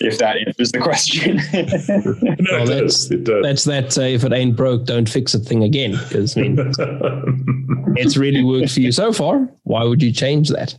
if 0.00 0.18
that 0.18 0.36
answers 0.46 0.72
the 0.72 0.78
question. 0.78 1.36
no, 1.52 2.52
Well, 2.52 2.62
it 2.62 2.66
that's 2.66 3.08
does. 3.08 3.10
It 3.10 3.24
does. 3.24 3.42
that's 3.42 3.64
that. 3.64 3.98
Uh, 3.98 4.02
if 4.02 4.24
it 4.24 4.32
ain't 4.32 4.56
broke, 4.56 4.84
don't 4.84 5.08
fix 5.08 5.34
a 5.34 5.38
thing 5.38 5.62
again. 5.62 5.92
Because 5.92 6.36
I 6.36 6.42
mean, 6.42 6.56
it's 7.96 8.16
really 8.16 8.42
worked 8.42 8.72
for 8.72 8.80
you 8.80 8.92
so 8.92 9.12
far. 9.12 9.48
Why 9.64 9.84
would 9.84 10.02
you 10.02 10.12
change 10.12 10.48
that? 10.50 10.78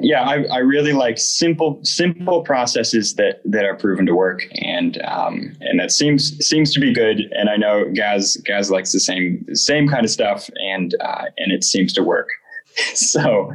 yeah, 0.00 0.22
I, 0.22 0.44
I 0.44 0.58
really 0.58 0.92
like 0.92 1.18
simple 1.18 1.80
simple 1.82 2.42
processes 2.42 3.14
that 3.14 3.40
that 3.44 3.64
are 3.64 3.74
proven 3.74 4.06
to 4.06 4.14
work, 4.14 4.46
and 4.56 5.00
um, 5.02 5.56
and 5.60 5.78
that 5.80 5.90
seems 5.90 6.36
seems 6.44 6.72
to 6.74 6.80
be 6.80 6.92
good. 6.92 7.20
And 7.32 7.48
I 7.48 7.56
know 7.56 7.90
Gaz 7.92 8.36
Gaz 8.44 8.70
likes 8.70 8.92
the 8.92 9.00
same 9.00 9.44
same 9.54 9.88
kind 9.88 10.04
of 10.04 10.10
stuff, 10.10 10.48
and 10.70 10.94
uh, 11.00 11.24
and 11.36 11.52
it 11.52 11.64
seems 11.64 11.92
to 11.94 12.02
work. 12.02 12.28
so 12.94 13.52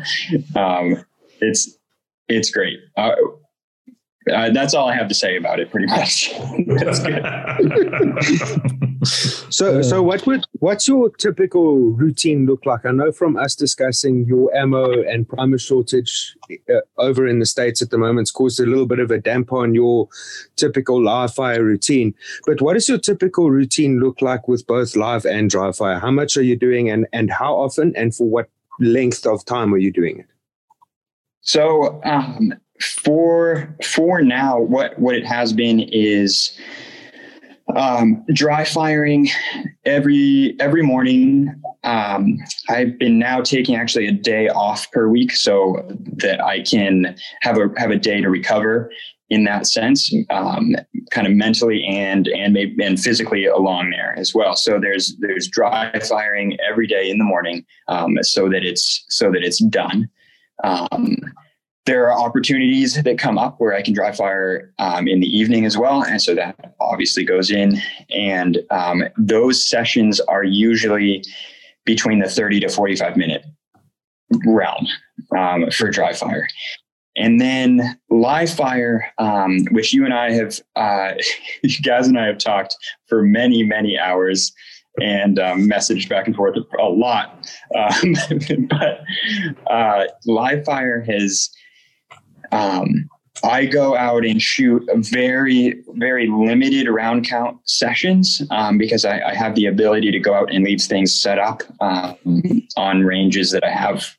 um, 0.56 1.04
it's 1.42 1.77
it's 2.30 2.50
great. 2.52 2.80
Uh, 2.96 3.14
uh, 4.34 4.50
that's 4.50 4.74
all 4.74 4.90
I 4.90 4.96
have 4.96 5.08
to 5.08 5.16
say 5.16 5.38
about 5.38 5.60
it, 5.60 5.72
pretty 5.72 5.88
much. 5.88 6.34
that's 6.68 7.00
good. 7.00 7.24
So, 9.50 9.82
so 9.82 10.04
what 10.04 10.26
would 10.26 10.46
what's 10.60 10.88
your 10.88 11.10
typical 11.10 11.78
routine 11.92 12.46
look 12.46 12.66
like? 12.66 12.86
I 12.86 12.92
know 12.92 13.12
from 13.12 13.38
us 13.38 13.56
discussing 13.56 14.26
your 14.26 14.54
ammo 14.56 15.02
and 15.04 15.28
primer 15.28 15.58
shortage 15.58 16.36
uh, 16.70 16.80
over 16.98 17.28
in 17.28 17.40
the 17.40 17.46
states 17.46 17.82
at 17.82 17.90
the 17.90 17.98
moment, 17.98 18.26
it's 18.26 18.32
caused 18.32 18.60
a 18.60 18.66
little 18.66 18.86
bit 18.86 19.00
of 19.00 19.12
a 19.12 19.20
damper 19.20 19.58
on 19.58 19.74
your 19.74 20.10
typical 20.56 21.02
live 21.02 21.34
fire 21.34 21.64
routine. 21.64 22.14
But 22.46 22.62
what 22.62 22.74
does 22.74 22.90
your 22.90 22.98
typical 22.98 23.50
routine 23.50 24.00
look 24.00 24.22
like 24.22 24.48
with 24.48 24.66
both 24.68 24.96
live 24.96 25.26
and 25.26 25.50
dry 25.50 25.72
fire? 25.72 26.00
How 26.00 26.12
much 26.12 26.36
are 26.38 26.44
you 26.44 26.58
doing, 26.58 26.90
and 26.90 27.08
and 27.14 27.32
how 27.32 27.56
often, 27.56 27.96
and 27.96 28.14
for 28.14 28.28
what 28.28 28.50
length 28.80 29.26
of 29.26 29.46
time 29.46 29.74
are 29.74 29.80
you 29.80 29.92
doing 29.92 30.20
it? 30.20 30.26
So 31.48 32.02
um, 32.04 32.54
for 32.82 33.76
for 33.82 34.22
now, 34.22 34.60
what 34.60 35.00
what 35.00 35.16
it 35.16 35.26
has 35.26 35.54
been 35.54 35.80
is 35.80 36.58
um, 37.74 38.24
dry 38.34 38.66
firing 38.66 39.30
every 39.86 40.58
every 40.60 40.84
morning. 40.84 41.56
Um, 41.86 42.38
I've 42.70 43.00
been 43.00 43.18
now 43.18 43.42
taking 43.42 43.76
actually 43.76 44.08
a 44.08 44.12
day 44.12 44.50
off 44.50 44.92
per 44.92 45.08
week 45.08 45.32
so 45.32 45.86
that 46.18 46.44
I 46.44 46.64
can 46.64 47.16
have 47.42 47.58
a 47.58 47.70
have 47.78 47.92
a 47.92 47.98
day 47.98 48.20
to 48.20 48.30
recover 48.30 48.92
in 49.30 49.46
that 49.46 49.68
sense, 49.68 50.14
um, 50.30 50.76
kind 51.12 51.28
of 51.28 51.34
mentally 51.34 51.86
and 51.86 52.28
and 52.28 52.54
maybe 52.54 52.84
and 52.84 53.00
physically 53.00 53.46
along 53.46 53.92
there 53.92 54.20
as 54.20 54.36
well. 54.36 54.58
So 54.58 54.80
there's 54.82 55.16
there's 55.22 55.48
dry 55.48 55.98
firing 56.00 56.58
every 56.70 56.88
day 56.88 57.10
in 57.10 57.20
the 57.20 57.24
morning 57.24 57.66
um, 57.88 58.18
so 58.22 58.50
that 58.50 58.66
it's 58.66 59.06
so 59.08 59.32
that 59.32 59.44
it's 59.44 59.64
done. 59.64 60.10
Um, 60.64 61.18
there 61.88 62.12
are 62.12 62.20
opportunities 62.20 63.02
that 63.02 63.18
come 63.18 63.38
up 63.38 63.60
where 63.60 63.74
I 63.74 63.82
can 63.82 63.94
dry 63.94 64.12
fire 64.12 64.74
um, 64.78 65.08
in 65.08 65.22
the 65.22 65.28
evening 65.28 65.66
as 65.66 65.78
well. 65.78 66.04
And 66.04 66.22
so 66.22 66.36
that 66.36 66.76
obviously 66.82 67.24
goes 67.24 67.50
in. 67.50 67.82
And 68.10 68.60
um, 68.70 69.04
those 69.18 69.68
sessions 69.68 70.20
are 70.20 70.44
usually 70.44 71.24
between 71.86 72.20
the 72.20 72.30
30 72.30 72.60
to 72.60 72.70
45 72.70 73.16
minute 73.16 73.46
realm 74.46 74.86
um, 75.36 75.72
for 75.72 75.90
dry 75.90 76.14
fire. 76.14 76.48
And 77.16 77.40
then 77.42 77.98
live 78.10 78.54
fire, 78.54 79.12
um, 79.18 79.66
which 79.72 79.94
you 79.94 80.04
and 80.04 80.14
I 80.14 80.34
have, 80.34 80.60
uh, 80.76 81.14
you 81.64 81.82
guys 81.82 82.08
and 82.08 82.20
I 82.20 82.28
have 82.28 82.38
talked 82.38 82.76
for 83.08 83.24
many, 83.24 83.64
many 83.64 83.98
hours 83.98 84.52
and 85.02 85.40
um, 85.40 85.62
messaged 85.68 86.10
back 86.10 86.28
and 86.28 86.36
forth 86.36 86.58
a 86.80 86.84
lot. 86.84 87.48
Um, 87.76 88.16
but 88.70 89.02
uh, 89.72 90.06
live 90.26 90.66
fire 90.66 91.02
has, 91.02 91.50
um, 92.52 93.10
I 93.44 93.66
go 93.66 93.96
out 93.96 94.26
and 94.26 94.42
shoot 94.42 94.88
very, 94.96 95.84
very 95.90 96.28
limited 96.28 96.90
round 96.90 97.28
count 97.28 97.58
sessions 97.70 98.42
um, 98.50 98.78
because 98.78 99.06
I, 99.06 99.20
I, 99.22 99.36
have 99.36 99.54
the 99.54 99.68
ability 99.68 100.12
to 100.12 100.20
go 100.20 100.34
out 100.34 100.52
and 100.52 100.66
leave 100.66 100.82
things 100.82 101.14
set 101.14 101.38
up 101.38 101.62
um, 101.80 102.18
on 102.78 103.04
ranges 103.04 103.52
that 103.52 103.64
I 103.64 103.70
have 103.70 104.18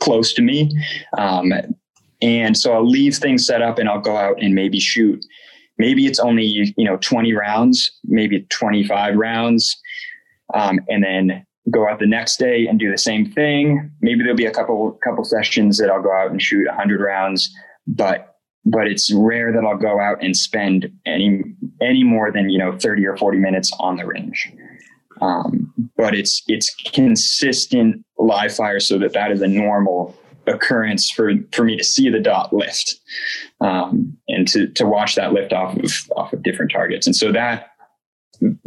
close 0.00 0.32
to 0.34 0.42
me. 0.42 0.70
Um, 1.16 1.52
and 2.20 2.56
so 2.56 2.72
I'll 2.72 2.88
leave 2.88 3.16
things 3.16 3.46
set 3.46 3.62
up 3.62 3.78
and 3.78 3.88
I'll 3.88 4.00
go 4.00 4.16
out 4.16 4.42
and 4.42 4.54
maybe 4.54 4.80
shoot. 4.80 5.24
Maybe 5.78 6.06
it's 6.06 6.18
only, 6.18 6.44
you 6.44 6.84
know, 6.84 6.96
20 6.96 7.32
rounds, 7.32 7.92
maybe 8.04 8.44
25 8.50 9.14
rounds. 9.14 9.80
Um, 10.54 10.80
and 10.88 11.04
then 11.04 11.44
go 11.70 11.88
out 11.88 11.98
the 11.98 12.06
next 12.06 12.38
day 12.38 12.66
and 12.66 12.78
do 12.78 12.90
the 12.90 12.98
same 12.98 13.30
thing. 13.30 13.90
Maybe 14.00 14.22
there'll 14.22 14.36
be 14.36 14.46
a 14.46 14.50
couple 14.50 14.92
couple 15.04 15.24
sessions 15.24 15.78
that 15.78 15.90
I'll 15.90 16.02
go 16.02 16.12
out 16.12 16.30
and 16.30 16.40
shoot 16.40 16.66
100 16.66 17.00
rounds, 17.00 17.54
but 17.86 18.36
but 18.64 18.86
it's 18.86 19.12
rare 19.12 19.52
that 19.52 19.64
I'll 19.64 19.78
go 19.78 20.00
out 20.00 20.22
and 20.22 20.36
spend 20.36 20.90
any 21.06 21.42
any 21.80 22.04
more 22.04 22.30
than 22.32 22.50
you 22.50 22.58
know 22.58 22.76
30 22.78 23.06
or 23.06 23.16
40 23.16 23.38
minutes 23.38 23.72
on 23.78 23.96
the 23.96 24.06
range. 24.06 24.50
Um, 25.20 25.72
but 25.96 26.14
it's 26.14 26.42
it's 26.46 26.74
consistent 26.92 28.04
live 28.18 28.54
fire 28.54 28.80
so 28.80 28.98
that 28.98 29.12
that 29.14 29.32
is 29.32 29.42
a 29.42 29.48
normal 29.48 30.16
occurrence 30.46 31.10
for 31.10 31.32
for 31.52 31.64
me 31.64 31.76
to 31.76 31.84
see 31.84 32.08
the 32.08 32.20
dot 32.20 32.52
lift 32.52 32.96
um, 33.60 34.16
and 34.28 34.48
to 34.48 34.68
to 34.68 34.86
watch 34.86 35.14
that 35.16 35.32
lift 35.32 35.52
off 35.52 35.76
of 35.76 35.92
off 36.16 36.32
of 36.32 36.42
different 36.42 36.70
targets. 36.70 37.06
And 37.06 37.16
so 37.16 37.32
that 37.32 37.72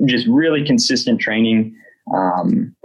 just 0.05 0.27
really 0.27 0.65
consistent 0.65 1.19
training 1.19 1.75
um, 2.13 2.75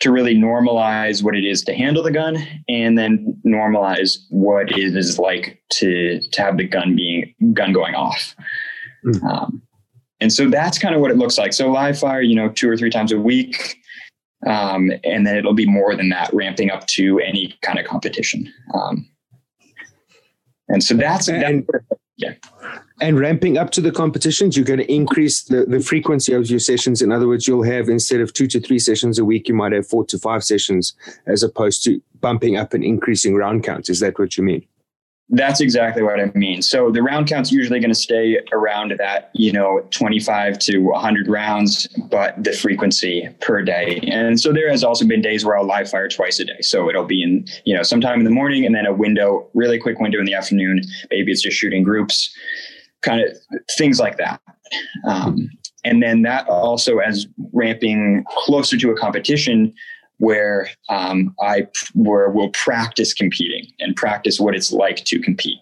to 0.00 0.10
really 0.10 0.34
normalize 0.34 1.22
what 1.22 1.36
it 1.36 1.44
is 1.44 1.62
to 1.64 1.74
handle 1.74 2.02
the 2.02 2.10
gun 2.10 2.38
and 2.68 2.96
then 2.96 3.36
normalize 3.46 4.18
what 4.30 4.70
it 4.72 4.96
is 4.96 5.18
like 5.18 5.62
to 5.70 6.20
to 6.32 6.42
have 6.42 6.56
the 6.56 6.66
gun 6.66 6.96
being 6.96 7.34
gun 7.52 7.72
going 7.72 7.94
off. 7.94 8.34
Mm. 9.04 9.22
um, 9.24 9.62
and 10.22 10.30
so 10.30 10.50
that's 10.50 10.78
kind 10.78 10.94
of 10.94 11.00
what 11.00 11.10
it 11.10 11.16
looks 11.16 11.38
like. 11.38 11.52
So 11.52 11.70
live 11.70 11.98
fire 11.98 12.22
you 12.22 12.34
know 12.34 12.48
two 12.48 12.68
or 12.68 12.76
three 12.76 12.90
times 12.90 13.12
a 13.12 13.18
week 13.18 13.80
um, 14.46 14.90
and 15.04 15.26
then 15.26 15.36
it'll 15.36 15.54
be 15.54 15.66
more 15.66 15.94
than 15.94 16.08
that 16.10 16.32
ramping 16.32 16.70
up 16.70 16.86
to 16.86 17.20
any 17.20 17.58
kind 17.62 17.78
of 17.78 17.84
competition. 17.84 18.52
Um, 18.74 19.08
and 20.68 20.82
so 20.82 20.94
that's, 20.94 21.28
and, 21.28 21.66
that's 21.66 21.84
yeah 22.16 22.34
and 23.00 23.18
ramping 23.18 23.58
up 23.58 23.70
to 23.70 23.80
the 23.80 23.90
competitions, 23.90 24.56
you're 24.56 24.66
going 24.66 24.78
to 24.78 24.92
increase 24.92 25.42
the, 25.42 25.64
the 25.64 25.80
frequency 25.80 26.32
of 26.32 26.48
your 26.50 26.60
sessions. 26.60 27.02
In 27.02 27.12
other 27.12 27.26
words, 27.26 27.46
you'll 27.46 27.62
have 27.62 27.88
instead 27.88 28.20
of 28.20 28.32
two 28.32 28.46
to 28.48 28.60
three 28.60 28.78
sessions 28.78 29.18
a 29.18 29.24
week, 29.24 29.48
you 29.48 29.54
might 29.54 29.72
have 29.72 29.86
four 29.86 30.04
to 30.06 30.18
five 30.18 30.44
sessions 30.44 30.94
as 31.26 31.42
opposed 31.42 31.82
to 31.84 32.00
bumping 32.20 32.56
up 32.56 32.74
and 32.74 32.84
increasing 32.84 33.34
round 33.34 33.64
counts. 33.64 33.88
Is 33.88 34.00
that 34.00 34.18
what 34.18 34.36
you 34.36 34.44
mean? 34.44 34.66
That's 35.32 35.60
exactly 35.60 36.02
what 36.02 36.18
I 36.18 36.32
mean. 36.34 36.60
So 36.60 36.90
the 36.90 37.04
round 37.04 37.28
count's 37.28 37.52
usually 37.52 37.78
going 37.78 37.92
to 37.92 37.98
stay 37.98 38.40
around 38.52 38.92
that, 38.98 39.30
you 39.32 39.52
know, 39.52 39.86
25 39.90 40.58
to 40.58 40.78
100 40.78 41.28
rounds, 41.28 41.86
but 42.10 42.42
the 42.42 42.52
frequency 42.52 43.28
per 43.40 43.62
day. 43.62 44.00
And 44.10 44.40
so 44.40 44.52
there 44.52 44.68
has 44.68 44.82
also 44.82 45.06
been 45.06 45.22
days 45.22 45.44
where 45.44 45.56
I'll 45.56 45.64
live 45.64 45.88
fire 45.88 46.08
twice 46.08 46.40
a 46.40 46.44
day. 46.44 46.60
So 46.62 46.90
it'll 46.90 47.04
be 47.04 47.22
in, 47.22 47.46
you 47.64 47.76
know, 47.76 47.84
sometime 47.84 48.18
in 48.18 48.24
the 48.24 48.30
morning 48.30 48.66
and 48.66 48.74
then 48.74 48.86
a 48.86 48.92
window, 48.92 49.48
really 49.54 49.78
quick 49.78 50.00
window 50.00 50.18
in 50.18 50.24
the 50.24 50.34
afternoon. 50.34 50.82
Maybe 51.12 51.30
it's 51.30 51.42
just 51.42 51.56
shooting 51.56 51.84
groups 51.84 52.34
kind 53.02 53.22
of 53.22 53.36
things 53.76 53.98
like 53.98 54.16
that. 54.18 54.40
Um, 55.06 55.48
and 55.84 56.02
then 56.02 56.22
that 56.22 56.46
also 56.48 56.98
as 56.98 57.26
ramping 57.52 58.24
closer 58.28 58.76
to 58.76 58.90
a 58.90 58.96
competition 58.96 59.72
where 60.18 60.68
um, 60.90 61.34
I 61.40 61.66
where 61.94 62.28
we'll 62.28 62.50
practice 62.50 63.14
competing 63.14 63.66
and 63.80 63.96
practice 63.96 64.38
what 64.38 64.54
it's 64.54 64.70
like 64.70 65.04
to 65.06 65.18
compete. 65.18 65.58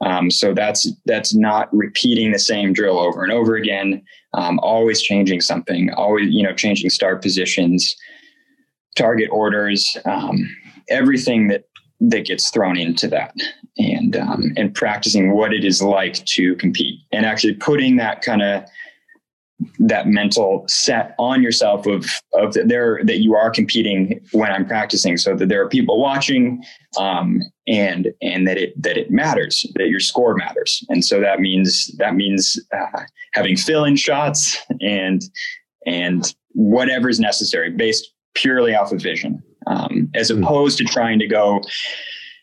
Um, 0.00 0.30
so 0.30 0.54
that's 0.54 0.88
that's 1.06 1.34
not 1.34 1.74
repeating 1.74 2.30
the 2.30 2.38
same 2.38 2.72
drill 2.72 2.98
over 2.98 3.24
and 3.24 3.32
over 3.32 3.56
again. 3.56 4.02
Um, 4.34 4.60
always 4.60 5.02
changing 5.02 5.40
something. 5.40 5.90
Always 5.94 6.28
you 6.30 6.42
know 6.42 6.54
changing 6.54 6.90
start 6.90 7.20
positions, 7.20 7.96
target 8.94 9.28
orders, 9.32 9.96
um, 10.04 10.48
everything 10.88 11.48
that 11.48 11.64
that 12.00 12.26
gets 12.26 12.50
thrown 12.50 12.78
into 12.78 13.08
that 13.08 13.34
and 13.78 14.16
um, 14.16 14.52
and 14.56 14.74
practicing 14.74 15.32
what 15.32 15.52
it 15.52 15.64
is 15.64 15.82
like 15.82 16.24
to 16.24 16.54
compete 16.56 17.00
and 17.12 17.26
actually 17.26 17.54
putting 17.54 17.96
that 17.96 18.22
kind 18.22 18.42
of 18.42 18.64
that 19.78 20.06
mental 20.06 20.64
set 20.68 21.14
on 21.18 21.42
yourself 21.42 21.86
of 21.86 22.06
of 22.34 22.52
that 22.54 22.68
there 22.68 23.00
that 23.04 23.18
you 23.18 23.34
are 23.34 23.50
competing 23.50 24.20
when 24.32 24.50
I'm 24.50 24.66
practicing 24.66 25.16
so 25.16 25.34
that 25.34 25.48
there 25.48 25.62
are 25.62 25.68
people 25.68 26.00
watching 26.00 26.62
um, 26.98 27.42
and 27.66 28.08
and 28.20 28.46
that 28.46 28.58
it 28.58 28.82
that 28.82 28.96
it 28.96 29.10
matters 29.10 29.64
that 29.76 29.88
your 29.88 30.00
score 30.00 30.34
matters 30.34 30.84
and 30.88 31.04
so 31.04 31.20
that 31.20 31.40
means 31.40 31.90
that 31.98 32.14
means 32.14 32.60
uh, 32.72 33.00
having 33.32 33.56
fill 33.56 33.84
in 33.84 33.96
shots 33.96 34.58
and 34.80 35.22
and 35.86 36.34
whatever 36.52 37.08
is 37.08 37.20
necessary 37.20 37.70
based 37.70 38.12
purely 38.34 38.74
off 38.74 38.92
of 38.92 39.00
vision 39.00 39.42
um, 39.66 40.10
as 40.14 40.30
hmm. 40.30 40.42
opposed 40.42 40.76
to 40.78 40.84
trying 40.84 41.18
to 41.18 41.26
go 41.26 41.62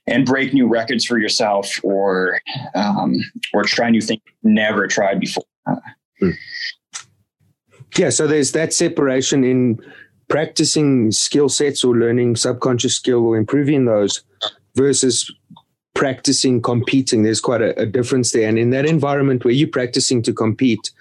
and 0.08 0.26
break 0.26 0.54
new 0.54 0.68
records 0.68 1.06
for 1.06 1.18
yourself 1.18 1.80
or 1.84 2.39
um, 2.76 3.16
or 3.54 3.64
try 3.64 3.89
new 3.89 4.01
things 4.01 4.22
never 4.43 4.88
tried 4.88 5.20
before. 5.20 5.45
Hmm. 6.20 6.32
Yeah, 7.97 8.10
so 8.10 8.28
there's 8.28 8.54
that 8.54 8.74
separation 8.74 9.43
in 9.43 9.80
practicing 10.28 11.12
skill 11.12 11.47
sets 11.47 11.84
or 11.84 11.95
learning 11.95 12.36
subconscious 12.36 12.95
skill 12.95 13.26
or 13.26 13.38
improving 13.38 13.86
those 13.86 14.24
versus 14.76 15.32
practicing 15.93 16.62
competing. 16.62 17.24
There's 17.24 17.41
quite 17.41 17.62
a, 17.62 17.80
a 17.80 17.86
difference 17.86 18.32
there. 18.32 18.49
And 18.49 18.58
in 18.58 18.72
that 18.72 18.86
environment 18.86 19.45
where 19.45 19.54
you're 19.54 19.68
practicing 19.68 20.24
to 20.24 20.34
compete, 20.34 20.91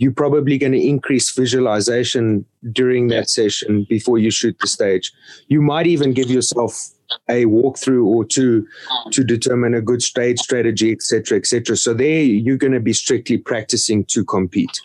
you're 0.00 0.12
probably 0.12 0.56
going 0.56 0.72
to 0.72 0.82
increase 0.82 1.30
visualization 1.30 2.46
during 2.72 3.08
that 3.08 3.28
session 3.28 3.86
before 3.88 4.16
you 4.16 4.30
shoot 4.30 4.56
the 4.58 4.66
stage. 4.66 5.12
You 5.48 5.60
might 5.60 5.86
even 5.86 6.14
give 6.14 6.30
yourself 6.30 6.88
a 7.28 7.44
walkthrough 7.44 8.06
or 8.06 8.24
two 8.24 8.66
to 9.10 9.22
determine 9.22 9.74
a 9.74 9.82
good 9.82 10.02
stage 10.02 10.38
strategy, 10.38 10.90
etc., 10.90 11.36
etc. 11.36 11.76
So 11.76 11.92
there, 11.92 12.22
you're 12.22 12.56
going 12.56 12.72
to 12.72 12.80
be 12.80 12.94
strictly 12.94 13.36
practicing 13.36 14.06
to 14.06 14.24
compete. 14.24 14.80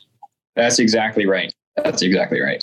That's 0.57 0.79
exactly 0.79 1.25
right. 1.25 1.53
That's 1.77 2.01
exactly 2.01 2.41
right. 2.41 2.61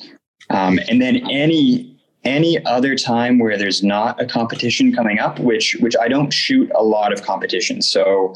Um, 0.50 0.78
and 0.88 1.00
then 1.00 1.16
any 1.30 1.88
any 2.24 2.62
other 2.66 2.96
time 2.96 3.38
where 3.38 3.56
there's 3.56 3.82
not 3.82 4.20
a 4.20 4.26
competition 4.26 4.94
coming 4.94 5.18
up, 5.18 5.38
which 5.38 5.76
which 5.80 5.96
I 5.98 6.08
don't 6.08 6.32
shoot 6.32 6.70
a 6.74 6.82
lot 6.82 7.14
of 7.14 7.22
competitions. 7.22 7.90
So 7.90 8.34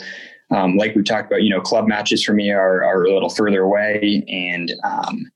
um, 0.51 0.77
like 0.77 0.95
we 0.95 1.03
talked 1.03 1.27
about, 1.27 1.43
you 1.43 1.51
know, 1.51 1.61
club 1.61 1.89
matches 1.89 2.23
for 2.23 2.33
me 2.33 2.51
are, 2.51 2.85
are 2.85 3.05
a 3.05 3.13
little 3.13 3.31
further 3.31 3.63
away. 3.63 4.25
And 4.29 4.73
um, 4.85 5.31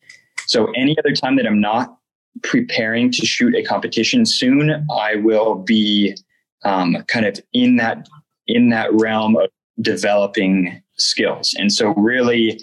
so 0.46 0.70
any 0.76 0.96
other 0.98 1.12
time 1.12 1.36
that 1.36 1.46
I'm 1.46 1.60
not 1.60 1.96
preparing 2.42 3.10
to 3.12 3.26
shoot 3.26 3.54
a 3.54 3.62
competition 3.62 4.24
soon, 4.24 4.86
I 4.90 5.16
will 5.16 5.56
be 5.56 6.16
um, 6.64 6.96
kind 7.08 7.26
of 7.26 7.40
in 7.52 7.76
that 7.76 8.08
in 8.46 8.70
that 8.70 8.92
realm 8.92 9.36
of 9.36 9.48
developing 9.80 10.82
skills. 10.96 11.54
And 11.58 11.72
so 11.72 11.94
really 11.94 12.60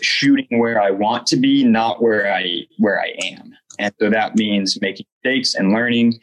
shooting 0.00 0.58
where 0.58 0.80
I 0.80 0.90
want 0.90 1.26
to 1.28 1.36
be, 1.36 1.64
not 1.64 2.02
where 2.02 2.32
I 2.32 2.62
where 2.78 3.00
I 3.00 3.14
am. 3.22 3.52
And 3.78 3.94
so 4.00 4.10
that 4.10 4.36
means 4.36 4.80
making 4.80 5.06
mistakes 5.24 5.54
and 5.54 5.72
learning. 5.72 6.14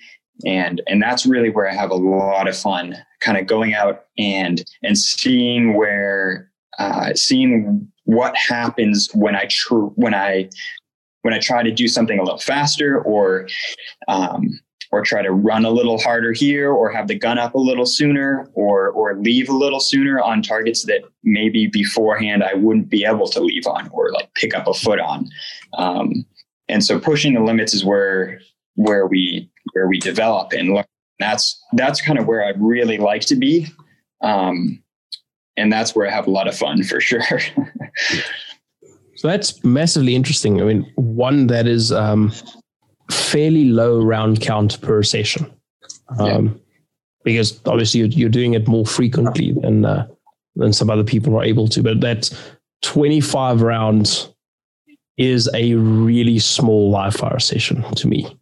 And, 0.45 0.81
and 0.87 1.01
that's 1.01 1.25
really 1.25 1.49
where 1.49 1.69
I 1.69 1.73
have 1.73 1.91
a 1.91 1.95
lot 1.95 2.47
of 2.47 2.57
fun 2.57 2.95
kind 3.19 3.37
of 3.37 3.47
going 3.47 3.73
out 3.73 4.05
and, 4.17 4.63
and 4.83 4.97
seeing 4.97 5.75
where, 5.75 6.49
uh, 6.77 7.13
seeing 7.13 7.87
what 8.05 8.35
happens 8.35 9.09
when 9.13 9.35
I, 9.35 9.45
tr- 9.49 9.91
when 9.95 10.13
I, 10.13 10.49
when 11.23 11.33
I 11.33 11.39
try 11.39 11.63
to 11.63 11.71
do 11.71 11.87
something 11.87 12.17
a 12.17 12.23
little 12.23 12.39
faster 12.39 13.01
or, 13.01 13.47
um, 14.07 14.59
or 14.91 15.03
try 15.03 15.21
to 15.21 15.31
run 15.31 15.65
a 15.65 15.69
little 15.69 15.99
harder 15.99 16.33
here 16.33 16.71
or 16.71 16.91
have 16.91 17.07
the 17.07 17.17
gun 17.17 17.37
up 17.37 17.53
a 17.53 17.59
little 17.59 17.85
sooner 17.85 18.49
or 18.53 18.89
or 18.89 19.17
leave 19.19 19.49
a 19.49 19.53
little 19.53 19.79
sooner 19.79 20.19
on 20.19 20.41
targets 20.41 20.85
that 20.85 21.01
maybe 21.23 21.67
beforehand 21.67 22.43
I 22.43 22.55
wouldn't 22.55 22.89
be 22.89 23.05
able 23.05 23.27
to 23.27 23.39
leave 23.39 23.67
on 23.67 23.89
or 23.89 24.11
like 24.11 24.33
pick 24.33 24.55
up 24.55 24.67
a 24.67 24.73
foot 24.73 24.99
on. 24.99 25.29
Um, 25.77 26.25
and 26.67 26.83
so 26.83 26.99
pushing 26.99 27.33
the 27.33 27.41
limits 27.41 27.73
is 27.73 27.85
where 27.85 28.39
where 28.79 29.07
we 29.07 29.51
where 29.73 29.87
we 29.87 29.99
develop 29.99 30.53
and 30.53 30.73
learn. 30.73 30.85
That's 31.19 31.61
that's 31.73 32.01
kind 32.01 32.17
of 32.17 32.25
where 32.25 32.45
I'd 32.45 32.61
really 32.61 32.97
like 32.97 33.21
to 33.23 33.35
be, 33.35 33.67
um, 34.21 34.81
and 35.57 35.71
that's 35.71 35.93
where 35.93 36.07
I 36.07 36.11
have 36.11 36.27
a 36.27 36.31
lot 36.31 36.47
of 36.47 36.57
fun 36.57 36.83
for 36.83 37.01
sure. 37.01 37.21
so 39.15 39.27
that's 39.27 39.61
massively 39.65 40.15
interesting. 40.15 40.61
I 40.61 40.63
mean, 40.63 40.89
one 40.95 41.47
that 41.47 41.67
is 41.67 41.91
um, 41.91 42.31
fairly 43.11 43.65
low 43.65 44.01
round 44.01 44.39
count 44.39 44.81
per 44.81 45.03
session, 45.03 45.51
um, 46.17 46.47
yeah. 46.47 46.53
because 47.25 47.59
obviously 47.65 47.99
you're, 47.99 48.09
you're, 48.09 48.29
doing 48.29 48.53
it 48.53 48.65
more 48.65 48.85
frequently 48.85 49.51
than 49.51 49.83
uh, 49.83 50.07
than 50.55 50.71
some 50.71 50.89
other 50.89 51.03
people 51.03 51.37
are 51.37 51.43
able 51.43 51.67
to. 51.67 51.83
But 51.83 51.99
that 51.99 52.29
25 52.83 53.61
rounds 53.61 54.29
is 55.17 55.49
a 55.53 55.73
really 55.73 56.39
small 56.39 56.89
live 56.89 57.13
fire 57.13 57.39
session 57.39 57.83
to 57.95 58.07
me. 58.07 58.38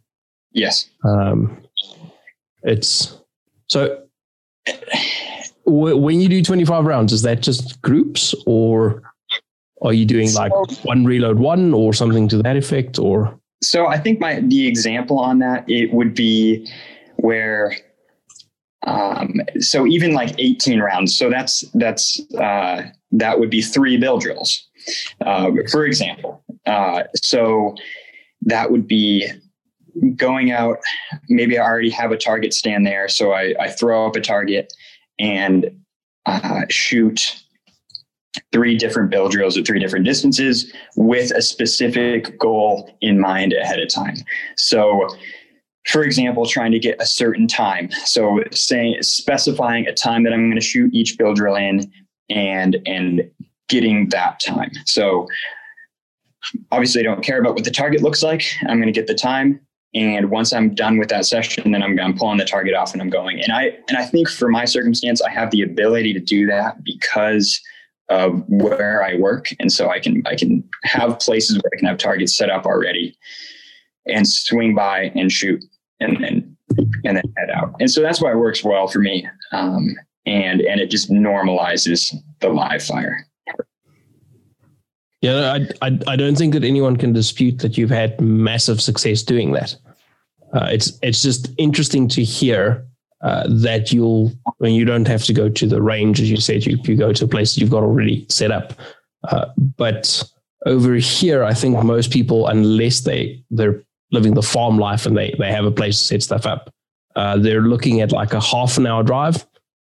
Yes. 0.57 0.89
Um, 1.03 1.55
it's 2.63 3.15
so 3.67 4.03
when 5.65 6.19
you 6.19 6.27
do 6.27 6.41
25 6.41 6.85
rounds, 6.85 7.13
is 7.13 7.21
that 7.21 7.41
just 7.41 7.79
groups 7.83 8.33
or 8.47 9.03
are 9.83 9.93
you 9.93 10.05
doing 10.05 10.33
like 10.33 10.51
one 10.83 11.05
reload 11.05 11.37
one 11.37 11.75
or 11.75 11.93
something 11.93 12.27
to 12.29 12.41
that 12.41 12.57
effect 12.57 12.97
or? 12.97 13.39
So 13.61 13.85
I 13.85 13.99
think 13.99 14.19
my, 14.19 14.39
the 14.39 14.67
example 14.67 15.19
on 15.19 15.39
that, 15.39 15.63
it 15.69 15.93
would 15.93 16.15
be 16.15 16.67
where, 17.17 17.75
um, 18.87 19.33
so 19.59 19.85
even 19.85 20.13
like 20.13 20.33
18 20.39 20.79
rounds. 20.79 21.15
So 21.15 21.29
that's, 21.29 21.61
that's, 21.75 22.19
uh, 22.35 22.83
that 23.11 23.39
would 23.39 23.51
be 23.51 23.61
three 23.61 23.97
bill 23.97 24.17
drills. 24.17 24.67
Uh, 25.21 25.51
for 25.69 25.85
example, 25.85 26.43
uh, 26.65 27.03
so 27.15 27.75
that 28.41 28.71
would 28.71 28.87
be 28.87 29.27
going 30.15 30.51
out. 30.51 30.79
Maybe 31.29 31.57
I 31.57 31.63
already 31.63 31.89
have 31.91 32.11
a 32.11 32.17
target 32.17 32.53
stand 32.53 32.85
there, 32.85 33.07
so 33.07 33.33
I, 33.33 33.53
I 33.59 33.69
throw 33.69 34.07
up 34.07 34.15
a 34.15 34.21
target 34.21 34.73
and 35.19 35.69
uh, 36.25 36.61
shoot 36.69 37.43
three 38.51 38.77
different 38.77 39.09
bill 39.09 39.29
drills 39.29 39.57
at 39.57 39.65
three 39.65 39.79
different 39.79 40.05
distances 40.05 40.71
with 40.95 41.31
a 41.31 41.41
specific 41.41 42.37
goal 42.39 42.95
in 43.01 43.19
mind 43.19 43.53
ahead 43.53 43.79
of 43.79 43.89
time. 43.89 44.15
So 44.55 45.07
for 45.87 46.03
example, 46.03 46.45
trying 46.45 46.73
to 46.73 46.79
get 46.79 47.01
a 47.01 47.05
certain 47.05 47.47
time. 47.47 47.89
So 48.05 48.43
saying 48.51 49.01
specifying 49.01 49.87
a 49.87 49.93
time 49.93 50.23
that 50.23 50.33
I'm 50.33 50.47
going 50.47 50.59
to 50.59 50.61
shoot 50.61 50.93
each 50.93 51.17
bill 51.17 51.33
drill 51.33 51.55
in 51.55 51.91
and 52.29 52.77
and 52.85 53.29
getting 53.69 54.09
that 54.09 54.39
time. 54.45 54.71
So 54.85 55.27
obviously 56.71 57.01
I 57.01 57.03
don't 57.03 57.23
care 57.23 57.39
about 57.39 57.55
what 57.55 57.63
the 57.63 57.71
target 57.71 58.01
looks 58.01 58.21
like. 58.21 58.43
I'm 58.67 58.77
going 58.77 58.91
to 58.93 58.97
get 58.97 59.07
the 59.07 59.15
time. 59.15 59.59
And 59.93 60.29
once 60.29 60.53
I'm 60.53 60.75
done 60.75 60.97
with 60.97 61.09
that 61.09 61.25
session, 61.25 61.71
then 61.71 61.81
I'm, 61.81 61.99
I'm 61.99 62.17
pulling 62.17 62.37
the 62.37 62.45
target 62.45 62.75
off 62.75 62.93
and 62.93 63.01
I'm 63.01 63.09
going. 63.09 63.41
And 63.41 63.51
I, 63.51 63.77
and 63.87 63.97
I 63.97 64.05
think 64.05 64.29
for 64.29 64.49
my 64.49 64.65
circumstance, 64.65 65.21
I 65.21 65.29
have 65.29 65.49
the 65.51 65.61
ability 65.61 66.13
to 66.13 66.19
do 66.19 66.45
that 66.47 66.83
because 66.83 67.59
of 68.09 68.43
where 68.47 69.03
I 69.03 69.15
work. 69.15 69.47
And 69.59 69.71
so 69.71 69.89
I 69.89 69.99
can, 69.99 70.23
I 70.25 70.35
can 70.35 70.63
have 70.83 71.19
places 71.19 71.57
where 71.57 71.71
I 71.73 71.77
can 71.77 71.87
have 71.87 71.97
targets 71.97 72.35
set 72.35 72.49
up 72.49 72.65
already 72.65 73.17
and 74.05 74.27
swing 74.27 74.75
by 74.75 75.11
and 75.15 75.31
shoot 75.31 75.63
and 75.99 76.23
then, 76.23 76.57
and 77.03 77.17
then 77.17 77.23
head 77.37 77.49
out. 77.49 77.73
And 77.79 77.89
so 77.89 78.01
that's 78.01 78.21
why 78.21 78.31
it 78.31 78.37
works 78.37 78.63
well 78.63 78.87
for 78.87 78.99
me. 78.99 79.27
Um, 79.51 79.95
and, 80.25 80.61
and 80.61 80.79
it 80.79 80.91
just 80.91 81.09
normalizes 81.09 82.13
the 82.41 82.49
live 82.49 82.83
fire. 82.83 83.25
Yeah, 85.21 85.53
I, 85.53 85.87
I, 85.87 85.99
I 86.07 86.15
don't 86.15 86.37
think 86.37 86.53
that 86.53 86.63
anyone 86.63 86.95
can 86.95 87.11
dispute 87.11 87.59
that 87.59 87.77
you've 87.77 87.89
had 87.89 88.19
massive 88.21 88.81
success 88.81 89.23
doing 89.23 89.51
that. 89.53 89.75
Uh, 90.53 90.67
it's 90.71 90.97
it's 91.01 91.21
just 91.21 91.49
interesting 91.57 92.07
to 92.07 92.23
hear 92.23 92.85
uh, 93.21 93.45
that 93.49 93.91
you'll 93.91 94.31
when 94.59 94.73
you 94.73 94.85
don't 94.85 95.07
have 95.07 95.23
to 95.23 95.33
go 95.33 95.49
to 95.49 95.67
the 95.67 95.81
range 95.81 96.21
as 96.21 96.29
you 96.29 96.37
said 96.37 96.65
you 96.65 96.77
you 96.83 96.95
go 96.95 97.11
to 97.11 97.25
a 97.25 97.27
place 97.27 97.57
you've 97.57 97.71
got 97.71 97.83
already 97.83 98.25
set 98.29 98.51
up. 98.51 98.73
Uh, 99.27 99.47
but 99.75 100.23
over 100.65 100.95
here, 100.95 101.43
I 101.43 101.53
think 101.53 101.81
most 101.83 102.11
people, 102.11 102.47
unless 102.47 103.01
they 103.01 103.43
they're 103.49 103.83
living 104.11 104.33
the 104.33 104.41
farm 104.41 104.77
life 104.77 105.05
and 105.05 105.17
they 105.17 105.35
they 105.39 105.51
have 105.51 105.65
a 105.65 105.71
place 105.71 105.99
to 105.99 106.05
set 106.05 106.23
stuff 106.23 106.45
up, 106.45 106.73
uh, 107.15 107.37
they're 107.37 107.61
looking 107.61 108.01
at 108.01 108.11
like 108.11 108.33
a 108.33 108.41
half 108.41 108.77
an 108.77 108.87
hour 108.87 109.03
drive 109.03 109.45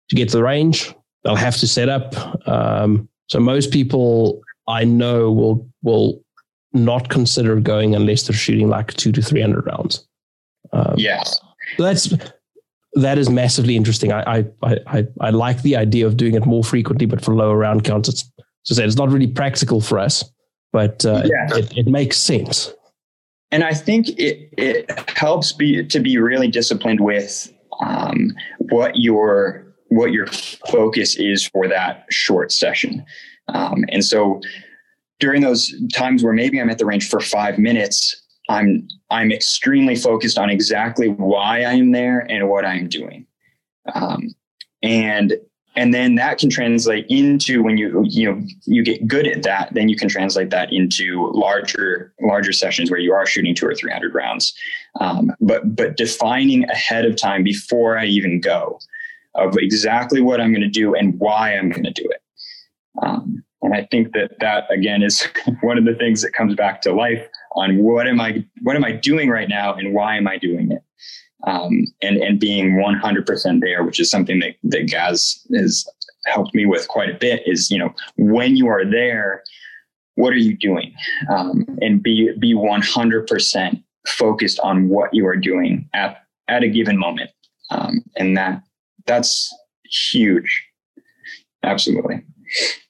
to 0.09 0.15
get 0.15 0.29
to 0.29 0.37
the 0.37 0.43
range. 0.43 0.93
They'll 1.23 1.35
have 1.35 1.57
to 1.57 1.67
set 1.67 1.89
up. 1.89 2.15
Um, 2.47 3.09
so 3.27 3.39
most 3.39 3.71
people 3.71 4.41
I 4.67 4.83
know 4.83 5.31
will 5.31 5.69
will 5.81 6.21
not 6.73 7.09
consider 7.09 7.59
going 7.59 7.95
unless 7.95 8.23
they're 8.23 8.35
shooting 8.35 8.69
like 8.69 8.93
two 8.93 9.11
to 9.11 9.21
three 9.21 9.41
hundred 9.41 9.65
rounds. 9.65 10.05
Um, 10.73 10.95
yes, 10.97 11.39
so 11.77 11.83
that's 11.83 12.13
that 12.93 13.17
is 13.17 13.29
massively 13.29 13.75
interesting. 13.75 14.11
I, 14.11 14.45
I 14.61 14.77
I 14.87 15.07
I 15.21 15.29
like 15.29 15.61
the 15.61 15.75
idea 15.75 16.05
of 16.05 16.17
doing 16.17 16.35
it 16.35 16.45
more 16.45 16.63
frequently, 16.63 17.05
but 17.05 17.23
for 17.23 17.35
lower 17.35 17.57
round 17.57 17.83
counts. 17.83 18.09
It's 18.09 18.31
to 18.65 18.75
say 18.75 18.85
it's 18.85 18.97
not 18.97 19.09
really 19.09 19.27
practical 19.27 19.81
for 19.81 19.97
us, 19.97 20.29
but 20.73 21.05
uh, 21.05 21.23
yeah. 21.25 21.57
it, 21.57 21.77
it 21.77 21.87
makes 21.87 22.17
sense. 22.17 22.73
And 23.51 23.63
I 23.63 23.73
think 23.73 24.09
it 24.09 24.49
it 24.57 25.09
helps 25.09 25.53
be 25.53 25.85
to 25.85 25.99
be 25.99 26.17
really 26.17 26.49
disciplined 26.49 26.99
with 26.99 27.51
um, 27.79 28.35
what 28.59 28.97
your 28.97 29.65
what 29.89 30.11
your 30.11 30.27
focus 30.69 31.15
is 31.15 31.47
for 31.47 31.67
that 31.67 32.05
short 32.09 32.51
session. 32.51 33.05
Um, 33.49 33.85
and 33.89 34.03
so 34.03 34.41
during 35.19 35.41
those 35.41 35.73
times 35.93 36.23
where 36.23 36.33
maybe 36.33 36.59
I'm 36.59 36.69
at 36.69 36.77
the 36.77 36.85
range 36.85 37.09
for 37.09 37.19
five 37.19 37.57
minutes, 37.57 38.15
I'm 38.49 38.87
I'm 39.09 39.31
extremely 39.31 39.95
focused 39.95 40.37
on 40.37 40.49
exactly 40.49 41.09
why 41.09 41.63
I'm 41.63 41.91
there 41.91 42.19
and 42.29 42.49
what 42.49 42.65
I'm 42.65 42.87
doing, 42.87 43.25
um, 43.93 44.33
and 44.83 45.33
and 45.75 45.93
then 45.93 46.15
that 46.15 46.39
can 46.39 46.49
translate 46.49 47.05
into 47.09 47.61
when 47.61 47.77
you 47.77 48.03
you 48.05 48.31
know 48.31 48.41
you 48.65 48.83
get 48.83 49.07
good 49.07 49.27
at 49.27 49.43
that, 49.43 49.73
then 49.73 49.89
you 49.89 49.95
can 49.95 50.09
translate 50.09 50.49
that 50.49 50.71
into 50.71 51.29
larger 51.33 52.13
larger 52.21 52.53
sessions 52.53 52.89
where 52.89 52.99
you 52.99 53.13
are 53.13 53.25
shooting 53.25 53.53
two 53.53 53.67
or 53.67 53.75
three 53.75 53.91
hundred 53.91 54.13
rounds. 54.13 54.53
Um, 54.99 55.31
but 55.39 55.75
but 55.75 55.97
defining 55.97 56.69
ahead 56.69 57.05
of 57.05 57.15
time 57.15 57.43
before 57.43 57.97
I 57.97 58.05
even 58.05 58.39
go 58.39 58.79
of 59.35 59.55
exactly 59.57 60.21
what 60.21 60.41
I'm 60.41 60.51
going 60.51 60.61
to 60.61 60.67
do 60.67 60.95
and 60.95 61.19
why 61.19 61.55
I'm 61.55 61.69
going 61.69 61.83
to 61.83 61.91
do 61.91 62.07
it. 62.09 62.21
Um, 63.01 63.43
and 63.61 63.73
I 63.73 63.87
think 63.89 64.13
that 64.13 64.31
that 64.39 64.65
again 64.71 65.03
is 65.03 65.27
one 65.61 65.77
of 65.77 65.85
the 65.85 65.95
things 65.95 66.21
that 66.21 66.33
comes 66.33 66.55
back 66.55 66.81
to 66.81 66.93
life 66.93 67.27
on 67.53 67.77
what 67.77 68.07
am 68.07 68.21
I 68.21 68.45
what 68.61 68.75
am 68.75 68.83
I 68.83 68.91
doing 68.91 69.29
right 69.29 69.49
now 69.49 69.73
and 69.73 69.93
why 69.93 70.17
am 70.17 70.27
I 70.27 70.37
doing 70.37 70.71
it? 70.71 70.83
um, 71.45 71.85
and 72.01 72.17
and 72.17 72.39
being 72.39 72.73
100% 72.73 73.61
there, 73.61 73.83
which 73.83 73.99
is 73.99 74.09
something 74.09 74.39
that 74.39 74.55
that 74.63 74.87
Gaz 74.89 75.45
has 75.55 75.85
helped 76.25 76.55
me 76.55 76.65
with 76.65 76.87
quite 76.87 77.09
a 77.09 77.17
bit. 77.17 77.41
Is 77.45 77.69
you 77.69 77.77
know 77.77 77.93
when 78.17 78.55
you 78.55 78.67
are 78.67 78.85
there, 78.85 79.43
what 80.15 80.33
are 80.33 80.37
you 80.37 80.57
doing, 80.57 80.93
um, 81.29 81.65
and 81.81 82.01
be 82.01 82.31
be 82.39 82.53
100% 82.53 83.83
focused 84.07 84.59
on 84.59 84.89
what 84.89 85.13
you 85.13 85.27
are 85.27 85.35
doing 85.35 85.87
at 85.93 86.23
at 86.47 86.63
a 86.63 86.69
given 86.69 86.97
moment, 86.97 87.29
um, 87.69 88.03
and 88.15 88.35
that 88.37 88.61
that's 89.05 89.53
huge. 90.11 90.63
Absolutely. 91.63 92.23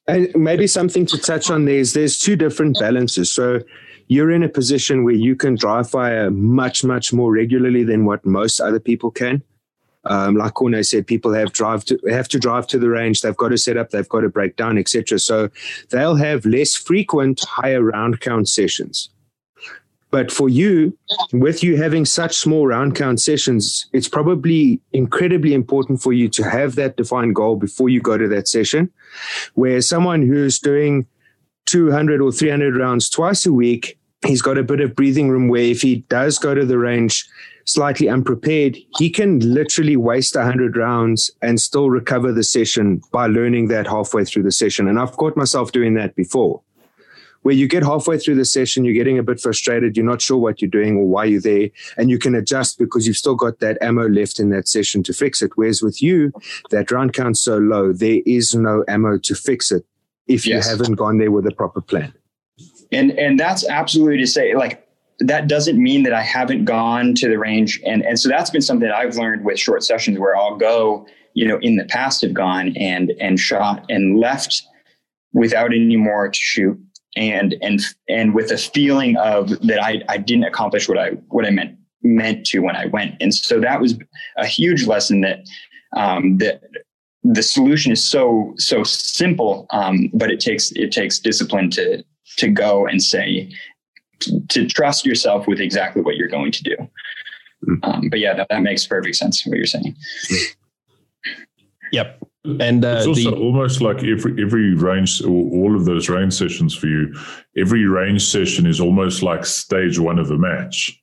And 0.07 0.29
maybe 0.35 0.67
something 0.67 1.05
to 1.07 1.17
touch 1.17 1.49
on 1.49 1.65
there 1.65 1.75
is 1.75 1.93
there's 1.93 2.17
two 2.17 2.35
different 2.35 2.79
balances. 2.79 3.33
So 3.33 3.59
you're 4.07 4.31
in 4.31 4.43
a 4.43 4.49
position 4.49 5.03
where 5.03 5.13
you 5.13 5.35
can 5.35 5.55
dry 5.55 5.83
fire 5.83 6.31
much, 6.31 6.83
much 6.83 7.11
more 7.11 7.31
regularly 7.31 7.83
than 7.83 8.05
what 8.05 8.25
most 8.25 8.59
other 8.61 8.79
people 8.79 9.11
can. 9.11 9.43
Um, 10.05 10.35
like 10.35 10.53
Corne 10.53 10.81
said, 10.83 11.05
people 11.05 11.33
have 11.33 11.51
drive 11.51 11.83
to 11.85 11.99
have 12.09 12.29
to 12.29 12.39
drive 12.39 12.67
to 12.67 12.79
the 12.79 12.89
range. 12.89 13.21
They've 13.21 13.35
got 13.35 13.49
to 13.49 13.57
set 13.57 13.75
up. 13.75 13.89
They've 13.89 14.07
got 14.07 14.21
to 14.21 14.29
break 14.29 14.55
down, 14.55 14.77
etc. 14.77 15.19
So 15.19 15.49
they'll 15.89 16.15
have 16.15 16.45
less 16.45 16.75
frequent, 16.75 17.43
higher 17.43 17.83
round 17.83 18.21
count 18.21 18.47
sessions. 18.47 19.09
But 20.09 20.31
for 20.31 20.47
you, 20.47 20.97
with 21.33 21.63
you 21.63 21.77
having 21.77 22.05
such 22.05 22.37
small 22.37 22.65
round 22.67 22.95
count 22.95 23.19
sessions, 23.19 23.87
it's 23.91 24.07
probably 24.07 24.79
incredibly 24.93 25.53
important 25.53 26.01
for 26.01 26.13
you 26.13 26.29
to 26.29 26.43
have 26.43 26.75
that 26.75 26.97
defined 26.97 27.35
goal 27.35 27.57
before 27.57 27.89
you 27.89 28.01
go 28.01 28.17
to 28.17 28.27
that 28.29 28.47
session. 28.47 28.89
Where 29.55 29.81
someone 29.81 30.21
who's 30.21 30.59
doing 30.59 31.05
200 31.65 32.21
or 32.21 32.31
300 32.31 32.77
rounds 32.77 33.09
twice 33.09 33.45
a 33.45 33.51
week, 33.51 33.99
he's 34.25 34.41
got 34.41 34.57
a 34.57 34.63
bit 34.63 34.79
of 34.79 34.95
breathing 34.95 35.29
room 35.29 35.49
where 35.49 35.63
if 35.63 35.81
he 35.81 35.97
does 36.09 36.39
go 36.39 36.55
to 36.55 36.65
the 36.65 36.77
range 36.77 37.27
slightly 37.65 38.07
unprepared, 38.07 38.77
he 38.97 39.09
can 39.09 39.39
literally 39.39 39.97
waste 39.97 40.35
100 40.35 40.77
rounds 40.77 41.29
and 41.41 41.59
still 41.59 41.89
recover 41.89 42.31
the 42.31 42.43
session 42.43 43.01
by 43.11 43.27
learning 43.27 43.67
that 43.67 43.85
halfway 43.85 44.23
through 44.23 44.43
the 44.43 44.53
session. 44.53 44.87
And 44.87 44.97
I've 44.97 45.17
caught 45.17 45.35
myself 45.35 45.73
doing 45.73 45.95
that 45.95 46.15
before 46.15 46.61
where 47.47 47.55
you 47.55 47.65
get 47.65 47.81
halfway 47.81 48.17
through 48.17 48.35
the 48.35 48.43
session, 48.43 48.83
you're 48.83 48.93
getting 48.93 49.17
a 49.17 49.23
bit 49.23 49.39
frustrated, 49.39 49.95
you're 49.95 50.05
not 50.05 50.21
sure 50.21 50.35
what 50.35 50.61
you're 50.61 50.69
doing 50.69 50.97
or 50.97 51.07
why 51.07 51.23
you're 51.23 51.39
there, 51.39 51.69
and 51.95 52.09
you 52.09 52.19
can 52.19 52.35
adjust 52.35 52.77
because 52.77 53.07
you've 53.07 53.15
still 53.15 53.35
got 53.35 53.61
that 53.61 53.77
ammo 53.81 54.05
left 54.09 54.37
in 54.37 54.49
that 54.49 54.67
session 54.67 55.01
to 55.01 55.13
fix 55.13 55.41
it. 55.41 55.51
Whereas 55.55 55.81
with 55.81 56.01
you, 56.01 56.33
that 56.71 56.91
round 56.91 57.13
count's 57.13 57.39
so 57.41 57.57
low, 57.57 57.93
there 57.93 58.19
is 58.25 58.53
no 58.53 58.83
ammo 58.89 59.17
to 59.19 59.33
fix 59.33 59.71
it 59.71 59.85
if 60.27 60.45
yes. 60.45 60.65
you 60.65 60.71
haven't 60.71 60.95
gone 60.95 61.19
there 61.19 61.31
with 61.31 61.47
a 61.47 61.51
proper 61.53 61.79
plan. 61.79 62.13
And 62.91 63.11
and 63.11 63.39
that's 63.39 63.65
absolutely 63.69 64.17
to 64.17 64.27
say, 64.27 64.53
like 64.53 64.85
that 65.19 65.47
doesn't 65.47 65.81
mean 65.81 66.03
that 66.03 66.11
I 66.11 66.23
haven't 66.23 66.65
gone 66.65 67.15
to 67.15 67.29
the 67.29 67.39
range. 67.39 67.79
And 67.85 68.03
and 68.03 68.19
so 68.19 68.27
that's 68.27 68.49
been 68.49 68.61
something 68.61 68.89
that 68.89 68.93
I've 68.93 69.15
learned 69.15 69.45
with 69.45 69.57
short 69.57 69.85
sessions 69.85 70.19
where 70.19 70.35
I'll 70.35 70.57
go, 70.57 71.07
you 71.33 71.47
know, 71.47 71.59
in 71.61 71.77
the 71.77 71.85
past 71.85 72.23
have 72.23 72.33
gone 72.33 72.75
and 72.75 73.13
and 73.21 73.39
shot 73.39 73.85
and 73.87 74.19
left 74.19 74.63
without 75.31 75.73
any 75.73 75.95
more 75.95 76.27
to 76.27 76.39
shoot 76.39 76.77
and 77.17 77.55
and 77.61 77.81
and 78.07 78.33
with 78.33 78.51
a 78.51 78.57
feeling 78.57 79.17
of 79.17 79.49
that 79.67 79.83
I, 79.83 80.01
I 80.07 80.17
didn't 80.17 80.45
accomplish 80.45 80.87
what 80.87 80.97
I 80.97 81.11
what 81.29 81.45
I 81.45 81.49
meant 81.49 81.77
meant 82.03 82.45
to 82.47 82.59
when 82.59 82.75
I 82.75 82.85
went. 82.85 83.15
And 83.19 83.33
so 83.33 83.59
that 83.59 83.81
was 83.81 83.97
a 84.37 84.45
huge 84.45 84.87
lesson 84.87 85.21
that 85.21 85.45
um, 85.95 86.37
that 86.37 86.61
the 87.23 87.43
solution 87.43 87.91
is 87.91 88.03
so 88.03 88.53
so 88.57 88.83
simple, 88.83 89.67
um, 89.71 90.09
but 90.13 90.31
it 90.31 90.39
takes 90.39 90.71
it 90.71 90.91
takes 90.91 91.19
discipline 91.19 91.69
to 91.71 92.03
to 92.37 92.49
go 92.49 92.85
and 92.87 93.01
say 93.01 93.51
to 94.49 94.65
trust 94.67 95.05
yourself 95.05 95.47
with 95.47 95.59
exactly 95.59 96.01
what 96.01 96.15
you're 96.15 96.27
going 96.27 96.51
to 96.51 96.63
do. 96.63 96.75
Hmm. 97.65 97.75
Um, 97.83 98.09
but 98.09 98.19
yeah, 98.19 98.33
that, 98.33 98.47
that 98.49 98.61
makes 98.61 98.85
perfect 98.85 99.15
sense 99.15 99.45
what 99.45 99.57
you're 99.57 99.65
saying. 99.65 99.95
Yep. 101.91 102.26
And 102.59 102.85
uh, 102.85 102.97
it's 102.97 103.07
also 103.07 103.31
the, 103.31 103.37
almost 103.37 103.81
like 103.81 104.03
every 104.03 104.41
every 104.41 104.73
range, 104.73 105.21
all 105.23 105.75
of 105.75 105.85
those 105.85 106.09
range 106.09 106.33
sessions 106.33 106.75
for 106.75 106.87
you, 106.87 107.13
every 107.57 107.85
range 107.85 108.25
session 108.25 108.65
is 108.65 108.79
almost 108.79 109.21
like 109.21 109.45
stage 109.45 109.99
one 109.99 110.19
of 110.19 110.31
a 110.31 110.37
match. 110.37 110.99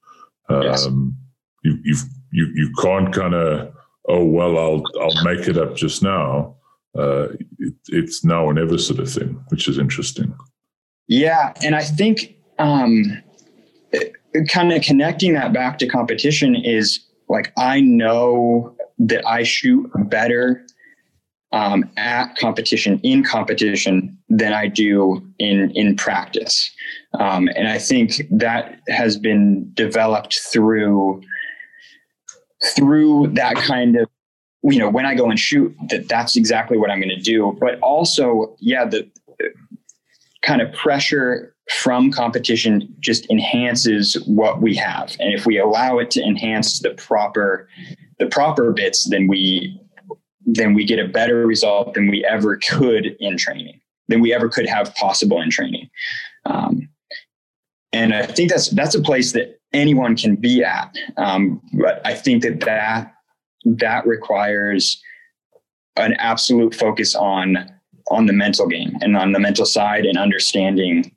Yes. 0.51 0.87
Um, 0.87 1.17
you 1.63 1.79
you 1.83 1.97
you 2.33 2.53
you 2.55 2.73
can't 2.81 3.13
kind 3.13 3.35
of 3.35 3.75
oh 4.09 4.25
well 4.25 4.59
I'll 4.59 4.83
I'll 5.01 5.25
make 5.25 5.49
it 5.49 5.59
up 5.59 5.77
just 5.77 6.03
now. 6.03 6.57
Uh, 6.97 7.29
it, 7.59 7.75
it's 7.89 8.25
now 8.25 8.45
or 8.45 8.55
never 8.55 8.79
sort 8.79 9.01
of 9.01 9.11
thing, 9.11 9.43
which 9.49 9.67
is 9.69 9.79
interesting. 9.79 10.35
Yeah, 11.09 11.53
and 11.63 11.75
I 11.75 11.83
think 11.83 12.37
um, 12.59 13.23
kind 14.49 14.73
of 14.73 14.83
connecting 14.83 15.35
that 15.35 15.53
back 15.53 15.79
to 15.79 15.87
competition 15.87 16.55
is 16.55 17.01
like 17.29 17.53
I 17.59 17.81
know 17.81 18.77
that 18.99 19.27
I 19.27 19.43
shoot 19.43 19.91
better 20.09 20.65
um, 21.55 21.89
at 21.97 22.35
competition 22.37 22.99
in 23.05 23.23
competition 23.23 24.19
than 24.29 24.53
I 24.53 24.67
do 24.67 25.25
in 25.39 25.71
in 25.71 25.95
practice, 25.95 26.71
um, 27.21 27.49
and 27.55 27.69
I 27.69 27.79
think 27.79 28.23
that 28.33 28.81
has 28.89 29.17
been 29.17 29.71
developed 29.75 30.41
through 30.53 31.23
through 32.75 33.29
that 33.35 33.55
kind 33.55 33.97
of 33.97 34.09
you 34.65 34.81
know 34.81 34.91
when 34.91 35.07
I 35.07 35.15
go 35.15 35.31
and 35.31 35.39
shoot 35.39 35.73
that 35.91 36.09
that's 36.09 36.37
exactly 36.37 36.77
what 36.77 36.91
I'm 36.91 36.99
going 36.99 37.17
to 37.17 37.23
do. 37.23 37.57
But 37.61 37.79
also, 37.81 38.57
yeah, 38.59 38.85
the 38.85 39.09
kind 40.43 40.61
of 40.61 40.73
pressure 40.73 41.55
from 41.71 42.11
competition 42.11 42.93
just 42.99 43.31
enhances 43.31 44.15
what 44.27 44.61
we 44.61 44.75
have, 44.75 45.17
and 45.21 45.33
if 45.33 45.47
we 45.47 45.59
allow 45.59 45.99
it 45.99 46.11
to 46.13 46.23
enhance 46.23 46.81
the 46.81 46.91
proper 46.91 47.69
the 48.19 48.27
proper 48.27 48.73
bits, 48.73 49.09
then 49.09 49.29
we 49.29 49.81
then 50.55 50.75
we 50.75 50.85
get 50.85 50.99
a 50.99 51.09
better 51.09 51.47
result 51.47 51.95
than 51.95 52.09
we 52.09 52.25
ever 52.25 52.59
could 52.59 53.17
in 53.21 53.37
training, 53.37 53.81
than 54.09 54.21
we 54.21 54.33
ever 54.33 54.49
could 54.49 54.67
have 54.67 54.95
possible 54.95 55.41
in 55.41 55.51
training. 55.51 55.89
Um, 56.47 56.89
and 57.93 58.15
I 58.15 58.27
think 58.27 58.51
that's 58.51 58.71
that's 58.71 58.95
a 58.95 59.01
place 59.01 59.33
that 59.33 59.61
anyone 59.73 60.17
can 60.17 60.37
be 60.37 60.65
at. 60.65 60.97
Um, 61.17 61.61
but 61.75 62.01
I 62.05 62.15
think 62.15 62.43
that 62.43 62.61
that 62.61 63.15
that 63.65 64.07
requires 64.07 65.01
an 65.97 66.15
absolute 66.15 66.75
focus 66.75 67.15
on 67.15 67.71
on 68.11 68.27
the 68.27 68.33
mental 68.33 68.67
game 68.67 68.97
and 69.01 69.17
on 69.17 69.33
the 69.33 69.39
mental 69.39 69.65
side 69.65 70.05
and 70.05 70.19
understanding 70.19 71.13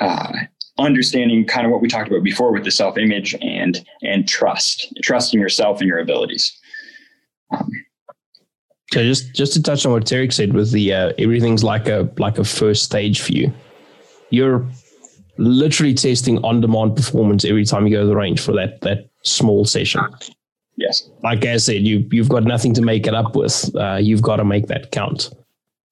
uh, 0.00 0.32
understanding 0.78 1.46
kind 1.46 1.64
of 1.64 1.72
what 1.72 1.80
we 1.80 1.88
talked 1.88 2.08
about 2.08 2.24
before 2.24 2.52
with 2.52 2.64
the 2.64 2.70
self 2.70 2.98
image 2.98 3.34
and 3.40 3.84
and 4.02 4.28
trust 4.28 4.92
trusting 5.02 5.40
yourself 5.40 5.80
and 5.80 5.88
your 5.88 5.98
abilities. 5.98 6.52
Um, 7.50 7.70
so 8.94 9.02
just 9.02 9.34
just 9.34 9.52
to 9.54 9.62
touch 9.62 9.84
on 9.84 9.90
what 9.90 10.04
Tarek 10.04 10.32
said 10.32 10.52
with 10.52 10.70
the 10.70 10.92
uh, 10.92 11.12
everything's 11.18 11.64
like 11.64 11.88
a 11.88 12.08
like 12.16 12.38
a 12.38 12.44
first 12.44 12.84
stage 12.84 13.20
for 13.20 13.32
you. 13.32 13.52
You're 14.30 14.64
literally 15.36 15.94
testing 15.94 16.38
on 16.44 16.60
demand 16.60 16.94
performance 16.94 17.44
every 17.44 17.64
time 17.64 17.88
you 17.88 17.92
go 17.92 18.02
to 18.02 18.06
the 18.06 18.14
range 18.14 18.40
for 18.40 18.52
that 18.52 18.82
that 18.82 19.10
small 19.24 19.64
session. 19.64 20.00
Yes. 20.76 21.10
Like 21.24 21.44
I 21.44 21.56
said, 21.56 21.82
you 21.82 22.08
you've 22.12 22.28
got 22.28 22.44
nothing 22.44 22.72
to 22.74 22.82
make 22.82 23.08
it 23.08 23.14
up 23.14 23.34
with. 23.34 23.74
Uh, 23.74 23.98
you've 24.00 24.22
got 24.22 24.36
to 24.36 24.44
make 24.44 24.68
that 24.68 24.92
count. 24.92 25.30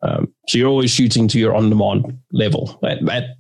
Um, 0.02 0.32
so 0.46 0.58
you're 0.58 0.68
always 0.68 0.92
shooting 0.92 1.26
to 1.28 1.40
your 1.40 1.56
on 1.56 1.70
demand 1.70 2.20
level. 2.30 2.78
That, 2.82 3.04
that 3.06 3.36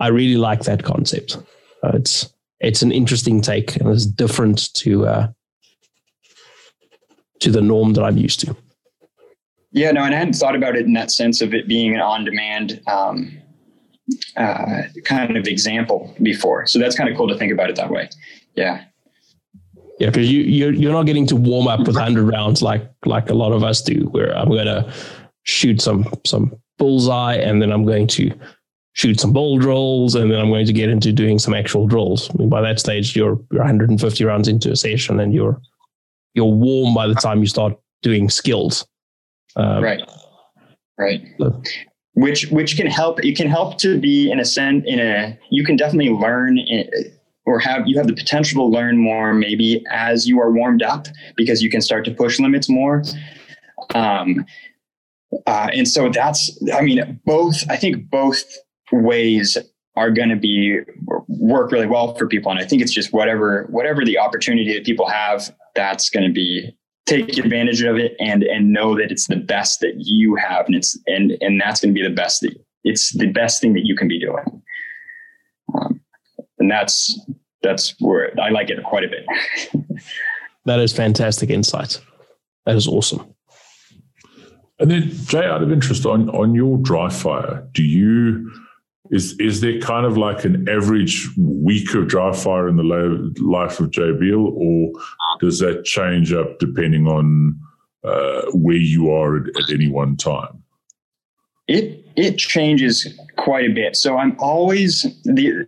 I 0.00 0.08
really 0.08 0.38
like 0.38 0.62
that 0.62 0.84
concept. 0.84 1.36
Uh, 1.82 1.90
it's 1.96 2.32
it's 2.60 2.80
an 2.80 2.92
interesting 2.92 3.42
take 3.42 3.76
and 3.76 3.90
it's 3.90 4.06
different 4.06 4.72
to 4.76 5.06
uh, 5.06 5.28
to 7.40 7.50
the 7.50 7.60
norm 7.60 7.92
that 7.92 8.02
I'm 8.02 8.16
used 8.16 8.40
to. 8.40 8.56
Yeah, 9.72 9.90
no, 9.90 10.04
and 10.04 10.14
I 10.14 10.18
hadn't 10.18 10.34
thought 10.34 10.56
about 10.56 10.76
it 10.76 10.86
in 10.86 10.92
that 10.94 11.10
sense 11.10 11.40
of 11.40 11.52
it 11.52 11.68
being 11.68 11.94
an 11.94 12.00
on-demand 12.00 12.80
um, 12.86 13.36
uh, 14.36 14.82
kind 15.04 15.36
of 15.36 15.46
example 15.46 16.14
before. 16.22 16.66
So 16.66 16.78
that's 16.78 16.96
kind 16.96 17.10
of 17.10 17.16
cool 17.16 17.28
to 17.28 17.36
think 17.36 17.52
about 17.52 17.70
it 17.70 17.76
that 17.76 17.90
way. 17.90 18.08
Yeah. 18.54 18.84
Yeah, 19.98 20.08
because 20.08 20.30
you 20.30 20.42
you're 20.42 20.72
you're 20.72 20.92
not 20.92 21.06
getting 21.06 21.26
to 21.28 21.36
warm 21.36 21.68
up 21.68 21.86
with 21.86 21.96
hundred 21.96 22.24
rounds 22.24 22.60
like 22.60 22.86
like 23.06 23.30
a 23.30 23.34
lot 23.34 23.52
of 23.52 23.64
us 23.64 23.80
do. 23.80 24.08
Where 24.10 24.36
I'm 24.36 24.50
going 24.50 24.66
to 24.66 24.92
shoot 25.44 25.80
some 25.80 26.06
some 26.26 26.54
bullseye, 26.76 27.36
and 27.36 27.62
then 27.62 27.72
I'm 27.72 27.86
going 27.86 28.06
to 28.08 28.30
shoot 28.92 29.18
some 29.18 29.32
ball 29.32 29.58
drills, 29.58 30.14
and 30.14 30.30
then 30.30 30.38
I'm 30.38 30.50
going 30.50 30.66
to 30.66 30.72
get 30.74 30.90
into 30.90 31.12
doing 31.12 31.38
some 31.38 31.54
actual 31.54 31.86
drills. 31.86 32.28
I 32.28 32.34
mean, 32.36 32.50
by 32.50 32.60
that 32.60 32.78
stage, 32.78 33.16
you're 33.16 33.40
you're 33.50 33.62
150 33.62 34.24
rounds 34.24 34.48
into 34.48 34.70
a 34.70 34.76
session, 34.76 35.18
and 35.18 35.32
you're 35.32 35.58
you're 36.34 36.52
warm 36.52 36.94
by 36.94 37.06
the 37.06 37.14
time 37.14 37.40
you 37.40 37.46
start 37.46 37.74
doing 38.02 38.28
skills. 38.28 38.86
Um, 39.56 39.82
right. 39.82 40.00
Right. 40.98 41.22
So. 41.38 41.62
Which 42.14 42.46
which 42.50 42.76
can 42.76 42.86
help. 42.86 43.22
It 43.24 43.36
can 43.36 43.48
help 43.48 43.78
to 43.78 43.98
be 44.00 44.30
in 44.30 44.40
a 44.40 44.44
sense 44.44 44.84
in 44.86 45.00
a. 45.00 45.38
You 45.50 45.64
can 45.64 45.76
definitely 45.76 46.10
learn. 46.10 46.58
In, 46.58 46.88
or 47.44 47.60
have 47.60 47.86
you 47.86 47.96
have 47.96 48.08
the 48.08 48.14
potential 48.14 48.68
to 48.68 48.76
learn 48.76 48.98
more 48.98 49.32
maybe 49.32 49.84
as 49.90 50.26
you 50.26 50.40
are 50.40 50.50
warmed 50.50 50.82
up 50.82 51.06
because 51.36 51.62
you 51.62 51.70
can 51.70 51.80
start 51.80 52.04
to 52.04 52.10
push 52.10 52.40
limits 52.40 52.68
more 52.68 53.04
um, 53.94 54.44
uh, 55.46 55.68
and 55.72 55.86
so 55.86 56.08
that's 56.08 56.58
i 56.74 56.80
mean 56.80 57.20
both 57.24 57.62
i 57.70 57.76
think 57.76 58.10
both 58.10 58.42
ways 58.90 59.56
are 59.96 60.10
going 60.10 60.28
to 60.28 60.36
be 60.36 60.80
work 61.28 61.72
really 61.72 61.86
well 61.86 62.14
for 62.14 62.26
people. 62.26 62.50
And 62.50 62.60
I 62.60 62.64
think 62.64 62.82
it's 62.82 62.92
just 62.92 63.12
whatever 63.12 63.66
whatever 63.70 64.04
the 64.04 64.18
opportunity 64.18 64.72
that 64.74 64.84
people 64.84 65.08
have, 65.08 65.54
that's 65.74 66.10
going 66.10 66.26
to 66.26 66.32
be 66.32 66.76
take 67.06 67.38
advantage 67.38 67.82
of 67.82 67.96
it 67.96 68.14
and 68.20 68.42
and 68.42 68.72
know 68.72 68.96
that 68.96 69.10
it's 69.10 69.28
the 69.28 69.36
best 69.36 69.80
that 69.80 69.94
you 69.96 70.34
have, 70.36 70.66
and 70.66 70.74
it's 70.74 70.98
and 71.06 71.36
and 71.40 71.60
that's 71.60 71.80
going 71.80 71.94
to 71.94 72.00
be 72.00 72.06
the 72.06 72.14
best 72.14 72.42
that 72.42 72.54
it's 72.84 73.16
the 73.16 73.26
best 73.26 73.60
thing 73.60 73.72
that 73.74 73.84
you 73.86 73.96
can 73.96 74.08
be 74.08 74.20
doing. 74.20 74.62
Um, 75.74 76.00
and 76.58 76.70
that's 76.70 77.18
that's 77.62 77.94
where 78.00 78.32
I 78.40 78.50
like 78.50 78.70
it 78.70 78.82
quite 78.84 79.04
a 79.04 79.08
bit. 79.08 80.02
that 80.66 80.80
is 80.80 80.92
fantastic 80.92 81.50
insight. 81.50 82.00
That 82.64 82.76
is 82.76 82.86
awesome. 82.88 83.34
And 84.78 84.90
then, 84.90 85.10
Jay, 85.10 85.44
out 85.44 85.62
of 85.62 85.72
interest, 85.72 86.04
on 86.04 86.28
on 86.30 86.54
your 86.54 86.78
dry 86.78 87.08
fire, 87.08 87.66
do 87.72 87.82
you 87.82 88.52
is 89.10 89.38
is 89.38 89.60
there 89.60 89.80
kind 89.80 90.06
of 90.06 90.16
like 90.16 90.44
an 90.44 90.68
average 90.68 91.28
week 91.36 91.94
of 91.94 92.08
dry 92.08 92.32
fire 92.32 92.68
in 92.68 92.76
the 92.76 93.32
life 93.40 93.80
of 93.80 93.90
Jay 93.90 94.12
Beal, 94.12 94.52
or 94.56 94.92
does 95.40 95.58
that 95.60 95.84
change 95.84 96.32
up 96.32 96.58
depending 96.58 97.06
on 97.06 97.58
uh, 98.04 98.42
where 98.52 98.76
you 98.76 99.10
are 99.10 99.36
at, 99.36 99.48
at 99.48 99.70
any 99.72 99.88
one 99.88 100.16
time? 100.16 100.62
It 101.68 102.04
it 102.16 102.38
changes 102.38 103.06
quite 103.36 103.70
a 103.70 103.72
bit. 103.72 103.96
So 103.96 104.16
I'm 104.16 104.36
always 104.38 105.02
the 105.24 105.66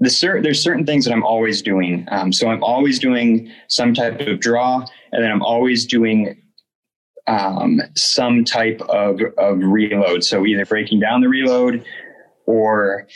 the 0.00 0.08
cert, 0.08 0.42
there's 0.42 0.62
certain 0.62 0.86
things 0.86 1.04
that 1.04 1.12
I'm 1.12 1.22
always 1.22 1.60
doing. 1.60 2.06
Um, 2.10 2.32
so 2.32 2.48
I'm 2.48 2.64
always 2.64 2.98
doing 2.98 3.52
some 3.68 3.92
type 3.92 4.18
of 4.20 4.40
draw, 4.40 4.86
and 5.12 5.22
then 5.22 5.30
I'm 5.30 5.42
always 5.42 5.84
doing 5.84 6.40
um, 7.26 7.80
some 7.96 8.44
type 8.44 8.80
of, 8.88 9.20
of 9.36 9.58
reload. 9.62 10.24
So 10.24 10.46
either 10.46 10.64
breaking 10.64 11.00
down 11.00 11.20
the 11.20 11.28
reload 11.28 11.84
or 12.50 13.06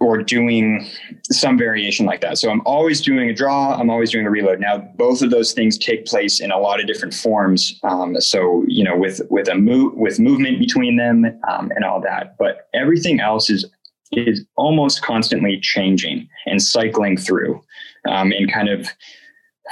or 0.00 0.22
doing 0.22 0.86
some 1.24 1.58
variation 1.58 2.06
like 2.06 2.20
that. 2.20 2.38
So 2.38 2.50
I'm 2.50 2.62
always 2.64 3.00
doing 3.00 3.28
a 3.28 3.34
draw. 3.34 3.74
I'm 3.74 3.90
always 3.90 4.12
doing 4.12 4.26
a 4.26 4.30
reload. 4.30 4.60
Now, 4.60 4.78
both 4.78 5.22
of 5.22 5.30
those 5.30 5.52
things 5.52 5.76
take 5.76 6.06
place 6.06 6.40
in 6.40 6.52
a 6.52 6.58
lot 6.58 6.80
of 6.80 6.86
different 6.86 7.14
forms. 7.14 7.78
Um, 7.82 8.20
so 8.20 8.64
you 8.68 8.84
know, 8.84 8.96
with 8.96 9.20
with 9.28 9.48
a 9.48 9.56
move 9.56 9.94
with 9.94 10.20
movement 10.20 10.60
between 10.60 10.96
them 10.96 11.24
um, 11.48 11.72
and 11.74 11.84
all 11.84 12.00
that. 12.02 12.36
But 12.38 12.68
everything 12.74 13.20
else 13.20 13.50
is 13.50 13.64
is 14.12 14.44
almost 14.56 15.02
constantly 15.02 15.58
changing 15.60 16.28
and 16.46 16.62
cycling 16.62 17.16
through, 17.16 17.60
um, 18.08 18.32
and 18.32 18.50
kind 18.52 18.68
of 18.68 18.88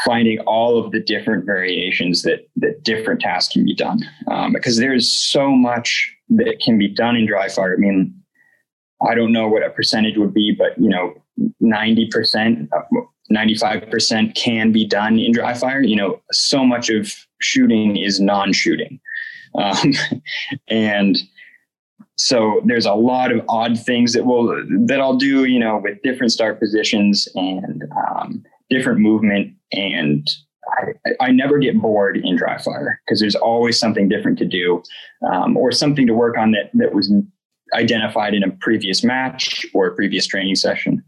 finding 0.05 0.39
all 0.41 0.79
of 0.79 0.93
the 0.93 1.01
different 1.01 1.47
variations 1.47 2.23
that 2.23 2.49
that 2.57 2.83
different 2.83 3.21
tasks 3.21 3.53
can 3.53 3.65
be 3.65 3.75
done. 3.75 4.01
Um, 4.29 4.53
because 4.53 4.79
there's 4.79 5.11
so 5.11 5.53
much 5.53 6.13
that 6.31 6.59
can 6.61 6.79
be 6.79 6.89
done 6.89 7.15
in 7.15 7.27
dry 7.27 7.49
fire. 7.49 7.75
I 7.75 7.77
mean 7.77 8.13
I 9.03 9.15
don't 9.15 9.33
know 9.33 9.49
what 9.49 9.65
a 9.65 9.71
percentage 9.71 10.17
would 10.17 10.33
be, 10.33 10.55
but 10.57 10.79
you 10.79 10.89
know, 10.89 11.15
90%, 11.63 12.69
95% 13.33 14.35
can 14.35 14.73
be 14.73 14.87
done 14.87 15.19
in 15.19 15.33
dry 15.33 15.55
fire. 15.55 15.83
You 15.83 15.97
know, 15.97 16.23
so 16.33 16.65
much 16.65 16.89
of 16.89 17.13
shooting 17.41 17.97
is 17.97 18.21
non-shooting. 18.21 19.01
Um, 19.55 19.93
and 20.69 21.19
so 22.17 22.63
there's 22.65 22.87
a 22.87 22.95
lot 22.95 23.31
of 23.31 23.45
odd 23.49 23.79
things 23.79 24.15
that 24.15 24.25
will 24.25 24.47
that 24.87 25.01
I'll 25.01 25.17
do, 25.17 25.45
you 25.45 25.59
know, 25.59 25.79
with 25.83 26.01
different 26.03 26.33
start 26.33 26.59
positions 26.59 27.29
and 27.35 27.85
um, 28.09 28.43
different 28.71 29.01
movement. 29.01 29.55
And 29.73 30.27
I, 30.69 31.27
I, 31.27 31.31
never 31.31 31.59
get 31.59 31.81
bored 31.81 32.17
in 32.17 32.37
dry 32.37 32.59
fire 32.59 33.01
because 33.07 33.21
there's 33.21 33.37
always 33.37 33.79
something 33.79 34.09
different 34.09 34.39
to 34.39 34.47
do 34.47 34.83
um, 35.31 35.57
or 35.57 35.71
something 35.71 36.07
to 36.07 36.15
work 36.15 36.37
on 36.37 36.53
that 36.53 36.71
that 36.75 36.95
was 36.95 37.13
identified 37.75 38.35
in 38.35 38.43
a 38.43 38.51
previous 38.51 39.03
match 39.05 39.67
or 39.75 39.87
a 39.87 39.95
previous 39.95 40.27
training 40.27 40.55
session. 40.55 41.03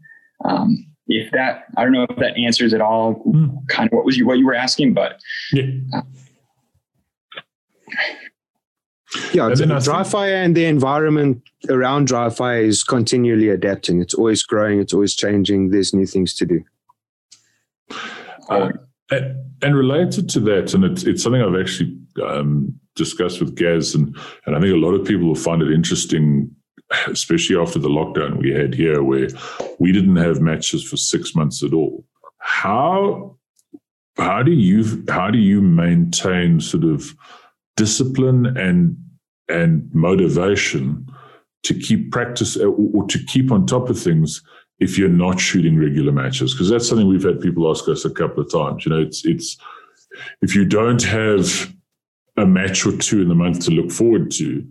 Um, 0.45 0.85
if 1.07 1.31
that, 1.31 1.65
I 1.77 1.83
don't 1.83 1.93
know 1.93 2.05
if 2.09 2.17
that 2.17 2.37
answers 2.37 2.73
at 2.73 2.81
all, 2.81 3.23
mm. 3.25 3.67
kind 3.67 3.87
of 3.87 3.93
what 3.93 4.05
was 4.05 4.17
you 4.17 4.27
what 4.27 4.37
you 4.37 4.45
were 4.45 4.55
asking, 4.55 4.93
but 4.93 5.19
yeah. 5.51 5.63
Uh, 5.93 6.01
yeah, 9.33 9.49
dry 9.81 10.03
fire 10.03 10.35
and 10.35 10.55
the 10.55 10.65
environment 10.65 11.41
around 11.67 12.05
dry 12.05 12.29
fire 12.29 12.61
is 12.61 12.83
continually 12.83 13.49
adapting. 13.49 14.01
It's 14.01 14.13
always 14.13 14.43
growing. 14.43 14.79
It's 14.79 14.93
always 14.93 15.15
changing. 15.15 15.71
There's 15.71 15.95
new 15.95 16.05
things 16.05 16.35
to 16.35 16.45
do. 16.45 16.63
Uh, 18.49 18.69
and, 19.09 19.35
and, 19.63 19.75
related 19.75 20.29
to 20.29 20.39
that, 20.41 20.73
and 20.75 20.83
it's, 20.83 21.03
it's 21.03 21.23
something 21.23 21.41
I've 21.41 21.59
actually 21.59 21.97
um, 22.23 22.79
discussed 22.99 23.39
with 23.39 23.55
Gaz, 23.55 23.95
and, 23.95 24.15
and 24.45 24.55
I 24.55 24.59
think 24.59 24.73
a 24.73 24.77
lot 24.77 24.93
of 24.93 25.07
people 25.07 25.25
will 25.25 25.35
find 25.35 25.63
it 25.63 25.73
interesting, 25.73 26.51
especially 27.07 27.57
after 27.57 27.79
the 27.79 27.89
lockdown 27.89 28.37
we 28.37 28.51
had 28.51 28.75
here, 28.75 29.01
where 29.01 29.29
we 29.79 29.91
didn't 29.91 30.17
have 30.17 30.41
matches 30.41 30.83
for 30.83 30.97
six 30.97 31.33
months 31.33 31.63
at 31.63 31.73
all. 31.73 32.05
How 32.37 33.37
how 34.17 34.43
do 34.43 34.51
you 34.51 35.03
how 35.09 35.31
do 35.31 35.37
you 35.37 35.61
maintain 35.61 36.59
sort 36.59 36.83
of 36.83 37.15
discipline 37.77 38.45
and 38.57 38.97
and 39.47 39.89
motivation 39.93 41.07
to 41.63 41.73
keep 41.73 42.11
practice 42.11 42.57
uh, 42.57 42.67
or 42.67 43.05
to 43.07 43.19
keep 43.25 43.51
on 43.51 43.65
top 43.65 43.89
of 43.89 43.99
things 43.99 44.43
if 44.79 44.97
you're 44.97 45.09
not 45.09 45.39
shooting 45.39 45.77
regular 45.77 46.11
matches 46.11 46.53
because 46.53 46.69
that's 46.69 46.87
something 46.87 47.07
we've 47.07 47.23
had 47.23 47.41
people 47.41 47.69
ask 47.69 47.87
us 47.87 48.05
a 48.05 48.09
couple 48.09 48.43
of 48.43 48.51
times 48.51 48.85
you 48.85 48.91
know 48.91 49.01
it's 49.01 49.25
it's 49.25 49.57
if 50.41 50.55
you 50.55 50.65
don't 50.65 51.03
have 51.03 51.73
a 52.39 52.45
match 52.45 52.85
or 52.85 52.95
two 52.95 53.21
in 53.21 53.27
the 53.27 53.35
month 53.35 53.65
to 53.65 53.71
look 53.71 53.91
forward 53.91 54.31
to, 54.31 54.65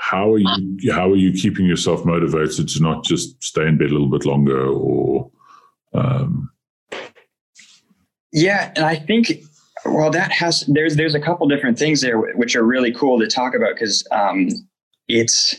how 0.00 0.32
are 0.32 0.38
you 0.38 0.92
how 0.92 1.10
are 1.10 1.16
you 1.16 1.32
keeping 1.32 1.66
yourself 1.66 2.04
motivated 2.04 2.66
to 2.66 2.82
not 2.82 3.04
just 3.04 3.40
stay 3.42 3.66
in 3.66 3.78
bed 3.78 3.90
a 3.90 3.92
little 3.92 4.08
bit 4.08 4.24
longer 4.24 4.66
or 4.66 5.30
um... 5.94 6.50
yeah 8.32 8.72
and 8.74 8.84
i 8.84 8.96
think 8.96 9.30
well 9.84 10.10
that 10.10 10.32
has 10.32 10.64
there's 10.68 10.96
there's 10.96 11.14
a 11.14 11.20
couple 11.20 11.46
different 11.46 11.78
things 11.78 12.00
there 12.00 12.18
which 12.18 12.56
are 12.56 12.64
really 12.64 12.92
cool 12.92 13.20
to 13.20 13.28
talk 13.28 13.54
about 13.54 13.74
because 13.74 14.06
um, 14.10 14.48
it's 15.06 15.54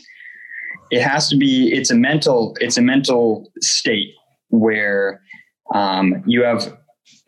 it 0.90 1.00
has 1.00 1.28
to 1.28 1.36
be 1.36 1.72
it's 1.72 1.90
a 1.90 1.94
mental 1.94 2.54
it's 2.60 2.76
a 2.76 2.82
mental 2.82 3.50
state 3.60 4.12
where 4.48 5.22
um, 5.72 6.22
you 6.26 6.42
have 6.42 6.76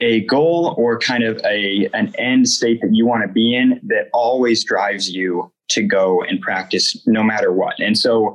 a 0.01 0.25
goal 0.27 0.75
or 0.77 0.99
kind 0.99 1.23
of 1.23 1.41
a 1.45 1.89
an 1.95 2.15
end 2.19 2.49
state 2.49 2.81
that 2.83 2.91
you 2.93 3.07
want 3.07 3.23
to 3.23 3.33
be 3.33 3.55
in 3.55 3.81
that 3.85 4.09
always 4.13 4.65
drives 4.65 5.11
you 5.11 5.53
to 5.69 5.83
go 5.83 6.23
and 6.23 6.41
practice 6.41 7.01
no 7.07 7.23
matter 7.23 7.53
what. 7.53 7.75
And 7.79 7.97
so 7.97 8.35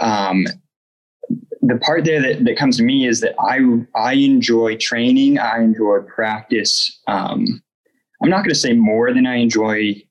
um, 0.00 0.46
the 1.62 1.76
part 1.78 2.04
there 2.04 2.22
that, 2.22 2.44
that 2.44 2.56
comes 2.56 2.76
to 2.78 2.82
me 2.82 3.06
is 3.06 3.20
that 3.20 3.34
I 3.40 3.60
I 3.94 4.14
enjoy 4.14 4.76
training, 4.76 5.38
I 5.38 5.58
enjoy 5.58 5.98
practice. 6.00 7.00
Um, 7.06 7.62
I'm 8.22 8.30
not 8.30 8.38
going 8.38 8.50
to 8.50 8.54
say 8.54 8.72
more 8.72 9.12
than 9.12 9.26
I 9.26 9.36
enjoy 9.36 10.02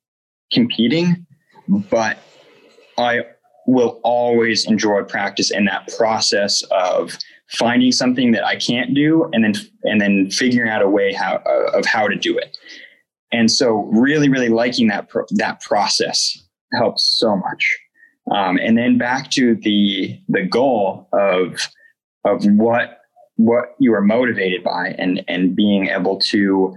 competing, 0.51 1.25
but 1.67 2.17
I 2.97 3.21
will 3.65 3.99
always 4.03 4.65
enjoy 4.65 5.03
practice 5.03 5.51
and 5.51 5.67
that 5.67 5.89
process 5.97 6.63
of 6.71 7.17
finding 7.49 7.91
something 7.91 8.31
that 8.31 8.45
I 8.45 8.55
can't 8.57 8.93
do 8.93 9.29
and 9.33 9.43
then 9.43 9.53
and 9.83 10.01
then 10.01 10.29
figuring 10.29 10.69
out 10.69 10.81
a 10.81 10.89
way 10.89 11.13
how 11.13 11.41
uh, 11.45 11.77
of 11.77 11.85
how 11.85 12.07
to 12.07 12.15
do 12.15 12.37
it. 12.37 12.57
And 13.31 13.51
so 13.51 13.89
really 13.91 14.29
really 14.29 14.49
liking 14.49 14.87
that 14.87 15.09
pro- 15.09 15.25
that 15.31 15.61
process 15.61 16.37
helps 16.73 17.17
so 17.17 17.35
much. 17.35 17.77
Um, 18.31 18.57
and 18.57 18.77
then 18.77 18.97
back 18.97 19.31
to 19.31 19.55
the 19.55 20.19
the 20.27 20.43
goal 20.43 21.07
of 21.13 21.67
of 22.25 22.43
what 22.45 22.99
what 23.35 23.75
you 23.79 23.93
are 23.93 24.01
motivated 24.01 24.63
by 24.63 24.95
and 24.97 25.23
and 25.27 25.55
being 25.55 25.87
able 25.87 26.17
to 26.19 26.75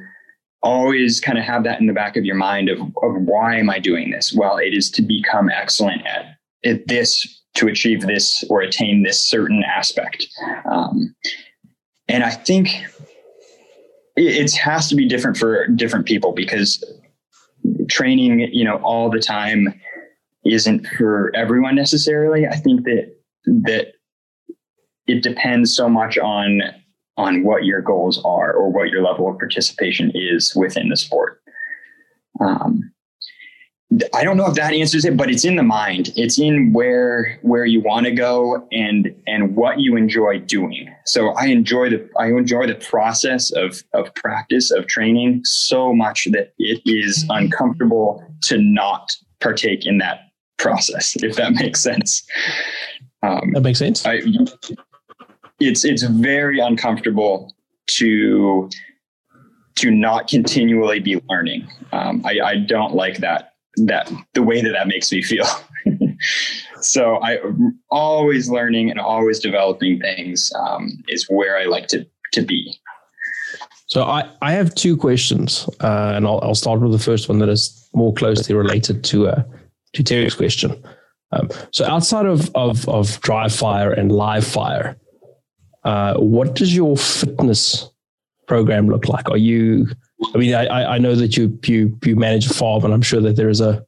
always 0.63 1.21
kind 1.21 1.39
of 1.39 1.45
have 1.45 1.65
that 1.65 1.81
in 1.81 1.87
the 1.87 1.93
back 1.93 2.17
of 2.17 2.25
your 2.25 2.35
mind 2.35 2.69
of, 2.69 2.81
of 2.81 3.15
why 3.23 3.57
am 3.57 3.71
I 3.71 3.79
doing 3.79 4.11
this? 4.11 4.33
Well, 4.33 4.59
it 4.59 4.75
is 4.75 4.91
to 4.91 5.03
become 5.03 5.49
excellent 5.49 6.07
at, 6.07 6.37
at 6.65 6.87
this 6.87 7.40
to 7.55 7.69
achieve 7.69 8.03
this 8.03 8.45
or 8.49 8.61
attain 8.61 9.03
this 9.03 9.19
certain 9.19 9.63
aspect. 9.65 10.27
Um, 10.71 11.15
and 12.09 12.25
I 12.25 12.31
think 12.31 12.69
it, 14.17 14.37
it 14.37 14.55
has 14.55 14.89
to 14.89 14.97
be 14.97 15.07
different 15.07 15.37
for 15.37 15.67
different 15.69 16.07
people 16.07 16.33
because 16.33 16.83
training, 17.89 18.49
you 18.53 18.65
know, 18.65 18.77
all 18.77 19.11
the 19.11 19.21
time 19.21 19.81
isn't 20.45 20.87
for 20.97 21.35
everyone 21.35 21.75
necessarily. 21.75 22.47
I 22.47 22.57
think 22.57 22.85
that 22.85 23.15
that 23.47 23.93
it 25.07 25.23
depends 25.23 25.75
so 25.75 25.89
much 25.89 26.19
on 26.19 26.63
on 27.17 27.45
what 27.45 27.65
your 27.65 27.83
goals 27.83 28.23
are 28.25 28.53
or 28.53 28.71
what 28.71 28.89
your 28.89 29.03
level 29.03 29.29
of 29.29 29.39
participation 29.39 30.11
is 30.15 30.55
within 30.55 30.89
the 30.89 30.97
sport. 30.97 31.43
Um, 32.41 32.90
I 34.15 34.23
don't 34.23 34.37
know 34.37 34.47
if 34.47 34.55
that 34.55 34.73
answers 34.73 35.05
it, 35.05 35.17
but 35.17 35.31
it's 35.31 35.45
in 35.45 35.57
the 35.57 35.65
mind. 35.65 36.13
It's 36.15 36.39
in 36.39 36.73
where 36.73 37.39
where 37.43 37.65
you 37.65 37.81
want 37.81 38.07
to 38.07 38.13
go 38.13 38.67
and 38.71 39.13
and 39.27 39.57
what 39.57 39.81
you 39.81 39.97
enjoy 39.97 40.39
doing. 40.39 40.95
So 41.07 41.31
I 41.31 41.47
enjoy 41.47 41.91
the 41.91 42.09
I 42.17 42.27
enjoy 42.27 42.69
the 42.69 42.77
process 42.77 43.51
of 43.51 43.83
of 43.93 44.15
practice 44.15 44.71
of 44.71 44.87
training 44.87 45.41
so 45.45 45.93
much 45.93 46.29
that 46.31 46.53
it 46.59 46.81
is 46.85 47.27
uncomfortable 47.31 48.25
to 48.43 48.59
not 48.59 49.17
partake 49.41 49.87
in 49.87 49.99
that 49.99 50.21
process, 50.57 51.17
if 51.21 51.35
that 51.35 51.55
makes 51.55 51.81
sense. 51.81 52.23
Um, 53.25 53.51
that 53.55 53.63
makes 53.63 53.81
sense. 53.81 54.07
I, 54.07 54.21
it's 55.59 55.85
it's 55.85 56.05
very 56.05 56.61
uncomfortable 56.61 57.53
to 57.89 58.71
to 59.77 59.91
not 59.91 60.29
continually 60.29 61.01
be 61.01 61.21
learning. 61.29 61.67
Um, 61.91 62.23
I, 62.25 62.39
I 62.41 62.57
don't 62.57 62.95
like 62.95 63.19
that 63.19 63.50
that 63.87 64.11
the 64.35 64.43
way 64.43 64.61
that 64.63 64.71
that 64.71 64.89
makes 64.89 65.11
me 65.13 65.23
feel. 65.23 65.47
so 66.81 67.23
I 67.23 67.39
always 67.91 68.49
learning 68.49 68.91
and 68.91 69.01
always 69.01 69.39
developing 69.39 70.01
things 70.01 70.51
um, 70.59 71.03
is 71.09 71.27
where 71.29 71.59
I 71.59 71.65
like 71.65 71.89
to 71.89 72.07
to 72.33 72.43
be. 72.43 72.79
So 73.91 74.05
I, 74.05 74.31
I 74.41 74.53
have 74.53 74.73
two 74.77 74.97
questions, 74.97 75.69
uh, 75.81 76.13
and 76.15 76.25
I'll, 76.25 76.39
I'll 76.45 76.55
start 76.55 76.81
with 76.81 76.93
the 76.93 76.99
first 76.99 77.29
one 77.29 77.41
that 77.41 77.49
is 77.49 77.89
more 77.93 78.15
closely 78.15 78.55
related 78.55 79.03
to 79.05 79.29
uh, 79.29 79.43
to 79.95 80.03
Terry's 80.05 80.35
question. 80.35 80.81
Um, 81.33 81.49
so 81.73 81.85
outside 81.85 82.27
of, 82.27 82.55
of 82.55 82.89
of 82.89 83.21
dry 83.21 83.49
fire 83.49 83.93
and 83.93 84.13
live 84.13 84.47
fire, 84.47 84.97
uh, 85.83 86.15
what 86.19 86.55
does 86.55 86.75
your 86.75 86.97
fitness 86.97 87.91
program 88.47 88.89
look 88.89 89.09
like? 89.09 89.29
Are 89.29 89.37
you? 89.37 89.89
I 90.35 90.39
mean, 90.39 90.55
I, 90.55 90.95
I 90.95 90.99
know 90.99 91.15
that 91.15 91.37
you 91.37 91.59
you 91.65 91.99
you 92.05 92.17
manage 92.17 92.47
a 92.47 92.55
farm, 92.55 92.85
and 92.85 92.93
I'm 92.93 93.03
sure 93.03 93.21
that 93.21 93.37
there 93.37 93.49
is 93.49 93.61
a 93.61 93.85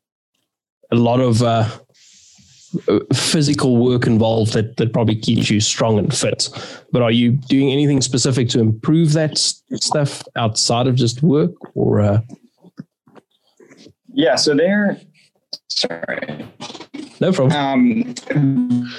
a 0.91 0.97
lot 0.97 1.20
of 1.20 1.43
uh, 1.43 1.68
physical 3.12 3.76
work 3.76 4.07
involved 4.07 4.53
that 4.55 4.76
that 4.78 4.93
probably 4.93 5.16
keeps 5.16 5.51
you 5.51 5.61
strong 5.61 5.99
and 5.99 6.14
fit. 6.14 6.49
But 6.91 7.03
are 7.03 7.11
you 7.11 7.33
doing 7.33 7.70
anything 7.70 8.01
specific 8.01 8.49
to 8.51 8.61
improve 8.61 9.12
that 9.12 9.39
stuff 9.39 10.22
outside 10.37 10.87
of 10.87 10.95
just 10.95 11.22
work, 11.22 11.53
or? 11.74 12.01
Uh... 12.01 12.20
Yeah, 14.12 14.37
so 14.37 14.55
there. 14.55 15.01
Sorry. 15.68 16.47
No 17.20 17.33
problem. 17.33 18.14
Um, 18.35 18.91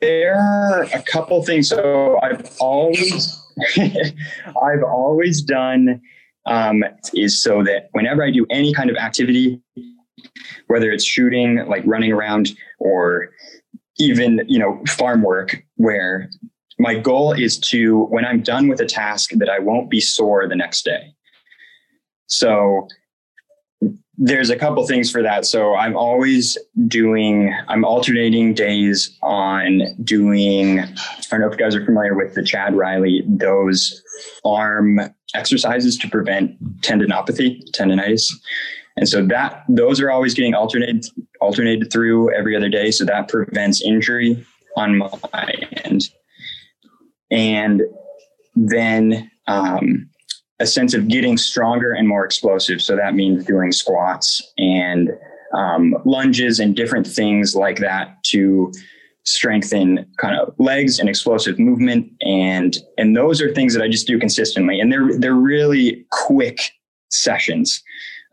there 0.00 0.36
are 0.36 0.82
a 0.82 1.02
couple 1.02 1.42
things. 1.42 1.68
So 1.68 2.18
I've 2.22 2.50
always, 2.58 3.40
I've 3.76 4.82
always 4.82 5.42
done 5.42 6.00
um, 6.46 6.84
is 7.14 7.42
so 7.42 7.62
that 7.64 7.88
whenever 7.92 8.24
I 8.24 8.30
do 8.30 8.46
any 8.50 8.72
kind 8.72 8.90
of 8.90 8.96
activity, 8.96 9.60
whether 10.66 10.90
it's 10.90 11.04
shooting, 11.04 11.64
like 11.66 11.82
running 11.86 12.12
around, 12.12 12.50
or 12.78 13.30
even 13.98 14.42
you 14.48 14.58
know 14.58 14.82
farm 14.88 15.22
work, 15.22 15.62
where 15.76 16.30
my 16.78 16.98
goal 16.98 17.32
is 17.32 17.58
to 17.58 18.04
when 18.06 18.24
I'm 18.24 18.42
done 18.42 18.68
with 18.68 18.80
a 18.80 18.86
task 18.86 19.30
that 19.34 19.50
I 19.50 19.58
won't 19.58 19.90
be 19.90 20.00
sore 20.00 20.48
the 20.48 20.56
next 20.56 20.84
day. 20.84 21.14
So 22.26 22.88
there's 24.22 24.50
a 24.50 24.56
couple 24.56 24.86
things 24.86 25.10
for 25.10 25.22
that. 25.22 25.46
So 25.46 25.74
I'm 25.74 25.96
always 25.96 26.58
doing, 26.86 27.54
I'm 27.68 27.84
alternating 27.84 28.52
days 28.52 29.16
on 29.22 29.80
doing, 30.04 30.80
I 30.80 30.86
don't 31.30 31.40
know 31.40 31.46
if 31.46 31.52
you 31.52 31.58
guys 31.58 31.74
are 31.74 31.84
familiar 31.84 32.14
with 32.14 32.34
the 32.34 32.42
Chad 32.42 32.74
Riley, 32.74 33.24
those 33.26 34.02
arm 34.44 35.00
exercises 35.34 35.96
to 35.98 36.08
prevent 36.08 36.60
tendinopathy, 36.82 37.60
tendonitis. 37.72 38.32
And 38.96 39.08
so 39.08 39.24
that 39.26 39.64
those 39.68 40.00
are 40.00 40.10
always 40.10 40.34
getting 40.34 40.54
alternated 40.54 41.06
alternated 41.40 41.92
through 41.92 42.34
every 42.34 42.56
other 42.56 42.68
day. 42.68 42.90
So 42.90 43.04
that 43.04 43.28
prevents 43.28 43.82
injury 43.82 44.44
on 44.76 44.98
my 44.98 45.54
end. 45.84 46.08
And 47.30 47.82
then 48.54 49.30
um, 49.46 50.10
a 50.58 50.66
sense 50.66 50.92
of 50.92 51.08
getting 51.08 51.36
stronger 51.38 51.92
and 51.92 52.06
more 52.06 52.24
explosive. 52.24 52.82
So 52.82 52.96
that 52.96 53.14
means 53.14 53.44
doing 53.44 53.72
squats 53.72 54.42
and 54.58 55.10
um, 55.54 55.94
lunges 56.04 56.60
and 56.60 56.76
different 56.76 57.06
things 57.06 57.54
like 57.54 57.78
that 57.78 58.22
to 58.24 58.72
strengthen 59.24 60.06
kind 60.18 60.38
of 60.38 60.54
legs 60.58 60.98
and 60.98 61.08
explosive 61.08 61.58
movement 61.58 62.10
and 62.22 62.78
and 62.96 63.16
those 63.16 63.40
are 63.42 63.52
things 63.52 63.74
that 63.74 63.82
I 63.82 63.88
just 63.88 64.06
do 64.06 64.18
consistently 64.18 64.80
and 64.80 64.90
they're 64.90 65.18
they're 65.18 65.34
really 65.34 66.06
quick 66.10 66.72
sessions 67.10 67.82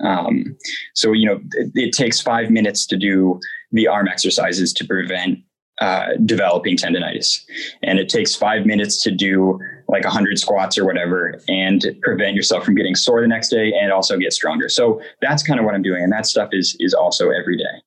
um, 0.03 0.55
so 0.93 1.11
you 1.11 1.25
know 1.25 1.41
it, 1.53 1.71
it, 1.75 1.91
takes 1.93 2.21
five 2.21 2.49
minutes 2.49 2.85
to 2.87 2.97
do 2.97 3.39
the 3.71 3.87
arm 3.87 4.07
exercises 4.07 4.71
to 4.73 4.85
prevent 4.85 5.39
uh, 5.79 6.07
developing 6.25 6.75
tendonitis. 6.75 7.39
And 7.83 7.99
it 7.99 8.09
takes 8.09 8.35
five 8.35 8.65
minutes 8.65 9.01
to 9.03 9.11
do 9.11 9.59
like 9.87 10.03
100 10.03 10.39
squats 10.39 10.75
or 10.75 10.85
whatever 10.85 11.39
and 11.47 11.85
prevent 12.01 12.35
yourself 12.35 12.65
from 12.65 12.73
getting 12.73 12.95
sore 12.95 13.21
the 13.21 13.27
next 13.27 13.49
day 13.49 13.71
and 13.79 13.91
also 13.91 14.17
get 14.17 14.33
stronger. 14.33 14.69
So 14.69 14.99
that's 15.21 15.43
kind 15.43 15.59
of 15.59 15.65
what 15.65 15.75
I'm 15.75 15.83
doing. 15.83 16.03
And 16.03 16.11
that 16.11 16.25
stuff 16.25 16.49
is, 16.51 16.75
is 16.79 16.95
also 16.95 17.29
every 17.29 17.57
day, 17.57 17.83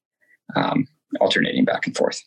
um, 0.55 0.87
alternating 1.21 1.65
back 1.65 1.87
and 1.87 1.97
forth. 1.97 2.23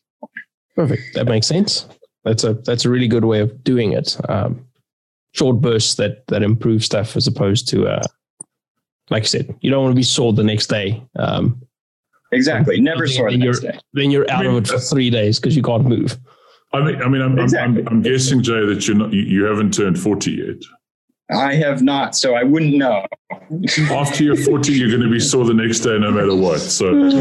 Perfect. 0.76 1.14
That 1.14 1.26
makes 1.26 1.48
sense. 1.48 1.88
That's 2.24 2.44
a, 2.44 2.54
that's 2.54 2.86
a 2.86 2.90
really 2.90 3.08
good 3.08 3.26
way 3.26 3.40
of 3.42 3.64
doing 3.64 3.94
it. 3.94 4.18
Um, 4.30 4.66
short 5.34 5.62
bursts 5.62 5.96
that, 5.96 6.26
that 6.28 6.44
improve 6.44 6.84
stuff 6.84 7.16
as 7.16 7.28
opposed 7.28 7.68
to, 7.70 7.88
uh, 7.88 8.04
like 9.10 9.24
I 9.24 9.26
said, 9.26 9.56
you 9.62 9.70
don't 9.70 9.84
want 9.84 9.92
to 9.92 9.98
be 9.98 10.04
sore 10.04 10.34
the 10.34 10.44
next 10.44 10.68
day. 10.68 11.04
Um, 11.18 11.62
Exactly. 12.34 12.80
Never 12.82 13.08
sore 13.08 13.32
the 13.32 13.38
next 13.38 13.60
day. 13.60 13.78
Then 13.94 14.10
you're 14.12 14.30
out 14.30 14.46
I 14.46 14.48
mean, 14.48 14.58
of 14.58 14.64
it 14.64 14.68
for 14.68 14.80
three 14.80 15.10
days 15.10 15.40
because 15.40 15.56
you 15.56 15.62
can't 15.62 15.86
move. 15.86 16.18
I 16.74 16.84
mean, 16.84 17.02
I 17.02 17.08
mean, 17.08 17.22
I'm, 17.22 17.38
exactly. 17.38 17.82
I'm, 17.82 17.88
I'm, 17.88 18.02
guessing, 18.02 18.42
Jay, 18.42 18.66
that 18.66 18.88
you're 18.88 18.98
not, 18.98 19.14
you 19.14 19.44
haven't 19.44 19.76
turned 19.76 20.00
40 20.00 20.32
yet. 20.32 20.56
I 21.34 21.56
have 21.56 21.82
not, 21.82 22.16
so 22.16 22.36
I 22.36 22.44
wouldn't 22.44 22.76
know. 22.76 23.06
After 23.92 24.24
you're 24.24 24.36
40, 24.36 24.74
you're 24.74 24.90
going 24.90 25.02
to 25.02 25.10
be 25.10 25.20
sore 25.20 25.46
the 25.46 25.54
next 25.54 25.80
day, 25.82 25.98
no 26.00 26.12
matter 26.12 26.36
what. 26.36 26.60
So 26.60 26.92
we'll, 26.92 27.12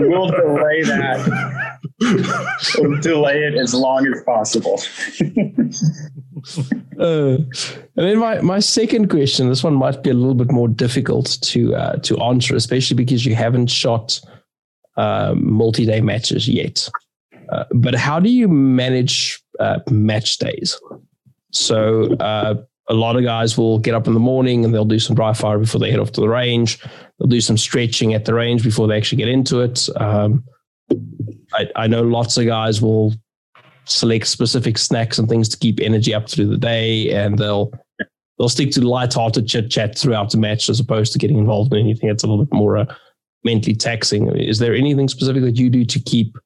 we'll 0.00 0.30
delay 0.30 0.82
that. 0.82 1.70
We'll 2.78 3.00
delay 3.00 3.44
it 3.44 3.54
as 3.54 3.74
long 3.74 4.06
as 4.06 4.22
possible. 4.24 4.80
uh, 6.98 7.36
and 7.96 8.08
then 8.08 8.18
my, 8.18 8.40
my 8.40 8.58
second 8.58 9.08
question, 9.08 9.48
this 9.48 9.64
one 9.64 9.74
might 9.74 10.02
be 10.02 10.10
a 10.10 10.14
little 10.14 10.34
bit 10.34 10.50
more 10.50 10.68
difficult 10.68 11.38
to 11.42 11.74
uh, 11.74 11.96
to 11.98 12.18
answer, 12.18 12.56
especially 12.56 12.96
because 12.96 13.24
you 13.24 13.34
haven't 13.34 13.68
shot 13.68 14.20
um, 14.96 15.52
multi-day 15.52 16.00
matches 16.00 16.48
yet. 16.48 16.88
Uh, 17.50 17.64
but 17.72 17.94
how 17.94 18.18
do 18.20 18.30
you 18.30 18.48
manage 18.48 19.40
uh, 19.60 19.80
match 19.90 20.38
days? 20.38 20.80
So 21.54 22.14
uh, 22.16 22.56
a 22.88 22.94
lot 22.94 23.16
of 23.16 23.24
guys 23.24 23.56
will 23.56 23.78
get 23.78 23.94
up 23.94 24.06
in 24.06 24.14
the 24.14 24.20
morning 24.20 24.64
and 24.64 24.74
they'll 24.74 24.84
do 24.84 24.98
some 24.98 25.16
dry 25.16 25.32
fire 25.32 25.58
before 25.58 25.80
they 25.80 25.90
head 25.90 26.00
off 26.00 26.12
to 26.12 26.20
the 26.20 26.28
range. 26.28 26.78
They'll 27.18 27.28
do 27.28 27.40
some 27.40 27.56
stretching 27.56 28.14
at 28.14 28.24
the 28.24 28.34
range 28.34 28.62
before 28.62 28.86
they 28.86 28.96
actually 28.96 29.18
get 29.18 29.28
into 29.28 29.60
it. 29.60 29.88
Um, 29.96 30.44
I, 31.52 31.68
I, 31.76 31.86
know 31.86 32.02
lots 32.02 32.36
of 32.36 32.44
guys 32.44 32.82
will 32.82 33.14
select 33.86 34.26
specific 34.26 34.76
snacks 34.76 35.18
and 35.18 35.28
things 35.28 35.48
to 35.48 35.56
keep 35.56 35.80
energy 35.80 36.12
up 36.12 36.28
through 36.28 36.48
the 36.48 36.58
day, 36.58 37.10
and 37.10 37.38
they'll 37.38 37.72
they'll 38.38 38.48
stick 38.48 38.70
to 38.72 38.82
light-hearted 38.82 39.48
chit 39.48 39.70
chat 39.70 39.96
throughout 39.96 40.30
the 40.30 40.36
match 40.36 40.68
as 40.68 40.80
opposed 40.80 41.12
to 41.12 41.18
getting 41.18 41.38
involved 41.38 41.72
in 41.72 41.78
anything 41.78 42.08
that's 42.08 42.24
a 42.24 42.26
little 42.26 42.44
bit 42.44 42.52
more 42.52 42.76
uh, 42.76 42.86
mentally 43.44 43.74
taxing. 43.74 44.28
Is 44.36 44.58
there 44.58 44.74
anything 44.74 45.08
specific 45.08 45.42
that 45.42 45.56
you 45.56 45.70
do 45.70 45.84
to 45.86 46.00
keep 46.00 46.36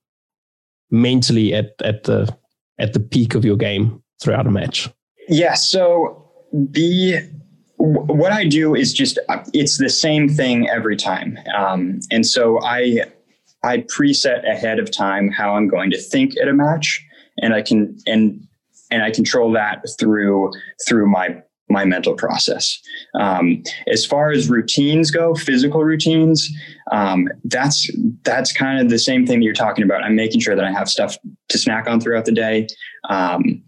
mentally 0.90 1.52
at 1.54 1.72
at 1.82 2.04
the 2.04 2.32
at 2.78 2.92
the 2.92 3.00
peak 3.00 3.34
of 3.34 3.44
your 3.44 3.56
game 3.56 4.02
throughout 4.22 4.46
a 4.46 4.50
match? 4.50 4.88
Yeah. 5.28 5.54
So 5.54 6.24
the 6.52 7.28
what 7.76 8.32
I 8.32 8.44
do 8.44 8.74
is 8.74 8.92
just 8.92 9.18
it's 9.52 9.78
the 9.78 9.88
same 9.88 10.28
thing 10.28 10.68
every 10.68 10.96
time, 10.96 11.38
um, 11.56 12.00
and 12.10 12.26
so 12.26 12.60
I 12.62 13.04
I 13.62 13.78
preset 13.78 14.48
ahead 14.50 14.78
of 14.78 14.90
time 14.90 15.30
how 15.30 15.54
I'm 15.54 15.68
going 15.68 15.90
to 15.90 15.98
think 15.98 16.36
at 16.40 16.48
a 16.48 16.52
match, 16.52 17.04
and 17.40 17.54
I 17.54 17.62
can 17.62 17.96
and 18.06 18.42
and 18.90 19.02
I 19.02 19.10
control 19.10 19.52
that 19.52 19.84
through 19.98 20.50
through 20.86 21.08
my 21.08 21.40
my 21.70 21.84
mental 21.84 22.14
process. 22.14 22.80
Um, 23.20 23.62
as 23.86 24.04
far 24.06 24.30
as 24.30 24.48
routines 24.48 25.10
go, 25.10 25.34
physical 25.34 25.84
routines, 25.84 26.48
um, 26.90 27.28
that's 27.44 27.90
that's 28.22 28.52
kind 28.52 28.80
of 28.80 28.88
the 28.88 28.98
same 28.98 29.26
thing 29.26 29.40
that 29.40 29.44
you're 29.44 29.54
talking 29.54 29.84
about. 29.84 30.02
I'm 30.02 30.16
making 30.16 30.40
sure 30.40 30.56
that 30.56 30.64
I 30.64 30.72
have 30.72 30.88
stuff 30.88 31.16
to 31.48 31.58
snack 31.58 31.86
on 31.86 32.00
throughout 32.00 32.24
the 32.24 32.32
day. 32.32 32.66
Um, 33.08 33.62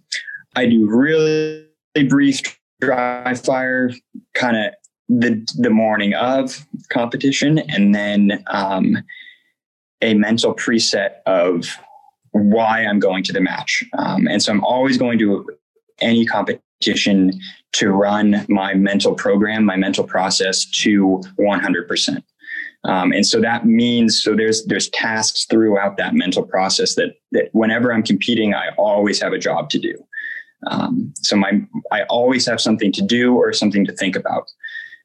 I 0.57 0.67
do 0.67 0.87
really 0.87 1.67
brief 2.09 2.59
dry 2.81 3.35
fire 3.35 3.91
kind 4.35 4.57
of 4.57 4.73
the 5.09 5.47
the 5.59 5.71
morning 5.71 6.15
of 6.15 6.67
competition, 6.89 7.59
and 7.59 7.95
then 7.95 8.43
um, 8.49 8.99
a 10.03 10.15
mental 10.15 10.55
preset 10.55 11.17
of 11.27 11.77
why 12.33 12.85
I'm 12.85 13.01
going 13.01 13.25
to 13.25 13.33
the 13.33 13.41
match. 13.41 13.85
Um, 13.99 14.29
and 14.29 14.43
so 14.43 14.53
I'm 14.53 14.65
always 14.65 14.97
going 14.97 15.19
to 15.19 15.49
any 16.01 16.25
competition 16.25 17.39
to 17.73 17.91
run 17.91 18.47
my 18.49 18.75
mental 18.75 19.15
program, 19.15 19.65
my 19.65 19.77
mental 19.77 20.05
process 20.05 20.65
to 20.65 21.23
100%. 21.39 22.23
Um, 22.85 23.13
and 23.13 23.27
so 23.27 23.41
that 23.41 23.67
means 23.67 24.23
so 24.23 24.35
there's 24.35 24.65
there's 24.65 24.89
tasks 24.89 25.45
throughout 25.45 25.99
that 25.99 26.15
mental 26.15 26.43
process 26.43 26.95
that 26.95 27.17
that 27.33 27.51
whenever 27.53 27.93
I'm 27.93 28.03
competing, 28.03 28.55
I 28.55 28.71
always 28.79 29.21
have 29.21 29.35
a 29.35 29.39
job 29.39 29.69
to 29.71 29.79
do. 29.79 29.95
Um, 30.67 31.13
so 31.17 31.37
my 31.37 31.63
I 31.91 32.03
always 32.05 32.47
have 32.47 32.61
something 32.61 32.93
to 32.93 33.03
do 33.03 33.35
or 33.35 33.53
something 33.53 33.85
to 33.87 33.93
think 33.93 34.17
about. 34.17 34.51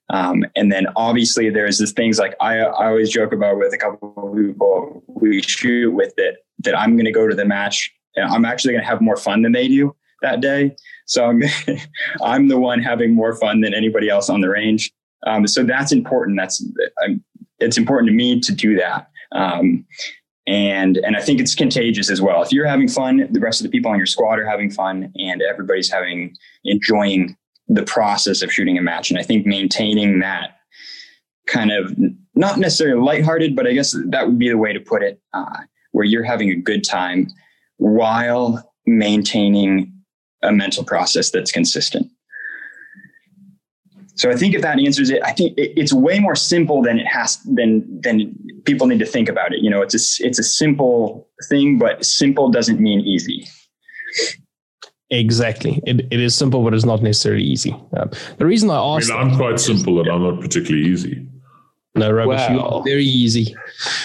Um, 0.10 0.46
and 0.56 0.72
then 0.72 0.88
obviously 0.96 1.50
there's 1.50 1.80
this 1.80 1.92
things 1.92 2.20
like 2.20 2.36
I, 2.40 2.60
I 2.60 2.88
always 2.88 3.10
joke 3.10 3.34
about 3.34 3.58
with 3.58 3.74
a 3.74 3.78
couple 3.78 4.14
of 4.16 4.36
people 4.36 5.04
we 5.08 5.42
shoot 5.42 5.92
with 5.92 6.14
that 6.18 6.38
that 6.60 6.78
I'm 6.78 6.96
going 6.96 7.06
to 7.06 7.12
go 7.12 7.28
to 7.28 7.36
the 7.36 7.46
match. 7.46 7.92
and 8.16 8.26
I'm 8.26 8.46
actually 8.46 8.74
going 8.74 8.84
to 8.84 8.88
have 8.88 9.02
more 9.02 9.18
fun 9.18 9.42
than 9.42 9.52
they 9.52 9.68
do 9.68 9.96
that 10.22 10.42
day. 10.42 10.76
So 11.06 11.26
I'm 11.26 11.42
I'm 12.24 12.48
the 12.48 12.60
one 12.60 12.82
having 12.82 13.14
more 13.14 13.36
fun 13.36 13.62
than 13.62 13.74
anybody 13.74 14.10
else 14.10 14.30
on 14.30 14.42
the 14.42 14.50
range. 14.50 14.92
Um, 15.26 15.48
so 15.48 15.64
that's 15.64 15.92
important. 15.92 16.38
That's 16.38 16.64
I'm, 17.04 17.24
it's 17.60 17.78
important 17.78 18.10
to 18.10 18.16
me 18.16 18.40
to 18.42 18.52
do 18.52 18.76
that. 18.76 19.10
Um, 19.32 19.86
and 20.48 20.98
and 20.98 21.16
I 21.16 21.22
think 21.22 21.40
it's 21.40 21.56
contagious 21.56 22.10
as 22.10 22.22
well. 22.22 22.42
If 22.44 22.52
you're 22.52 22.68
having 22.68 22.88
fun, 22.88 23.28
the 23.32 23.40
rest 23.40 23.62
of 23.62 23.64
the 23.64 23.72
people 23.72 23.92
on 23.92 23.98
your 23.98 24.06
squad 24.06 24.40
are 24.40 24.48
having 24.48 24.70
fun, 24.70 25.12
and 25.16 25.42
everybody's 25.42 25.92
having 25.92 26.36
enjoying 26.64 27.36
the 27.68 27.84
process 27.84 28.42
of 28.42 28.54
shooting 28.54 28.78
a 28.78 28.82
match. 28.82 29.10
And 29.10 29.20
I 29.20 29.24
think 29.24 29.46
maintaining 29.46 30.20
that 30.20 30.60
kind 31.48 31.72
of 31.72 31.96
not 32.36 32.60
necessarily 32.60 33.02
lighthearted, 33.02 33.56
but 33.56 33.66
I 33.68 33.74
guess 33.74 33.96
that 34.08 34.28
would 34.28 34.38
be 34.38 34.50
the 34.50 34.58
way 34.58 34.74
to 34.74 34.80
put 34.80 35.02
it, 35.02 35.20
uh, 35.34 35.58
where 35.92 36.06
you're 36.06 36.24
having 36.24 36.50
a 36.50 36.56
good 36.56 36.84
time 36.84 37.28
while 37.78 38.72
maintaining 38.86 39.92
a 40.44 40.52
mental 40.52 40.84
process 40.84 41.32
that's 41.32 41.52
consistent. 41.52 42.12
So 44.16 44.32
I 44.32 44.36
think 44.36 44.56
if 44.56 44.62
that 44.62 44.80
answers 44.80 45.10
it, 45.10 45.22
I 45.24 45.32
think 45.32 45.54
it's 45.58 45.94
way 45.94 46.20
more 46.20 46.36
simple 46.36 46.82
than 46.82 47.00
it 47.00 47.06
has 47.06 47.38
than 47.44 47.86
than 48.02 48.36
people 48.64 48.88
need 48.88 49.00
to 49.00 49.06
think 49.06 49.30
about 49.30 49.54
it. 49.54 49.62
You 49.62 49.70
know, 49.70 49.82
it's 49.82 49.94
a 49.94 50.26
it's 50.26 50.40
a 50.40 50.44
simple 50.44 51.28
thing, 51.50 51.78
but 51.78 52.06
simple 52.06 52.50
doesn't 52.50 52.80
mean 52.80 53.02
easy. 53.02 53.46
Exactly. 55.12 55.82
It, 55.86 56.08
it 56.12 56.20
is 56.20 56.34
simple, 56.34 56.64
but 56.64 56.74
it's 56.74 56.86
not 56.86 57.04
necessarily 57.04 57.44
easy. 57.44 57.76
Um, 57.96 58.10
the 58.38 58.46
reason 58.46 58.72
I 58.72 58.78
asked, 58.78 59.12
I 59.12 59.22
am 59.22 59.36
quite 59.36 59.60
simple, 59.60 60.00
and 60.00 60.10
I'm 60.10 60.24
not 60.24 60.42
particularly 60.42 60.88
easy. 60.88 61.28
No, 61.94 62.12
rubbish. 62.12 62.40
Wow. 62.40 62.54
You 62.54 62.62
are 62.62 62.82
very 62.84 63.06
easy. 63.06 63.56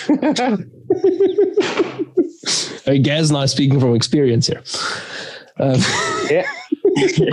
hey, 2.84 2.98
Gaz 2.98 3.30
and 3.30 3.38
I 3.38 3.46
speaking 3.46 3.80
from 3.80 3.94
experience 3.94 4.46
here. 4.46 4.62
Um, 5.58 5.80
yeah. 6.30 6.46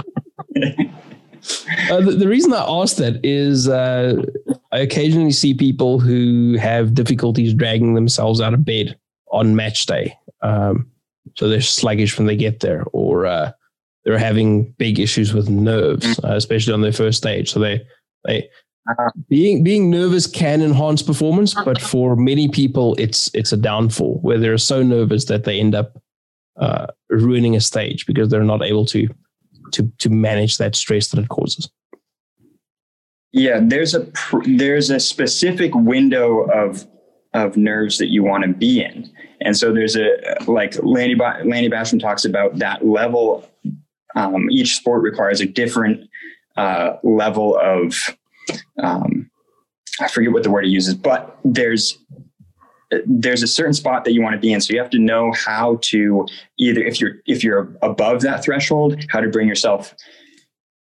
uh, 1.89 2.01
the, 2.01 2.11
the, 2.11 2.27
reason 2.27 2.53
I 2.53 2.65
asked 2.67 2.97
that 2.97 3.19
is 3.23 3.67
uh, 3.67 4.23
I 4.71 4.79
occasionally 4.79 5.31
see 5.31 5.53
people 5.53 5.99
who 5.99 6.57
have 6.59 6.93
difficulties 6.93 7.53
dragging 7.53 7.93
themselves 7.93 8.41
out 8.41 8.53
of 8.53 8.65
bed 8.65 8.97
on 9.31 9.55
match 9.55 9.85
day. 9.85 10.17
Um, 10.41 10.91
so 11.35 11.47
they're 11.47 11.61
sluggish 11.61 12.17
when 12.17 12.27
they 12.27 12.35
get 12.35 12.61
there, 12.61 12.83
or 12.93 13.25
uh, 13.25 13.51
they're 14.03 14.17
having 14.17 14.71
big 14.77 14.99
issues 14.99 15.33
with 15.33 15.49
nerves, 15.49 16.19
uh, 16.23 16.35
especially 16.35 16.73
on 16.73 16.81
their 16.81 16.93
first 16.93 17.17
stage. 17.17 17.51
So 17.51 17.59
they 17.59 17.85
they 18.25 18.49
being 19.29 19.63
being 19.63 19.89
nervous 19.89 20.27
can 20.27 20.61
enhance 20.61 21.01
performance, 21.01 21.53
but 21.53 21.81
for 21.81 22.15
many 22.15 22.47
people, 22.47 22.95
it's 22.97 23.29
it's 23.33 23.51
a 23.51 23.57
downfall 23.57 24.19
where 24.21 24.37
they're 24.37 24.57
so 24.57 24.81
nervous 24.81 25.25
that 25.25 25.43
they 25.43 25.59
end 25.59 25.75
up 25.75 26.01
uh, 26.59 26.87
ruining 27.09 27.55
a 27.55 27.61
stage 27.61 28.05
because 28.05 28.29
they're 28.29 28.43
not 28.43 28.63
able 28.63 28.85
to 28.85 29.07
to 29.73 29.91
to 29.99 30.09
manage 30.09 30.57
that 30.57 30.75
stress 30.75 31.09
that 31.09 31.19
it 31.19 31.29
causes. 31.29 31.69
Yeah, 33.31 33.59
there's 33.61 33.93
a 33.93 34.07
there's 34.45 34.89
a 34.89 34.99
specific 34.99 35.73
window 35.75 36.41
of 36.51 36.87
of 37.33 37.57
nerves 37.57 37.97
that 37.97 38.07
you 38.07 38.23
want 38.23 38.43
to 38.45 38.53
be 38.53 38.81
in, 38.81 39.09
and 39.41 39.55
so 39.55 39.73
there's 39.73 39.95
a 39.95 40.09
like 40.47 40.75
Lanny 40.81 41.15
Lanny 41.15 41.69
Bassham 41.69 41.99
talks 41.99 42.25
about 42.25 42.57
that 42.59 42.85
level. 42.85 43.47
Um, 44.15 44.49
each 44.49 44.75
sport 44.75 45.03
requires 45.03 45.41
a 45.41 45.45
different 45.45 46.09
uh, 46.55 46.93
level 47.03 47.59
of 47.61 47.95
um, 48.81 49.29
I 49.99 50.07
forget 50.07 50.31
what 50.31 50.43
the 50.43 50.51
word 50.51 50.65
he 50.65 50.71
uses, 50.71 50.95
but 50.95 51.37
there's 51.43 51.97
there's 53.05 53.43
a 53.43 53.47
certain 53.47 53.73
spot 53.73 54.05
that 54.05 54.13
you 54.13 54.21
want 54.21 54.33
to 54.33 54.39
be 54.39 54.53
in. 54.53 54.61
So 54.61 54.73
you 54.73 54.79
have 54.79 54.89
to 54.91 54.99
know 54.99 55.31
how 55.33 55.79
to 55.83 56.25
either 56.57 56.81
if 56.81 57.01
you're 57.01 57.15
if 57.25 57.43
you're 57.43 57.75
above 57.81 58.21
that 58.21 58.43
threshold, 58.43 59.03
how 59.09 59.19
to 59.19 59.29
bring 59.29 59.47
yourself 59.47 59.93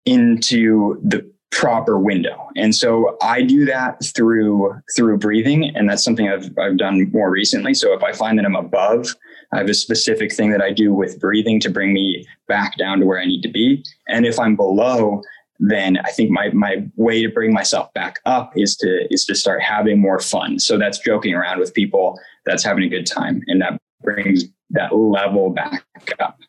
into 0.05 0.99
the 1.03 1.29
proper 1.51 1.99
window. 1.99 2.47
And 2.55 2.75
so 2.75 3.17
I 3.21 3.41
do 3.41 3.65
that 3.65 4.03
through 4.15 4.73
through 4.95 5.17
breathing, 5.17 5.75
and 5.75 5.89
that's 5.89 6.03
something 6.03 6.29
I've 6.29 6.49
I've 6.57 6.77
done 6.77 7.11
more 7.11 7.29
recently. 7.29 7.73
So 7.73 7.93
if 7.93 8.03
I 8.03 8.13
find 8.13 8.37
that 8.37 8.45
I'm 8.45 8.55
above, 8.55 9.15
I 9.51 9.57
have 9.57 9.69
a 9.69 9.73
specific 9.73 10.33
thing 10.33 10.51
that 10.51 10.61
I 10.61 10.71
do 10.71 10.93
with 10.93 11.19
breathing 11.19 11.59
to 11.61 11.69
bring 11.69 11.93
me 11.93 12.25
back 12.47 12.77
down 12.77 12.99
to 12.99 13.05
where 13.05 13.19
I 13.19 13.25
need 13.25 13.41
to 13.41 13.49
be. 13.49 13.83
And 14.07 14.25
if 14.25 14.39
I'm 14.39 14.55
below, 14.55 15.21
then 15.59 15.97
I 15.97 16.11
think 16.11 16.31
my 16.31 16.49
my 16.51 16.87
way 16.95 17.21
to 17.21 17.29
bring 17.29 17.53
myself 17.53 17.93
back 17.93 18.19
up 18.25 18.53
is 18.55 18.77
to 18.77 19.13
is 19.13 19.25
to 19.25 19.35
start 19.35 19.61
having 19.61 19.99
more 19.99 20.19
fun. 20.19 20.59
So 20.59 20.77
that's 20.77 20.99
joking 20.99 21.33
around 21.33 21.59
with 21.59 21.73
people, 21.73 22.19
that's 22.45 22.63
having 22.63 22.83
a 22.83 22.89
good 22.89 23.05
time, 23.05 23.43
and 23.47 23.61
that 23.61 23.77
brings 24.01 24.45
that 24.71 24.95
level 24.95 25.49
back 25.49 25.83
up. 26.19 26.39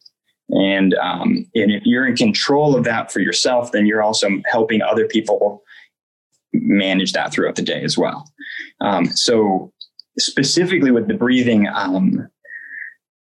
And 0.51 0.95
um, 0.95 1.47
and 1.55 1.73
if 1.73 1.83
you're 1.85 2.07
in 2.07 2.17
control 2.17 2.77
of 2.77 2.85
that 2.85 3.13
for 3.13 3.21
yourself, 3.21 3.73
then 3.73 3.87
you're 3.87 4.03
also 4.03 4.29
helping 4.47 4.81
other 4.81 5.07
people 5.07 5.63
manage 6.53 7.13
that 7.13 7.33
throughout 7.33 7.57
the 7.57 7.63
day 7.63 7.83
as 7.83 7.99
well. 7.99 8.31
Um, 8.81 9.07
so 9.07 9.73
specifically 10.19 10.91
with 10.91 11.09
the 11.09 11.15
breathing, 11.15 11.69
um, 11.69 12.29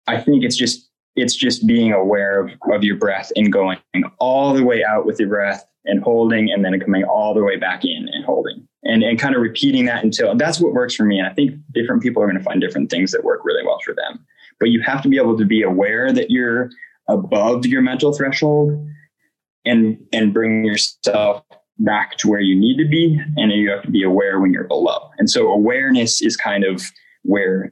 I 0.08 0.20
think 0.20 0.44
it's 0.44 0.58
just 0.58 0.89
it's 1.16 1.36
just 1.36 1.68
being 1.68 1.91
aware 1.93 2.41
of, 2.41 2.51
of 2.72 2.84
your 2.84 2.95
breath 2.95 3.32
and 3.36 3.51
going 3.51 3.80
all 4.20 4.53
the 4.53 4.64
way 4.64 4.84
out 4.84 5.05
with 5.05 5.20
your 5.20 5.30
breath 5.30 5.66
and 5.86 6.03
holding 6.03 6.51
and 6.51 6.64
then 6.64 6.80
coming 6.80 7.03
all 7.03 7.34
the 7.34 7.43
way 7.43 7.57
back 7.57 7.84
in 7.84 8.07
and 8.12 8.26
holding 8.26 8.68
and, 8.84 9.03
and 9.03 9.20
kind 9.20 9.36
of 9.36 9.41
repeating 9.41 9.86
that 9.86 10.03
until 10.03 10.36
that's 10.36 10.60
what 10.60 10.74
works 10.74 10.95
for 10.95 11.03
me. 11.03 11.20
And 11.20 11.28
I 11.28 11.34
think 11.34 11.55
different 11.74 12.01
people 12.01 12.22
are 12.24 12.28
going 12.28 12.38
to 12.38 12.43
find 12.43 12.62
different 12.62 12.89
things 12.89 13.12
that 13.12 13.24
work 13.24 13.41
really 13.43 13.66
well 13.66 13.80
for 13.84 13.93
them. 13.93 14.26
But 14.60 14.70
you 14.70 14.82
have 14.82 15.01
to 15.03 15.10
be 15.10 15.18
able 15.18 15.38
to 15.38 15.45
be 15.45 15.62
aware 15.62 16.12
that 16.12 16.30
you're 16.30 16.70
above 17.07 17.66
your 17.66 17.82
mental 17.82 18.14
threshold 18.14 18.88
and 19.66 19.97
and 20.14 20.34
bring 20.34 20.64
yourself 20.64 21.43
back 21.80 22.18
to 22.18 22.30
where 22.30 22.41
you 22.41 22.60
need 22.60 22.78
to 22.78 22.88
be. 22.88 23.20
And 23.38 23.51
you 23.51 23.70
have 23.72 23.84
to 23.84 23.91
be 23.91 24.03
aware 24.03 24.39
when 24.39 24.53
you're 24.53 24.66
below. 24.66 25.10
And 25.18 25.30
so 25.30 25.49
awareness 25.49 26.22
is 26.22 26.36
kind 26.36 26.64
of 26.64 26.84
where 27.24 27.72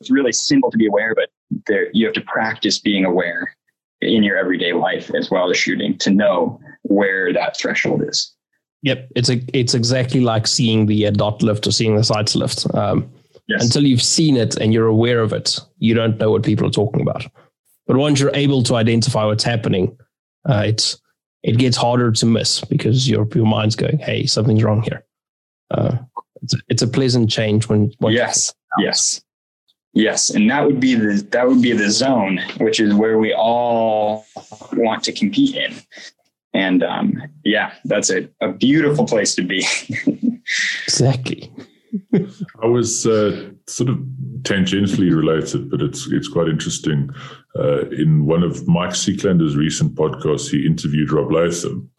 it's 0.00 0.10
really 0.10 0.32
simple 0.32 0.70
to 0.70 0.76
be 0.76 0.86
aware, 0.86 1.14
but 1.14 1.30
there 1.66 1.88
you 1.92 2.04
have 2.06 2.14
to 2.14 2.20
practice 2.22 2.78
being 2.78 3.04
aware 3.04 3.54
in 4.00 4.22
your 4.22 4.36
everyday 4.36 4.72
life 4.72 5.10
as 5.14 5.30
well 5.30 5.50
as 5.50 5.56
shooting 5.56 5.96
to 5.98 6.10
know 6.10 6.60
where 6.82 7.32
that 7.32 7.56
threshold 7.56 8.02
is. 8.06 8.32
Yep, 8.82 9.08
it's 9.16 9.30
a 9.30 9.40
it's 9.52 9.74
exactly 9.74 10.20
like 10.20 10.46
seeing 10.46 10.86
the 10.86 11.06
uh, 11.06 11.10
dot 11.10 11.42
lift 11.42 11.66
or 11.66 11.72
seeing 11.72 11.96
the 11.96 12.04
sights 12.04 12.36
lift. 12.36 12.72
Um, 12.74 13.10
yes. 13.48 13.64
Until 13.64 13.84
you've 13.84 14.02
seen 14.02 14.36
it 14.36 14.56
and 14.56 14.72
you're 14.72 14.86
aware 14.86 15.20
of 15.20 15.32
it, 15.32 15.58
you 15.78 15.94
don't 15.94 16.18
know 16.18 16.30
what 16.30 16.44
people 16.44 16.66
are 16.66 16.70
talking 16.70 17.00
about. 17.00 17.26
But 17.86 17.96
once 17.96 18.20
you're 18.20 18.34
able 18.34 18.62
to 18.64 18.76
identify 18.76 19.24
what's 19.24 19.44
happening, 19.44 19.96
uh, 20.48 20.64
it's 20.66 21.00
it 21.42 21.58
gets 21.58 21.76
harder 21.76 22.12
to 22.12 22.26
miss 22.26 22.60
because 22.62 23.08
your 23.08 23.26
your 23.34 23.46
mind's 23.46 23.76
going, 23.76 23.98
"Hey, 23.98 24.26
something's 24.26 24.62
wrong 24.62 24.82
here." 24.82 25.04
Uh, 25.70 25.98
it's 26.42 26.54
it's 26.68 26.82
a 26.82 26.88
pleasant 26.88 27.30
change 27.30 27.68
when. 27.68 27.92
when 27.98 28.12
yes, 28.12 28.54
yes. 28.78 29.22
Yes, 29.96 30.28
and 30.28 30.50
that 30.50 30.66
would 30.66 30.78
be 30.78 30.94
the 30.94 31.26
that 31.30 31.48
would 31.48 31.62
be 31.62 31.72
the 31.72 31.90
zone, 31.90 32.38
which 32.58 32.80
is 32.80 32.92
where 32.92 33.18
we 33.18 33.32
all 33.32 34.26
want 34.74 35.02
to 35.04 35.12
compete 35.12 35.56
in. 35.56 35.74
And 36.52 36.84
um, 36.84 37.22
yeah, 37.44 37.72
that's 37.86 38.10
a, 38.10 38.28
a 38.42 38.52
beautiful 38.52 39.06
place 39.06 39.34
to 39.36 39.42
be. 39.42 39.66
exactly. 40.84 41.50
I 42.62 42.66
was 42.66 43.06
uh, 43.06 43.50
sort 43.68 43.88
of 43.88 43.96
tangentially 44.42 45.16
related, 45.16 45.70
but 45.70 45.80
it's 45.80 46.06
it's 46.12 46.28
quite 46.28 46.48
interesting. 46.48 47.08
Uh, 47.58 47.88
in 47.88 48.26
one 48.26 48.42
of 48.42 48.68
Mike 48.68 48.90
Seeklander's 48.90 49.56
recent 49.56 49.94
podcasts, 49.94 50.50
he 50.50 50.66
interviewed 50.66 51.10
Rob 51.10 51.32
Leatham 51.32 51.90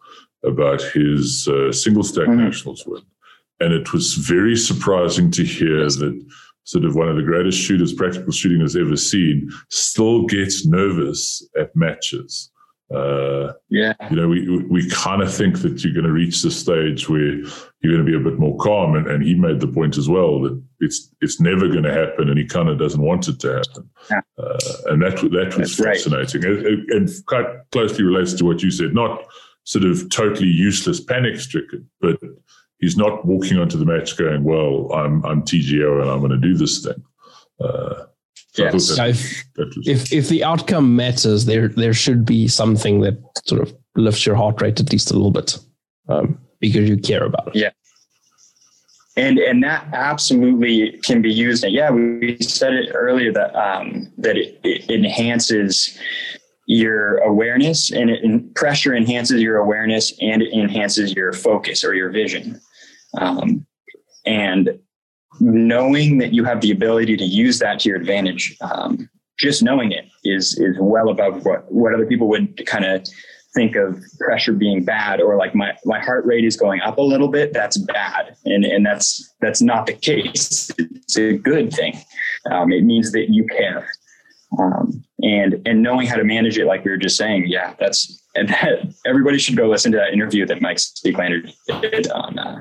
about 0.44 0.82
his 0.82 1.48
uh, 1.48 1.72
single 1.72 2.04
stack 2.04 2.28
mm-hmm. 2.28 2.44
nationals 2.44 2.84
win, 2.86 3.02
and 3.58 3.72
it 3.72 3.92
was 3.92 4.14
very 4.14 4.54
surprising 4.54 5.32
to 5.32 5.42
hear 5.42 5.82
that 5.82 6.24
sort 6.68 6.84
of 6.84 6.94
one 6.94 7.08
of 7.08 7.16
the 7.16 7.22
greatest 7.22 7.58
shooters 7.58 7.94
practical 7.94 8.30
shooting 8.30 8.60
has 8.60 8.76
ever 8.76 8.94
seen, 8.94 9.48
still 9.70 10.26
gets 10.26 10.66
nervous 10.66 11.42
at 11.58 11.74
matches. 11.74 12.50
Uh, 12.94 13.54
yeah, 13.70 13.94
you 14.10 14.16
know, 14.16 14.28
we 14.28 14.64
we 14.64 14.88
kind 14.90 15.22
of 15.22 15.32
think 15.32 15.62
that 15.62 15.82
you're 15.82 15.94
going 15.94 16.04
to 16.04 16.12
reach 16.12 16.42
the 16.42 16.50
stage 16.50 17.08
where 17.08 17.36
you're 17.80 17.94
going 17.94 18.04
to 18.04 18.12
be 18.12 18.14
a 18.14 18.20
bit 18.20 18.38
more 18.38 18.56
calm, 18.58 18.96
and, 18.96 19.06
and 19.06 19.22
he 19.22 19.34
made 19.34 19.60
the 19.60 19.66
point 19.66 19.96
as 19.96 20.10
well 20.10 20.42
that 20.42 20.62
it's 20.80 21.10
it's 21.22 21.40
never 21.40 21.68
going 21.68 21.84
to 21.84 21.92
happen, 21.92 22.28
and 22.28 22.38
he 22.38 22.44
kind 22.44 22.68
of 22.68 22.78
doesn't 22.78 23.00
want 23.00 23.28
it 23.28 23.40
to 23.40 23.54
happen. 23.54 23.90
Yeah. 24.10 24.20
Uh, 24.38 24.58
and 24.86 25.02
that 25.02 25.16
that 25.16 25.56
was 25.58 25.74
That's 25.74 26.02
fascinating, 26.02 26.42
right. 26.42 26.66
and, 26.66 26.90
and 26.90 27.08
quite 27.26 27.46
closely 27.72 28.04
relates 28.04 28.34
to 28.34 28.44
what 28.44 28.62
you 28.62 28.70
said. 28.70 28.94
Not 28.94 29.24
sort 29.64 29.86
of 29.86 30.10
totally 30.10 30.48
useless, 30.48 31.00
panic 31.00 31.40
stricken, 31.40 31.88
but 32.00 32.18
he's 32.80 32.96
not 32.96 33.24
walking 33.24 33.58
onto 33.58 33.78
the 33.78 33.84
match 33.84 34.16
going, 34.16 34.44
"Well, 34.44 34.92
I'm 34.92 35.24
I'm 35.24 35.42
TGO 35.42 36.00
and 36.00 36.10
I'm 36.10 36.20
going 36.20 36.30
to 36.30 36.38
do 36.38 36.56
this 36.56 36.84
thing." 36.84 37.02
Uh, 37.60 38.04
so 38.52 38.64
yes. 38.64 38.96
That, 38.96 39.08
if, 39.10 39.44
that 39.56 39.76
was, 39.76 39.88
if 39.88 40.12
if 40.12 40.28
the 40.28 40.44
outcome 40.44 40.96
matters, 40.96 41.44
there 41.44 41.68
there 41.68 41.94
should 41.94 42.24
be 42.24 42.48
something 42.48 43.00
that 43.00 43.18
sort 43.46 43.62
of 43.62 43.74
lifts 43.96 44.26
your 44.26 44.36
heart 44.36 44.60
rate 44.60 44.80
at 44.80 44.92
least 44.92 45.10
a 45.10 45.14
little 45.14 45.30
bit, 45.30 45.58
um, 46.08 46.38
because 46.60 46.88
you 46.88 46.96
care 46.96 47.24
about 47.24 47.48
it. 47.48 47.56
Yeah. 47.56 47.70
and 49.16 49.38
and 49.38 49.62
that 49.64 49.86
absolutely 49.92 50.98
can 51.02 51.22
be 51.22 51.32
used. 51.32 51.64
And 51.64 51.72
yeah, 51.72 51.90
we 51.90 52.38
said 52.40 52.72
it 52.72 52.90
earlier 52.94 53.32
that 53.32 53.54
um, 53.54 54.12
that 54.18 54.36
it, 54.36 54.58
it 54.64 54.90
enhances 54.90 55.98
your 56.66 57.16
awareness 57.18 57.90
and 57.90 58.10
it, 58.10 58.54
pressure 58.54 58.94
enhances 58.94 59.40
your 59.40 59.56
awareness 59.56 60.12
and 60.20 60.42
it 60.42 60.52
enhances 60.52 61.14
your 61.14 61.32
focus 61.32 61.82
or 61.82 61.94
your 61.94 62.10
vision. 62.10 62.60
Um, 63.18 63.66
and 64.26 64.78
knowing 65.40 66.18
that 66.18 66.32
you 66.32 66.44
have 66.44 66.60
the 66.60 66.70
ability 66.70 67.16
to 67.16 67.24
use 67.24 67.58
that 67.60 67.80
to 67.80 67.88
your 67.88 67.98
advantage, 67.98 68.56
um, 68.60 69.08
just 69.38 69.62
knowing 69.62 69.92
it 69.92 70.06
is 70.24 70.58
is 70.58 70.76
well 70.80 71.10
above 71.10 71.44
what 71.44 71.70
what 71.70 71.94
other 71.94 72.06
people 72.06 72.28
would 72.28 72.66
kind 72.66 72.84
of 72.84 73.06
think 73.54 73.76
of 73.76 74.02
pressure 74.18 74.52
being 74.52 74.84
bad 74.84 75.20
or 75.20 75.36
like 75.36 75.54
my 75.54 75.72
my 75.84 75.98
heart 75.98 76.26
rate 76.26 76.44
is 76.44 76.56
going 76.56 76.80
up 76.80 76.98
a 76.98 77.02
little 77.02 77.28
bit 77.28 77.52
that's 77.52 77.78
bad. 77.78 78.36
And 78.44 78.64
and 78.64 78.84
that's 78.84 79.34
that's 79.40 79.62
not 79.62 79.86
the 79.86 79.94
case. 79.94 80.70
It's 80.78 81.16
a 81.16 81.38
good 81.38 81.72
thing. 81.72 81.96
Um, 82.50 82.72
it 82.72 82.84
means 82.84 83.12
that 83.12 83.30
you 83.30 83.46
care. 83.46 83.88
Um, 84.58 85.04
and 85.22 85.60
and 85.66 85.82
knowing 85.82 86.06
how 86.06 86.16
to 86.16 86.24
manage 86.24 86.58
it 86.58 86.66
like 86.66 86.84
we 86.84 86.90
were 86.90 86.96
just 86.96 87.16
saying 87.16 87.44
yeah 87.46 87.74
that's 87.78 88.22
and 88.34 88.48
that 88.50 88.94
everybody 89.06 89.38
should 89.38 89.56
go 89.56 89.68
listen 89.68 89.92
to 89.92 89.98
that 89.98 90.12
interview 90.12 90.46
that 90.46 90.60
mike 90.60 90.78
Seeklander 90.78 91.52
did 91.80 92.10
on 92.10 92.38
uh, 92.38 92.60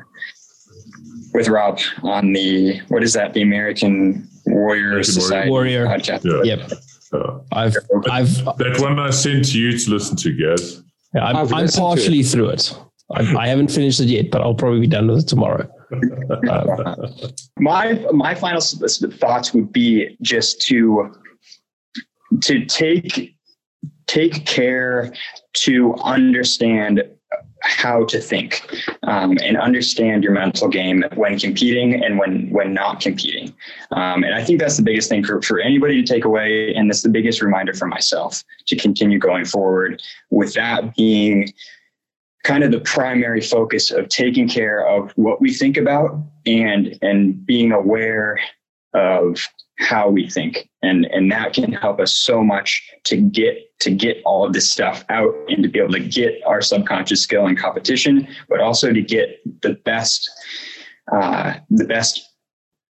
with 1.38 1.47
rob 1.47 1.80
on 2.03 2.34
the 2.34 2.80
what 2.88 3.03
is 3.03 3.14
that 3.14 3.34
the 3.34 3.41
american 3.41 4.27
warrior 4.47 5.03
society 5.03 5.49
warrior 5.49 5.85
podcast 5.85 6.23
yeah. 6.43 6.55
yep 6.55 6.72
uh, 7.14 7.39
I've, 7.51 7.76
I've 8.11 8.35
that 8.57 8.77
one 8.80 8.99
I 8.99 9.11
sent 9.11 9.45
to 9.51 9.59
you 9.59 9.77
to 9.77 9.91
listen 9.91 10.18
to, 10.18 10.31
guys. 10.34 10.84
Yeah, 11.14 11.26
I'm, 11.26 11.38
I'm 11.53 11.68
partially 11.69 12.19
it. 12.19 12.26
through 12.26 12.49
it. 12.49 12.77
I, 13.11 13.35
I, 13.38 13.47
haven't 13.47 13.72
finished 13.72 14.01
it 14.01 14.07
yet, 14.07 14.30
but 14.30 14.41
I'll 14.41 14.53
probably 14.53 14.81
be 14.81 14.88
done 14.88 15.07
with 15.07 15.19
it 15.19 15.27
tomorrow. 15.27 15.69
my 17.59 17.93
my 18.11 18.35
final 18.35 18.59
thoughts 18.59 19.53
would 19.53 19.72
be 19.72 20.18
just 20.22 20.61
to 20.64 21.15
to 22.41 22.65
take 22.65 23.38
take 24.07 24.45
care 24.45 25.14
to 25.53 25.95
understand 26.03 27.03
how 27.68 28.06
to 28.06 28.19
think 28.19 28.65
um, 29.03 29.38
and 29.44 29.57
understand 29.57 30.23
your 30.23 30.31
mental 30.31 30.68
game 30.68 31.03
when 31.15 31.38
competing 31.38 32.03
and 32.03 32.18
when 32.18 32.49
when 32.49 32.73
not 32.73 33.02
competing. 33.02 33.53
Um, 33.91 34.23
and 34.23 34.34
I 34.34 34.44
think 34.44 34.60
that's 34.60 34.77
the 34.77 34.84
biggest 34.84 35.10
thing 35.10 35.23
for, 35.23 35.41
for 35.41 35.60
anybody 35.60 36.02
to 36.02 36.14
take 36.14 36.26
away. 36.26 36.73
And 36.73 36.89
that's 36.89 37.03
the 37.03 37.10
biggest 37.10 37.41
reminder 37.41 37.73
for 37.73 37.88
myself 37.88 38.44
to 38.68 38.76
continue 38.76 39.19
going 39.19 39.45
forward 39.45 40.02
with 40.30 40.53
that 40.53 40.95
being 40.95 41.53
kind 42.44 42.64
of 42.64 42.72
the 42.72 42.80
primary 42.80 43.41
focus 43.41 43.91
of 43.91 44.07
taking 44.07 44.48
care 44.48 44.88
of 44.88 45.11
what 45.18 45.41
we 45.41 45.53
think 45.53 45.76
about 45.76 46.18
and 46.45 46.98
and 47.02 47.45
being 47.45 47.73
aware 47.73 48.39
of 48.98 49.40
how 49.80 50.10
we 50.10 50.30
think. 50.30 50.69
And 50.82 51.06
and 51.06 51.32
that 51.32 51.53
can 51.53 51.72
help 51.72 51.99
us 51.99 52.14
so 52.18 52.44
much 52.44 52.82
to 53.06 53.18
get 53.18 53.57
to 53.80 53.91
get 53.91 54.18
all 54.26 54.45
of 54.45 54.53
this 54.53 54.69
stuff 54.69 55.06
out 55.10 55.34
and 55.49 55.61
to 55.64 55.69
be 55.69 55.80
able 55.80 55.94
to 55.94 55.99
get 55.99 56.34
our 56.45 56.61
subconscious 56.61 57.22
skill 57.22 57.45
in 57.45 57.56
competition 57.56 58.28
but 58.49 58.60
also 58.60 58.91
to 58.91 59.02
get 59.02 59.40
the 59.61 59.76
best 59.86 60.30
uh, 61.14 61.53
the 61.69 61.86
best 61.86 62.28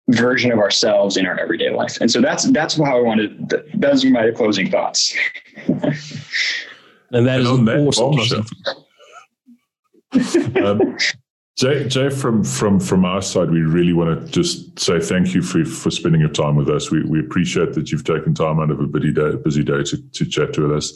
version 0.10 0.52
of 0.52 0.60
ourselves 0.60 1.18
in 1.18 1.26
our 1.26 1.40
everyday 1.40 1.70
life. 1.70 1.98
And 2.02 2.10
so 2.10 2.22
that's 2.22 2.46
that's 2.52 2.76
how 2.78 2.98
i 2.98 3.02
wanted 3.02 3.54
those 3.76 4.04
are 4.04 4.10
my 4.10 4.32
closing 4.32 4.70
thoughts. 4.72 5.16
And 7.12 7.28
that 7.28 7.42
is 7.42 8.00
awesome. 8.00 8.46
Um, 10.66 10.98
Jay, 11.60 11.86
Jay, 11.90 12.10
from 12.10 12.42
from 12.42 12.80
from 12.80 13.04
our 13.04 13.22
side, 13.22 13.52
we 13.52 13.60
really 13.60 13.92
want 13.92 14.18
to 14.18 14.32
just 14.32 14.80
say 14.80 14.98
thank 14.98 15.34
you 15.34 15.42
for 15.42 15.66
for 15.66 15.92
spending 15.92 16.22
your 16.22 16.30
time 16.30 16.56
with 16.56 16.70
us. 16.70 16.90
We 16.90 17.04
we 17.04 17.20
appreciate 17.20 17.74
that 17.74 17.92
you've 17.92 18.06
taken 18.06 18.34
time 18.34 18.62
out 18.62 18.72
of 18.72 18.80
a 18.80 18.88
busy 18.88 19.12
day, 19.12 19.36
busy 19.44 19.66
day 19.66 19.84
to, 19.84 19.98
to 19.98 20.26
chat 20.26 20.54
to 20.54 20.74
us. 20.74 20.94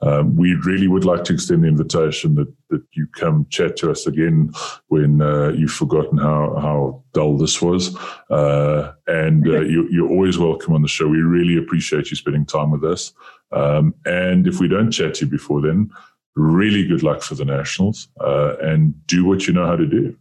Um, 0.00 0.34
we 0.34 0.54
really 0.54 0.88
would 0.88 1.04
like 1.04 1.24
to 1.24 1.34
extend 1.34 1.64
the 1.64 1.68
invitation 1.68 2.34
that 2.36 2.50
that 2.70 2.82
you 2.92 3.06
come 3.08 3.46
chat 3.50 3.76
to 3.76 3.90
us 3.90 4.06
again 4.06 4.52
when 4.88 5.20
uh, 5.20 5.48
you've 5.48 5.72
forgotten 5.72 6.16
how 6.16 6.56
how 6.62 7.04
dull 7.12 7.36
this 7.36 7.60
was. 7.60 7.94
Uh, 8.30 8.92
and 9.08 9.46
uh, 9.46 9.60
you, 9.60 9.86
you're 9.90 10.08
always 10.08 10.38
welcome 10.38 10.72
on 10.72 10.80
the 10.80 10.88
show. 10.88 11.06
We 11.06 11.18
really 11.18 11.58
appreciate 11.58 12.08
you 12.08 12.16
spending 12.16 12.46
time 12.46 12.70
with 12.70 12.84
us. 12.84 13.12
Um, 13.52 13.94
and 14.06 14.46
if 14.46 14.60
we 14.60 14.68
don't 14.68 14.90
chat 14.90 15.12
to 15.16 15.26
you 15.26 15.30
before 15.30 15.60
then, 15.60 15.90
really 16.36 16.86
good 16.86 17.02
luck 17.02 17.22
for 17.22 17.34
the 17.34 17.44
Nationals 17.44 18.08
uh, 18.20 18.56
and 18.60 18.94
do 19.06 19.24
what 19.24 19.46
you 19.46 19.52
know 19.52 19.66
how 19.66 19.76
to 19.76 19.86
do. 19.86 20.16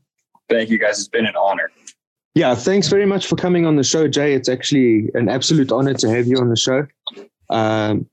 Thank 0.49 0.69
you, 0.69 0.79
guys. 0.79 0.99
It's 0.99 1.07
been 1.07 1.25
an 1.25 1.35
honor. 1.35 1.69
Yeah, 2.33 2.55
thanks 2.55 2.89
very 2.89 3.05
much 3.05 3.27
for 3.27 3.35
coming 3.35 3.65
on 3.65 3.75
the 3.75 3.83
show, 3.83 4.07
Jay. 4.07 4.33
It's 4.33 4.49
actually 4.49 5.09
an 5.13 5.29
absolute 5.29 5.71
honor 5.71 5.93
to 5.93 6.09
have 6.09 6.27
you 6.27 6.37
on 6.37 6.49
the 6.49 6.57
show. 6.57 6.85
Um, 7.49 8.09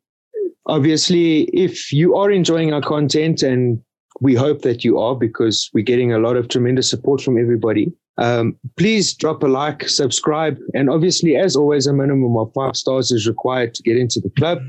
obviously, 0.67 1.43
if 1.53 1.93
you 1.93 2.17
are 2.17 2.31
enjoying 2.31 2.73
our 2.73 2.81
content, 2.81 3.43
and 3.43 3.83
we 4.21 4.35
hope 4.35 4.63
that 4.63 4.85
you 4.85 4.99
are 5.01 5.17
because 5.17 5.69
we're 5.75 5.85
getting 5.85 6.13
a 6.13 6.19
lot 6.19 6.37
of 6.37 6.49
tremendous 6.49 6.89
support 6.89 7.21
from 7.21 7.37
everybody, 7.37 7.93
um, 8.19 8.57
please 8.77 9.13
drop 9.13 9.43
a 9.43 9.49
like, 9.49 9.89
subscribe, 9.89 10.57
and 10.75 10.89
obviously, 10.89 11.37
as 11.37 11.57
always, 11.57 11.89
a 11.89 11.93
minimum 11.93 12.37
of 12.37 12.53
five 12.55 12.77
stars 12.77 13.11
is 13.11 13.27
required 13.27 13.75
to 13.75 13.83
get 13.83 13.97
into 13.97 14.21
the 14.21 14.31
club. 14.39 14.61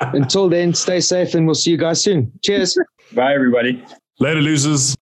Until 0.00 0.48
then, 0.48 0.74
stay 0.74 1.00
safe 1.00 1.34
and 1.34 1.46
we'll 1.46 1.54
see 1.54 1.70
you 1.70 1.76
guys 1.76 2.02
soon. 2.02 2.32
Cheers. 2.42 2.78
Bye, 3.14 3.34
everybody. 3.34 3.84
Later, 4.20 4.40
losers. 4.40 4.94